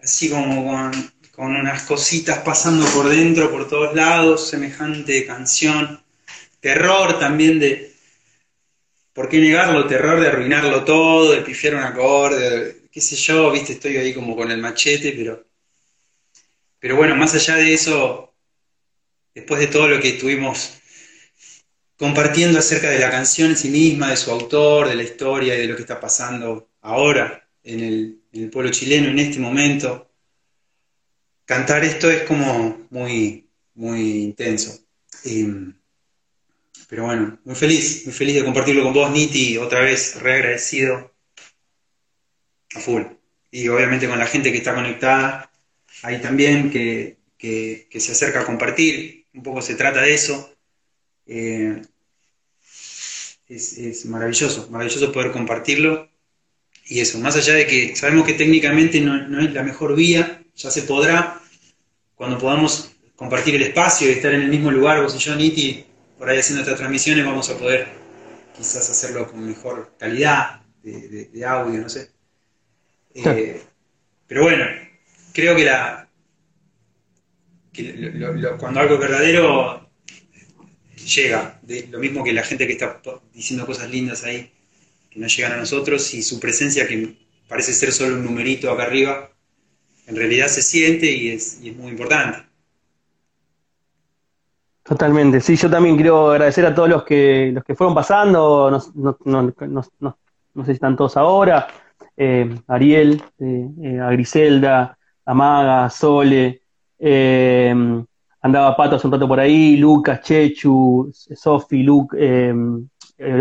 así 0.03 0.31
como 0.31 0.67
con, 0.67 0.93
con 1.33 1.57
unas 1.57 1.83
cositas 1.85 2.39
pasando 2.39 2.85
por 2.87 3.09
dentro, 3.09 3.51
por 3.51 3.69
todos 3.69 3.95
lados, 3.95 4.49
semejante 4.49 5.25
canción. 5.27 6.01
Terror 6.61 7.19
también 7.19 7.59
de, 7.59 7.93
¿por 9.15 9.29
qué 9.29 9.39
negarlo? 9.39 9.87
Terror 9.87 10.21
de 10.21 10.29
arruinarlo 10.29 10.85
todo, 10.85 11.33
de 11.33 11.41
pifiar 11.43 11.75
un 11.77 11.83
acorde, 11.83 12.51
de- 12.51 12.80
qué 12.91 13.01
sé 13.01 13.17
yo, 13.17 13.51
viste, 13.53 13.75
estoy 13.75 13.97
ahí 13.97 14.13
como 14.13 14.37
con 14.37 14.51
el 14.51 14.59
machete, 14.59 15.13
pero, 15.13 15.47
pero 16.79 16.97
bueno, 16.97 17.15
más 17.17 17.35
allá 17.35 17.57
de 17.57 17.73
eso, 17.73 18.35
después 19.35 19.61
de 19.61 19.69
todo 19.69 19.89
lo 19.89 20.01
que 20.01 20.11
estuvimos 20.11 20.75
compartiendo 21.97 22.59
acerca 22.59 22.91
de 22.91 22.99
la 22.99 23.11
canción 23.11 23.51
en 23.51 23.57
sí 23.57 23.69
misma, 23.69 24.11
de 24.11 24.17
su 24.17 24.31
autor, 24.31 24.89
de 24.89 24.97
la 24.97 25.03
historia 25.03 25.55
y 25.55 25.61
de 25.61 25.67
lo 25.67 25.77
que 25.77 25.83
está 25.83 26.01
pasando 26.01 26.71
ahora 26.81 27.47
en 27.63 27.81
el, 27.81 28.23
en 28.33 28.45
el 28.45 28.51
pueblo 28.51 28.71
chileno 28.71 29.09
en 29.09 29.19
este 29.19 29.39
momento, 29.39 30.11
cantar 31.45 31.85
esto 31.85 32.11
es 32.11 32.23
como 32.23 32.87
muy, 32.91 33.49
muy 33.75 34.23
intenso. 34.23 34.81
Em, 35.25 35.75
pero 36.89 37.05
bueno, 37.05 37.39
muy 37.45 37.55
feliz, 37.55 38.05
muy 38.07 38.15
feliz 38.15 38.37
de 38.37 38.45
compartirlo 38.45 38.83
con 38.83 38.95
vos, 38.95 39.11
Niti, 39.11 39.59
otra 39.59 39.81
vez, 39.81 40.21
re 40.21 40.35
agradecido 40.35 41.13
a 42.75 42.81
full. 42.81 43.03
Y 43.51 43.69
obviamente 43.69 44.09
con 44.09 44.19
la 44.19 44.27
gente 44.27 44.53
que 44.53 44.59
está 44.59 44.75
conectada 44.75 45.51
ahí 46.03 46.21
también, 46.21 46.71
que, 46.71 47.19
que- 47.39 47.89
se 48.01 48.13
acerca 48.13 48.41
a 48.41 48.47
compartir, 48.47 49.27
un 49.35 49.43
poco 49.43 49.63
se 49.63 49.75
trata 49.75 50.03
de 50.03 50.15
eso. 50.15 50.55
Eh, 51.27 51.83
es, 53.49 53.79
es 53.79 54.07
maravilloso, 54.07 54.69
maravilloso 54.71 55.13
poder 55.13 55.33
compartirlo 55.33 56.09
y 56.87 57.01
eso, 57.01 57.19
más 57.19 57.37
allá 57.37 57.55
de 57.55 57.67
que 57.67 57.95
sabemos 57.97 58.27
que 58.27 58.33
técnicamente 58.35 59.01
no, 59.01 59.17
no, 59.29 59.41
es 59.41 59.53
la 59.53 59.63
mejor 59.63 59.95
vía, 59.95 60.43
ya 60.57 60.71
se 60.71 60.83
podrá, 60.83 61.41
cuando 62.17 62.39
podamos 62.39 62.93
compartir 63.17 63.55
el 63.55 63.63
espacio 63.63 64.09
y 64.09 64.13
estar 64.13 64.35
en 64.35 64.43
el 64.43 64.49
mismo 64.49 64.71
lugar, 64.71 65.03
vos 65.03 65.15
y 65.15 65.19
yo, 65.19 65.37
Niti, 65.37 65.85
por 66.19 66.29
ahí 66.29 66.39
haciendo 66.39 66.63
estas 66.63 66.79
transmisiones, 66.79 67.25
vamos 67.25 67.49
a 67.49 67.57
poder 67.57 67.89
quizás 68.57 68.91
hacerlo 68.91 69.31
con 69.31 69.47
mejor 69.47 69.95
calidad 69.99 70.63
de, 70.83 71.45
audio, 71.47 71.81
no 71.81 71.89
sé. 71.89 72.11
Eh, 73.15 73.61
pero 74.27 74.45
bueno, 74.45 74.65
creo 75.33 75.57
que 75.57 75.65
la 75.65 76.11
cuando 78.59 78.81
algo 78.81 78.95
es 78.95 79.01
verdadero 79.01 79.89
llega, 80.97 81.59
de, 81.63 81.89
lo 81.89 81.99
mismo 81.99 82.23
que 82.23 82.33
la 82.33 82.43
gente 82.43 82.67
que 82.67 82.75
está 82.75 83.01
diciendo 83.33 83.67
cosas 83.67 83.91
lindas 83.91 84.25
ahí, 84.25 84.53
que 85.11 85.19
no 85.19 85.27
llegan 85.27 85.53
a 85.53 85.57
nosotros, 85.57 86.13
y 86.15 86.23
su 86.23 86.39
presencia 86.39 86.87
que 86.87 87.17
parece 87.49 87.73
ser 87.73 87.93
solo 87.93 88.17
un 88.17 88.25
numerito 88.25 88.71
acá 88.71 88.85
arriba, 88.85 89.31
en 90.07 90.17
realidad 90.17 90.49
se 90.49 90.63
siente 90.63 91.11
y 91.11 91.31
es, 91.31 91.61
y 91.63 91.71
es 91.71 91.77
muy 91.77 91.91
importante. 91.91 92.39
Totalmente, 94.83 95.41
sí, 95.41 95.57
yo 95.57 95.71
también 95.71 95.95
quiero 95.95 96.33
agradecer 96.33 96.67
a 96.67 96.75
todos 96.75 96.89
los 96.89 97.05
que, 97.05 97.51
los 97.53 97.65
que 97.65 97.77
fueron 97.77 97.95
pasando, 97.95 98.71
no, 98.95 99.19
no, 99.25 100.65
sé 100.65 100.67
si 100.67 100.73
están 100.73 100.97
todos 100.97 101.17
ahora, 101.17 101.69
eh, 102.17 102.55
Ariel, 102.67 103.23
eh, 103.39 103.69
eh, 103.83 103.99
a 103.99 104.11
Griselda, 104.11 104.99
a 105.25 105.35
Maga, 105.35 105.87
a 105.87 105.91
Sole, 105.91 106.61
andaba 108.43 108.77
Pato 108.77 108.97
hace 108.97 109.07
un 109.07 109.13
rato 109.15 109.27
por 109.27 109.41
ahí, 109.41 109.77
Lucas, 109.77 110.21
Chechu, 110.21 111.11
Sofi, 111.13 111.83
Luke, 111.83 112.17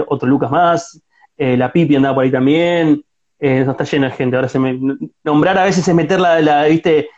otro 0.08 0.30
Lucas 0.30 0.50
más, 0.50 1.02
la 1.38 1.72
Pipi 1.72 1.98
andaba 1.98 2.16
por 2.16 2.24
ahí 2.24 2.32
también, 2.32 3.04
está 3.38 3.84
llena 3.84 4.08
de 4.10 4.16
gente, 4.16 4.36
ahora 4.38 4.48
se 4.48 4.60
me, 4.60 4.80
nombrar 5.26 5.58
a 5.58 5.66
veces 5.66 5.86
es 5.86 5.94
meter 5.94 6.22
la, 6.22 6.40
la 6.40 6.64
viste, 6.66 7.10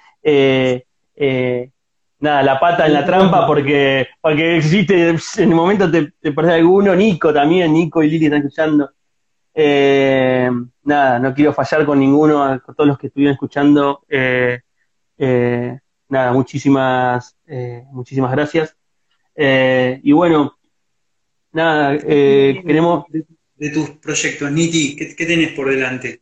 nada, 2.20 2.44
la 2.44 2.60
pata 2.60 2.88
en 2.88 2.94
la 2.94 3.06
trampa 3.06 3.46
porque, 3.46 4.08
porque 4.20 4.58
existe, 4.58 5.10
en 5.10 5.20
el 5.38 5.56
momento 5.56 5.92
te, 5.92 6.12
te 6.20 6.32
perdés 6.32 6.56
alguno, 6.56 6.96
Nico 6.96 7.32
también, 7.32 7.74
Nico 7.74 8.02
y 8.02 8.10
Lili 8.10 8.26
están 8.26 8.40
escuchando. 8.40 8.90
Eh, 9.54 10.50
nada, 10.84 11.20
no 11.20 11.34
quiero 11.34 11.54
fallar 11.54 11.86
con 11.86 12.00
ninguno, 12.00 12.62
con 12.64 12.76
todos 12.76 12.88
los 12.88 12.98
que 12.98 13.08
estuvieron 13.08 13.34
escuchando. 13.34 14.04
Eh, 14.10 14.62
eh, 15.18 15.80
nada, 16.10 16.32
muchísimas, 16.34 17.36
muchísimas 17.92 18.32
gracias. 18.32 18.76
y 19.36 20.12
bueno, 20.12 20.58
nada, 21.52 21.98
queremos... 21.98 23.06
De, 23.56 23.70
tus 23.70 23.92
proyectos, 23.92 24.52
Niti, 24.52 24.96
¿qué, 24.96 25.16
¿qué, 25.16 25.26
tenés 25.26 25.52
por 25.52 25.70
delante? 25.70 26.22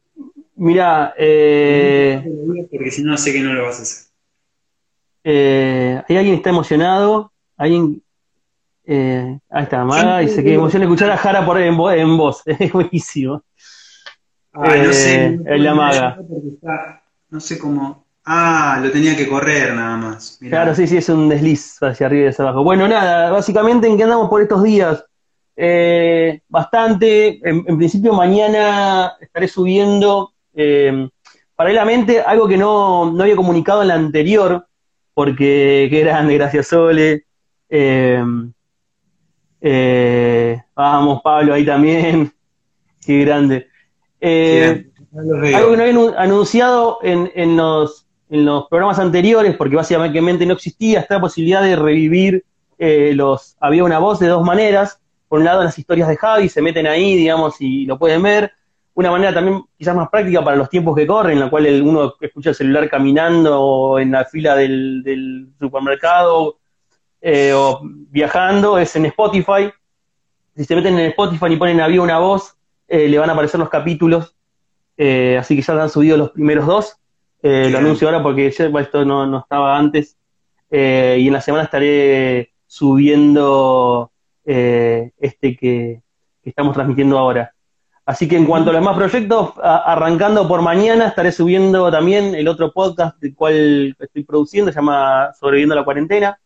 Mira, 0.55 1.13
porque 1.15 2.91
si 2.91 3.01
no 3.01 3.17
sé 3.17 3.31
que 3.31 3.39
no 3.39 3.53
lo 3.53 3.63
vas 3.63 3.79
a 3.79 3.83
hacer. 3.83 4.09
Hay 6.07 6.17
alguien 6.17 6.35
que 6.35 6.39
está 6.39 6.49
emocionado, 6.49 7.31
alguien... 7.55 8.03
Eh, 8.91 9.39
ahí 9.51 9.63
está, 9.65 9.85
Maga, 9.85 10.17
dice 10.17 10.43
que 10.43 10.55
emociona 10.55 10.85
escuchar 10.85 11.11
a 11.11 11.17
Jara 11.17 11.45
por 11.45 11.61
en, 11.61 11.79
en 11.79 12.17
voz, 12.17 12.41
es 12.45 12.73
buenísimo. 12.73 13.43
Ah, 14.51 14.75
no 14.77 14.91
sé. 14.91 15.25
Eh, 15.45 15.59
la 15.59 15.75
Maga. 15.75 16.17
no 17.29 17.39
sé 17.39 17.59
cómo... 17.59 18.07
Ah, 18.25 18.79
lo 18.81 18.91
tenía 18.91 19.15
que 19.15 19.27
correr 19.27 19.75
nada 19.75 19.95
más. 19.95 20.39
Claro, 20.41 20.73
sí, 20.73 20.87
sí, 20.87 20.97
es 20.97 21.07
un 21.07 21.29
desliz 21.29 21.77
hacia 21.83 22.07
arriba 22.07 22.25
y 22.25 22.27
hacia 22.29 22.45
abajo. 22.45 22.63
Bueno, 22.63 22.87
nada, 22.87 23.29
básicamente 23.29 23.87
en 23.87 23.95
qué 23.95 24.03
andamos 24.03 24.27
por 24.27 24.41
estos 24.41 24.63
días. 24.63 25.05
Eh, 25.55 26.41
bastante. 26.47 27.39
En, 27.47 27.77
principio 27.77 28.13
mañana 28.13 29.13
estaré 29.21 29.47
subiendo 29.47 30.33
paralelamente 31.55 32.21
algo 32.21 32.47
que 32.47 32.57
no, 32.57 33.11
no 33.11 33.21
había 33.21 33.35
comunicado 33.35 33.83
en 33.83 33.87
la 33.89 33.95
anterior, 33.95 34.65
porque 35.13 35.87
qué 35.91 35.99
grande, 35.99 36.33
gracias 36.35 36.67
Sole. 36.67 37.25
Eh, 39.61 40.55
eh, 40.55 40.63
vamos, 40.75 41.21
Pablo, 41.21 41.53
ahí 41.53 41.65
también. 41.65 42.31
Qué 43.05 43.21
grande. 43.21 43.67
Eh, 44.21 44.89
algo 45.15 45.71
que 45.71 45.77
no 45.77 45.83
habían 45.83 46.13
anunciado 46.17 46.99
en, 47.01 47.57
los, 47.57 48.05
programas 48.69 48.99
anteriores, 48.99 49.55
porque 49.55 49.75
básicamente 49.75 50.45
no 50.45 50.53
existía 50.53 50.99
esta 50.99 51.19
posibilidad 51.19 51.63
de 51.63 51.75
revivir 51.75 52.45
los. 52.77 53.55
Había 53.59 53.83
una 53.83 53.99
voz 53.99 54.19
de 54.19 54.27
dos 54.27 54.43
maneras. 54.43 54.99
Por 55.27 55.39
un 55.39 55.45
lado, 55.45 55.63
las 55.63 55.77
historias 55.77 56.07
de 56.07 56.17
Javi 56.17 56.49
se 56.49 56.61
meten 56.61 56.87
ahí, 56.87 57.15
digamos, 57.15 57.55
y 57.59 57.85
lo 57.85 57.99
pueden 57.99 58.23
ver 58.23 58.51
una 58.99 59.11
manera 59.11 59.33
también 59.33 59.63
quizás 59.77 59.95
más 59.95 60.09
práctica 60.09 60.43
para 60.43 60.57
los 60.57 60.69
tiempos 60.69 60.93
que 60.93 61.07
corren, 61.07 61.33
en 61.33 61.39
la 61.39 61.49
cual 61.49 61.81
uno 61.81 62.15
escucha 62.19 62.49
el 62.49 62.55
celular 62.55 62.89
caminando 62.89 63.61
o 63.61 63.99
en 63.99 64.11
la 64.11 64.25
fila 64.25 64.55
del, 64.55 65.47
supermercado 65.57 66.58
eh, 67.21 67.53
o 67.53 67.81
viajando, 67.83 68.77
es 68.77 68.95
en 68.95 69.05
Spotify. 69.07 69.71
Si 70.55 70.65
se 70.65 70.75
meten 70.75 70.97
en 70.97 71.07
Spotify 71.07 71.47
y 71.49 71.57
ponen 71.57 71.81
Había 71.81 72.01
una 72.01 72.19
voz, 72.19 72.55
eh, 72.87 73.07
le 73.07 73.17
van 73.17 73.29
a 73.29 73.33
aparecer 73.33 73.59
los 73.59 73.69
capítulos. 73.69 74.35
Eh, 74.97 75.37
así 75.39 75.55
que 75.55 75.61
ya 75.61 75.81
han 75.81 75.89
subido 75.89 76.17
los 76.17 76.31
primeros 76.31 76.65
dos. 76.65 76.97
lo 77.41 77.77
anuncio 77.77 78.07
ahora 78.07 78.21
porque 78.21 78.47
esto 78.47 79.05
no, 79.05 79.39
estaba 79.39 79.77
antes. 79.77 80.17
y 80.71 81.27
en 81.27 81.33
la 81.33 81.41
semana 81.41 81.63
estaré 81.63 82.51
subiendo 82.67 84.11
este 84.45 85.55
que 85.55 86.01
estamos 86.43 86.73
transmitiendo 86.73 87.17
ahora. 87.17 87.53
Así 88.05 88.27
que 88.27 88.35
en 88.35 88.47
cuanto 88.47 88.71
a 88.71 88.73
los 88.73 88.81
demás 88.81 88.97
proyectos, 88.97 89.53
arrancando 89.61 90.47
por 90.47 90.63
mañana, 90.63 91.07
estaré 91.07 91.31
subiendo 91.31 91.91
también 91.91 92.33
el 92.33 92.47
otro 92.47 92.73
podcast 92.73 93.19
del 93.19 93.35
cual 93.35 93.95
estoy 93.99 94.23
produciendo, 94.23 94.71
se 94.71 94.77
llama 94.77 95.31
Sobreviviendo 95.39 95.73
a 95.75 95.77
la 95.77 95.85
Cuarentena. 95.85 96.39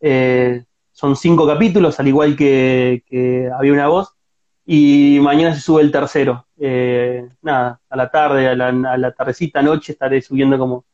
Eh, 0.00 0.64
son 0.92 1.16
cinco 1.16 1.46
capítulos, 1.46 1.98
al 2.00 2.08
igual 2.08 2.36
que, 2.36 3.50
había 3.56 3.72
una 3.72 3.88
voz. 3.88 4.14
Y 4.64 5.18
mañana 5.20 5.54
se 5.54 5.60
sube 5.60 5.82
el 5.82 5.92
tercero. 5.92 6.46
Eh, 6.58 7.28
nada, 7.42 7.80
a 7.88 7.96
la 7.96 8.10
tarde, 8.10 8.48
a 8.48 8.54
la, 8.54 9.12
tardecita, 9.12 9.62
noche, 9.62 9.92
estaré 9.92 10.20
subiendo 10.22 10.58
como, 10.58 10.84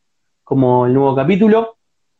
como 0.44 0.86
el 0.86 0.94
nuevo 0.94 1.14
capítulo. 1.14 1.76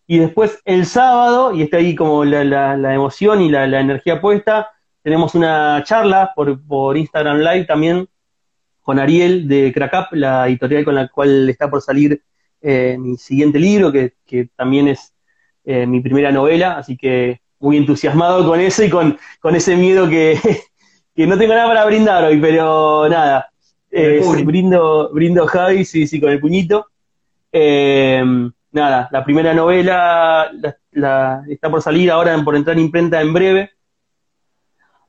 Y 0.06 0.18
después 0.18 0.60
el 0.64 0.86
sábado, 0.86 1.52
y 1.54 1.62
está 1.62 1.78
ahí 1.78 1.94
como 1.94 2.24
la, 2.24 2.94
emoción 2.94 3.40
y 3.40 3.50
la 3.50 3.80
energía 3.80 4.20
puesta, 4.20 4.70
tenemos 5.02 5.34
una 5.34 5.82
charla 5.84 6.32
por, 6.34 6.64
por 6.66 6.96
Instagram 6.96 7.38
Live 7.38 7.64
también 7.64 8.08
con 8.82 8.98
Ariel 8.98 9.48
de 9.48 9.72
Crack 9.72 10.12
la 10.12 10.48
editorial 10.48 10.84
con 10.84 10.94
la 10.96 11.08
cual 11.08 11.48
está 11.48 11.70
por 11.70 11.80
salir 11.80 12.22
eh, 12.60 12.96
mi 12.98 13.16
siguiente 13.16 13.58
libro, 13.58 13.90
que, 13.90 14.14
también 14.56 14.88
es 14.88 15.14
eh, 15.64 15.86
mi 15.86 16.00
primera 16.00 16.32
novela, 16.32 16.78
así 16.78 16.96
que 16.96 17.40
muy 17.60 17.76
entusiasmado 17.76 18.46
con 18.46 18.60
eso 18.60 18.82
y 18.82 18.90
con, 18.90 19.18
con 19.40 19.54
ese 19.54 19.76
miedo 19.76 20.08
que, 20.08 20.38
no 21.16 21.38
tengo 21.38 21.54
nada 21.54 21.68
para 21.68 21.84
brindar 21.84 22.24
hoy, 22.24 22.40
pero 22.40 23.08
nada, 23.08 23.50
eh, 23.90 24.22
brindo, 24.44 25.10
brindo 25.12 25.46
Javi, 25.46 25.84
sí, 25.84 26.06
sí, 26.06 26.20
con 26.20 26.30
el 26.30 26.40
puñito. 26.40 26.86
nada, 27.52 29.08
la 29.10 29.24
primera 29.24 29.54
novela 29.54 30.50
está 31.48 31.70
por 31.70 31.82
salir 31.82 32.10
ahora, 32.10 32.42
por 32.44 32.56
entrar 32.56 32.76
en 32.76 32.84
imprenta 32.84 33.20
en 33.20 33.32
breve. 33.32 33.70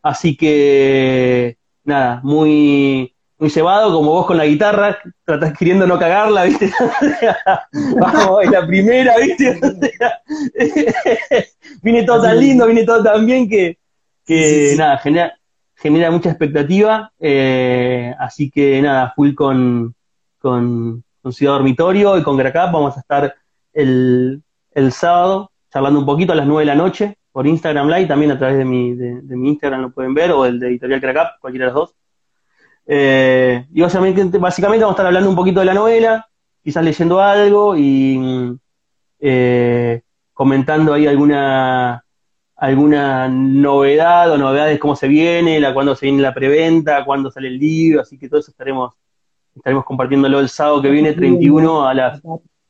Así 0.03 0.35
que, 0.35 1.57
nada, 1.85 2.19
muy, 2.23 3.12
muy 3.43 3.49
cebado, 3.49 3.91
como 3.91 4.11
vos 4.11 4.25
con 4.25 4.37
la 4.37 4.45
guitarra, 4.45 4.97
tratás 5.25 5.51
queriendo 5.57 5.85
no 5.85 5.99
cagarla, 5.99 6.45
¿viste? 6.45 6.71
Vamos, 7.99 8.41
es 8.41 8.51
la 8.51 8.65
primera, 8.65 9.15
¿viste? 9.17 9.59
viene 11.83 12.03
todo 12.03 12.21
tan 12.21 12.39
lindo, 12.39 12.65
viene 12.67 12.85
todo 12.85 13.03
tan 13.03 13.25
bien 13.25 13.49
que, 13.49 13.79
que 14.25 14.75
nada, 14.77 14.97
genera, 14.97 15.37
genera 15.75 16.09
mucha 16.09 16.29
expectativa. 16.29 17.11
Eh, 17.19 18.15
así 18.17 18.49
que 18.49 18.81
nada, 18.81 19.11
full 19.13 19.33
con, 19.33 19.93
con, 20.39 21.03
Ciudad 21.29 21.55
Dormitorio 21.55 22.17
y 22.17 22.23
con 22.23 22.37
Gracap. 22.37 22.71
Vamos 22.71 22.95
a 22.95 23.01
estar 23.01 23.35
el, 23.73 24.41
el 24.71 24.91
sábado 24.93 25.51
charlando 25.69 25.99
un 25.99 26.05
poquito 26.05 26.31
a 26.31 26.37
las 26.37 26.47
nueve 26.47 26.61
de 26.61 26.67
la 26.67 26.75
noche 26.75 27.17
por 27.33 27.45
Instagram 27.45 27.89
Live, 27.89 28.05
también 28.05 28.31
a 28.31 28.39
través 28.39 28.57
de 28.57 28.63
mi, 28.63 28.95
de, 28.95 29.21
mi 29.35 29.49
Instagram 29.49 29.81
lo 29.81 29.91
pueden 29.91 30.13
ver, 30.13 30.31
o 30.31 30.45
el 30.45 30.61
de 30.61 30.67
Editorial 30.67 31.01
Crack 31.01 31.39
cualquiera 31.41 31.65
de 31.65 31.73
los 31.73 31.81
dos. 31.81 31.95
Eh, 32.85 33.65
y 33.73 33.81
básicamente, 33.81 34.37
básicamente 34.37 34.83
vamos 34.83 34.93
a 34.93 34.95
estar 34.95 35.05
hablando 35.05 35.29
un 35.29 35.35
poquito 35.35 35.59
de 35.59 35.65
la 35.65 35.73
novela, 35.73 36.27
quizás 36.63 36.83
leyendo 36.83 37.19
algo 37.21 37.75
y 37.77 38.57
eh, 39.19 40.01
comentando 40.33 40.93
ahí 40.93 41.07
alguna 41.07 42.03
alguna 42.55 43.27
novedad 43.27 44.31
o 44.31 44.37
novedades, 44.37 44.79
cómo 44.79 44.95
se 44.95 45.07
viene, 45.09 45.59
la, 45.59 45.73
cuándo 45.73 45.95
se 45.95 46.05
viene 46.05 46.21
la 46.21 46.33
preventa, 46.33 47.03
cuándo 47.03 47.29
sale 47.29 47.49
el 47.49 47.59
libro, 47.59 47.99
así 47.99 48.17
que 48.17 48.29
todo 48.29 48.39
eso 48.39 48.51
estaremos, 48.51 48.93
estaremos 49.53 49.83
compartiéndolo 49.83 50.39
el 50.39 50.47
sábado 50.47 50.81
que 50.81 50.89
viene, 50.89 51.11
31 51.11 51.85
a 51.85 51.93
las, 51.93 52.21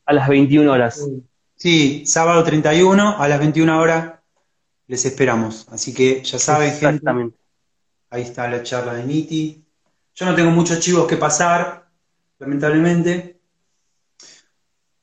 a 0.06 0.14
las 0.14 0.28
21 0.28 0.72
horas. 0.72 1.08
Sí, 1.56 2.04
sábado 2.08 2.44
31 2.44 3.18
a 3.20 3.28
las 3.28 3.40
21 3.40 3.80
horas 3.80 4.14
les 4.88 5.06
esperamos. 5.06 5.68
Así 5.72 5.94
que 5.94 6.24
ya 6.24 6.40
saben, 6.40 6.70
Exactamente. 6.70 7.38
ahí 8.10 8.24
está 8.24 8.50
la 8.50 8.64
charla 8.64 8.96
de 8.96 9.06
Niti. 9.06 9.63
Yo 10.16 10.26
no 10.26 10.36
tengo 10.36 10.52
muchos 10.52 10.80
chivos 10.80 11.08
que 11.08 11.18
pasar, 11.18 11.90
lamentablemente. 12.40 13.40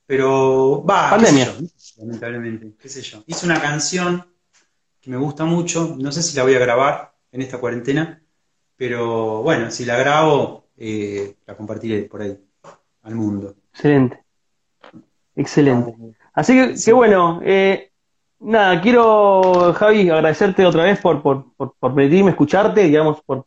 Pero 0.07 0.85
va, 0.85 1.11
Pandemia. 1.11 1.55
lamentablemente, 1.99 2.75
qué 2.79 2.89
sé 2.89 3.03
yo. 3.03 3.23
Hice 3.27 3.47
una 3.47 3.61
canción 3.61 4.27
que 5.01 5.11
me 5.11 5.17
gusta 5.17 5.45
mucho, 5.45 5.97
no 5.99 6.13
sé 6.13 6.23
si 6.23 6.37
la 6.37 6.43
voy 6.43 6.55
a 6.55 6.59
grabar 6.59 7.15
en 7.33 7.43
esta 7.43 7.59
cuarentena, 7.59 8.23
pero 8.77 9.43
bueno, 9.43 9.71
si 9.71 9.85
la 9.85 9.97
grabo, 9.97 10.67
eh, 10.77 11.37
la 11.47 11.57
compartiré 11.57 12.03
por 12.03 12.23
ahí, 12.23 12.39
al 13.03 13.15
mundo. 13.15 13.55
Excelente. 13.73 14.23
Excelente. 15.35 15.95
Así 16.35 16.55
que, 16.55 16.75
qué 16.85 16.93
bueno. 16.93 17.41
Eh, 17.45 17.91
nada, 18.41 18.81
quiero, 18.81 19.73
Javi, 19.75 20.11
agradecerte 20.11 20.67
otra 20.67 20.85
vez 20.85 21.01
por, 21.01 21.23
por, 21.23 21.53
por, 21.55 21.75
por 21.79 21.95
permitirme 21.95 22.31
escucharte, 22.31 22.83
digamos, 22.83 23.23
por, 23.23 23.47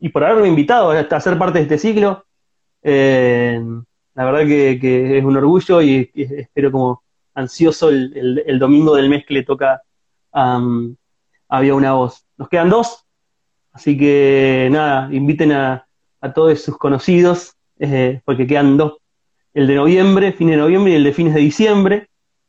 y 0.00 0.08
por 0.08 0.24
haberme 0.24 0.48
invitado 0.48 0.90
a 0.90 1.20
ser 1.20 1.38
parte 1.38 1.58
de 1.58 1.62
este 1.64 1.78
ciclo. 1.78 2.24
Eh, 2.82 3.60
la 4.14 4.24
verdad 4.24 4.40
que, 4.40 4.78
que, 4.80 5.18
es 5.18 5.24
un 5.24 5.36
orgullo 5.36 5.82
y, 5.82 6.10
y 6.14 6.22
espero 6.22 6.72
como 6.72 7.02
ansioso 7.34 7.90
el, 7.90 8.16
el, 8.16 8.42
el, 8.46 8.58
domingo 8.58 8.96
del 8.96 9.10
mes 9.10 9.24
que 9.26 9.34
le 9.34 9.44
toca 9.44 9.82
um, 10.32 10.94
Había 11.48 11.74
una 11.74 11.92
voz. 11.92 12.24
Nos 12.38 12.48
quedan 12.48 12.70
dos, 12.70 13.04
así 13.72 13.96
que 13.96 14.68
nada, 14.72 15.08
inviten 15.12 15.52
a, 15.52 15.86
a 16.20 16.32
todos 16.32 16.60
sus 16.60 16.78
conocidos, 16.78 17.54
eh, 17.78 18.20
porque 18.24 18.46
quedan 18.46 18.76
dos. 18.76 18.96
El 19.52 19.66
de 19.66 19.74
noviembre, 19.74 20.32
fin 20.32 20.48
de 20.48 20.56
noviembre, 20.56 20.92
y 20.92 20.96
el 20.96 21.04
de 21.04 21.12
fines 21.12 21.34
de 21.34 21.40
diciembre. 21.40 22.08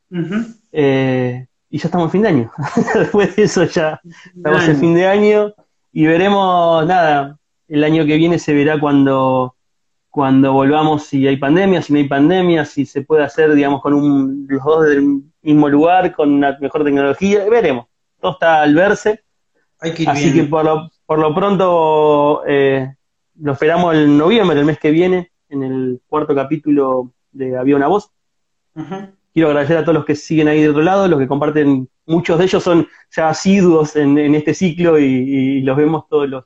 Uh 0.09 0.17
-huh. 0.17 0.55
eh, 0.71 1.47
y 1.69 1.77
ya 1.77 1.87
estamos 1.87 2.07
en 2.07 2.11
fin 2.11 2.21
de 2.21 2.27
año. 2.27 2.51
Después 2.95 3.35
de 3.35 3.43
eso 3.43 3.63
ya 3.63 3.99
estamos 4.35 4.67
en 4.67 4.77
fin 4.77 4.93
de 4.93 5.07
año 5.07 5.53
y 5.93 6.05
veremos, 6.05 6.85
nada, 6.85 7.37
el 7.71 7.85
año 7.85 8.05
que 8.05 8.17
viene 8.17 8.37
se 8.37 8.53
verá 8.53 8.79
cuando, 8.79 9.55
cuando 10.09 10.51
volvamos 10.51 11.03
si 11.03 11.25
hay 11.25 11.37
pandemia, 11.37 11.81
si 11.81 11.93
no 11.93 11.99
hay 11.99 12.07
pandemia, 12.07 12.65
si 12.65 12.85
se 12.85 13.01
puede 13.01 13.23
hacer, 13.23 13.53
digamos, 13.53 13.81
con 13.81 13.93
un, 13.93 14.45
los 14.49 14.61
dos 14.61 14.85
del 14.85 15.21
mismo 15.41 15.69
lugar, 15.69 16.13
con 16.13 16.33
una 16.33 16.57
mejor 16.59 16.83
tecnología, 16.83 17.45
veremos. 17.49 17.85
Todo 18.19 18.33
está 18.33 18.61
al 18.61 18.75
verse. 18.75 19.23
Hay 19.79 19.93
que 19.93 20.03
ir 20.03 20.09
Así 20.09 20.31
bien. 20.31 20.45
que 20.45 20.49
por 20.49 20.65
lo, 20.65 20.91
por 21.05 21.19
lo 21.19 21.33
pronto 21.33 22.43
eh, 22.45 22.93
lo 23.39 23.53
esperamos 23.53 23.95
en 23.95 24.17
noviembre, 24.17 24.59
el 24.59 24.65
mes 24.65 24.77
que 24.77 24.91
viene, 24.91 25.31
en 25.47 25.63
el 25.63 26.01
cuarto 26.07 26.35
capítulo 26.35 27.13
de 27.31 27.57
Había 27.57 27.77
una 27.77 27.87
voz. 27.87 28.11
Uh 28.75 28.81
-huh. 28.81 29.11
Quiero 29.33 29.47
agradecer 29.47 29.77
a 29.77 29.83
todos 29.83 29.95
los 29.95 30.05
que 30.05 30.17
siguen 30.17 30.49
ahí 30.49 30.61
de 30.61 30.69
otro 30.69 30.81
lado, 30.81 31.07
los 31.07 31.19
que 31.19 31.27
comparten, 31.27 31.87
muchos 32.05 32.37
de 32.37 32.43
ellos 32.43 32.61
son 32.61 32.85
ya 33.15 33.29
asiduos 33.29 33.95
en, 33.95 34.17
en 34.17 34.35
este 34.35 34.53
ciclo 34.53 34.99
y, 34.99 35.05
y, 35.05 35.61
los 35.61 35.77
vemos 35.77 36.05
todos 36.09 36.27
los, 36.27 36.43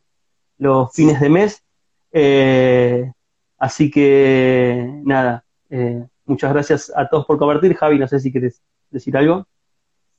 los 0.58 0.94
fines 0.94 1.20
de 1.20 1.30
mes. 1.30 1.64
Eh, 2.12 3.12
así 3.58 3.92
que 3.92 4.90
nada, 5.04 5.44
eh, 5.70 6.06
muchas 6.26 6.54
gracias 6.54 6.92
a 6.96 7.08
todos 7.08 7.26
por 7.26 7.38
compartir. 7.38 7.76
Javi, 7.76 8.00
no 8.00 8.08
sé 8.08 8.20
si 8.20 8.32
quieres 8.32 8.62
decir 8.90 9.16
algo. 9.18 9.48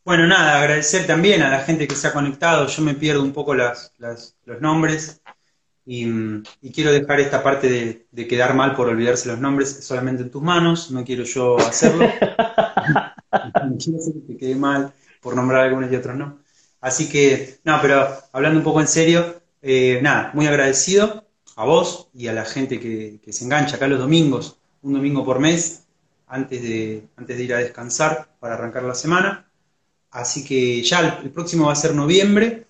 Bueno, 0.05 0.27
nada, 0.27 0.61
agradecer 0.61 1.07
también 1.07 1.43
a 1.43 1.51
la 1.51 1.61
gente 1.61 1.89
que 1.89 1.97
se 1.97 2.07
ha 2.07 2.13
conectado. 2.13 2.67
Yo 2.69 2.83
me 2.83 2.95
pierdo 2.95 3.23
un 3.23 3.33
poco 3.33 3.55
las, 3.55 3.93
las, 3.99 4.37
los 4.45 4.61
nombres 4.61 5.21
y, 5.85 6.07
y, 6.63 6.73
quiero 6.73 6.93
dejar 6.93 7.21
esta 7.21 7.43
parte 7.43 7.69
de, 7.69 8.07
de, 8.11 8.27
quedar 8.29 8.55
mal 8.55 8.75
por 8.75 8.89
olvidarse 8.89 9.29
los 9.29 9.41
nombres 9.41 9.85
solamente 9.85 10.23
en 10.23 10.31
tus 10.31 10.43
manos. 10.43 10.93
No 10.93 11.05
quiero 11.05 11.25
yo 11.25 11.57
hacerlo. 11.59 12.07
no 12.07 13.77
quiero 13.79 13.99
hacer 13.99 14.15
que 14.29 14.37
quede 14.37 14.55
mal 14.55 14.93
por 15.21 15.35
nombrar 15.35 15.63
algunos 15.63 15.91
y 15.91 15.97
otros 15.97 16.17
no. 16.17 16.39
Así 16.81 17.09
que, 17.09 17.59
no, 17.65 17.79
pero 17.83 18.07
hablando 18.33 18.59
un 18.59 18.65
poco 18.65 18.81
en 18.81 18.87
serio, 18.87 19.43
eh, 19.69 19.99
nada, 20.01 20.31
muy 20.33 20.47
agradecido 20.47 21.27
a 21.57 21.65
vos 21.65 22.09
y 22.15 22.29
a 22.29 22.33
la 22.33 22.45
gente 22.45 22.79
que, 22.79 23.19
que, 23.21 23.33
se 23.33 23.45
engancha 23.45 23.75
acá 23.75 23.89
los 23.89 23.99
domingos, 23.99 24.61
un 24.83 24.93
domingo 24.93 25.25
por 25.25 25.41
mes, 25.41 25.89
antes 26.29 26.63
de, 26.63 27.09
antes 27.17 27.37
de 27.37 27.43
ir 27.43 27.53
a 27.53 27.59
descansar 27.59 28.29
para 28.39 28.55
arrancar 28.55 28.85
la 28.85 28.95
semana. 28.95 29.51
Así 30.13 30.45
que 30.45 30.81
ya 30.83 31.01
el, 31.01 31.27
el 31.27 31.31
próximo 31.33 31.67
va 31.67 31.73
a 31.73 31.75
ser 31.75 31.95
noviembre 31.95 32.69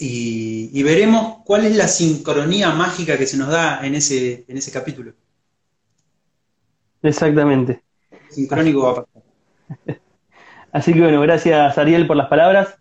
y, 0.00 0.70
y, 0.72 0.82
veremos 0.82 1.36
cuál 1.44 1.66
es 1.66 1.76
la 1.76 1.86
sincronía 1.86 2.70
mágica 2.70 3.16
que 3.16 3.26
se 3.28 3.36
nos 3.36 3.50
da 3.50 3.86
en 3.86 3.94
ese, 3.94 4.44
en 4.48 4.56
ese 4.56 4.72
capítulo. 4.72 5.12
Exactamente. 7.00 7.84
Sincrónico 8.28 8.82
va 8.82 8.90
a 8.90 8.94
pasar. 9.04 9.22
Así 10.72 10.92
que 10.92 11.00
bueno, 11.00 11.20
gracias 11.20 11.78
Ariel 11.78 12.08
por 12.08 12.16
las 12.16 12.26
palabras. 12.26 12.76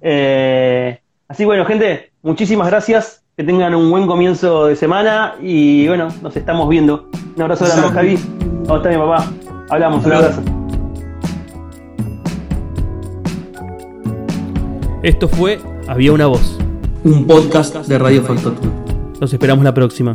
Eh, 0.00 1.03
así 1.28 1.44
bueno, 1.44 1.64
gente, 1.64 2.12
muchísimas 2.22 2.68
gracias. 2.68 3.22
Que 3.36 3.42
tengan 3.42 3.74
un 3.74 3.90
buen 3.90 4.06
comienzo 4.06 4.66
de 4.66 4.76
semana 4.76 5.34
y 5.42 5.88
bueno, 5.88 6.08
nos 6.22 6.36
estamos 6.36 6.68
viendo. 6.68 7.10
Un 7.34 7.42
abrazo 7.42 7.64
grande, 7.64 7.88
Javi. 7.88 8.18
¿Cómo 8.64 8.76
está 8.76 8.90
mi 8.90 8.96
papá? 8.96 9.26
Hablamos, 9.70 10.06
un 10.06 10.12
abrazo. 10.12 10.42
Esto 15.02 15.28
fue 15.28 15.58
Había 15.88 16.12
una 16.12 16.26
voz. 16.28 16.58
Un 17.02 17.26
podcast 17.26 17.74
de 17.74 17.98
Radio 17.98 18.22
Factotum. 18.22 18.70
Los 19.20 19.32
esperamos 19.32 19.64
la 19.64 19.74
próxima. 19.74 20.14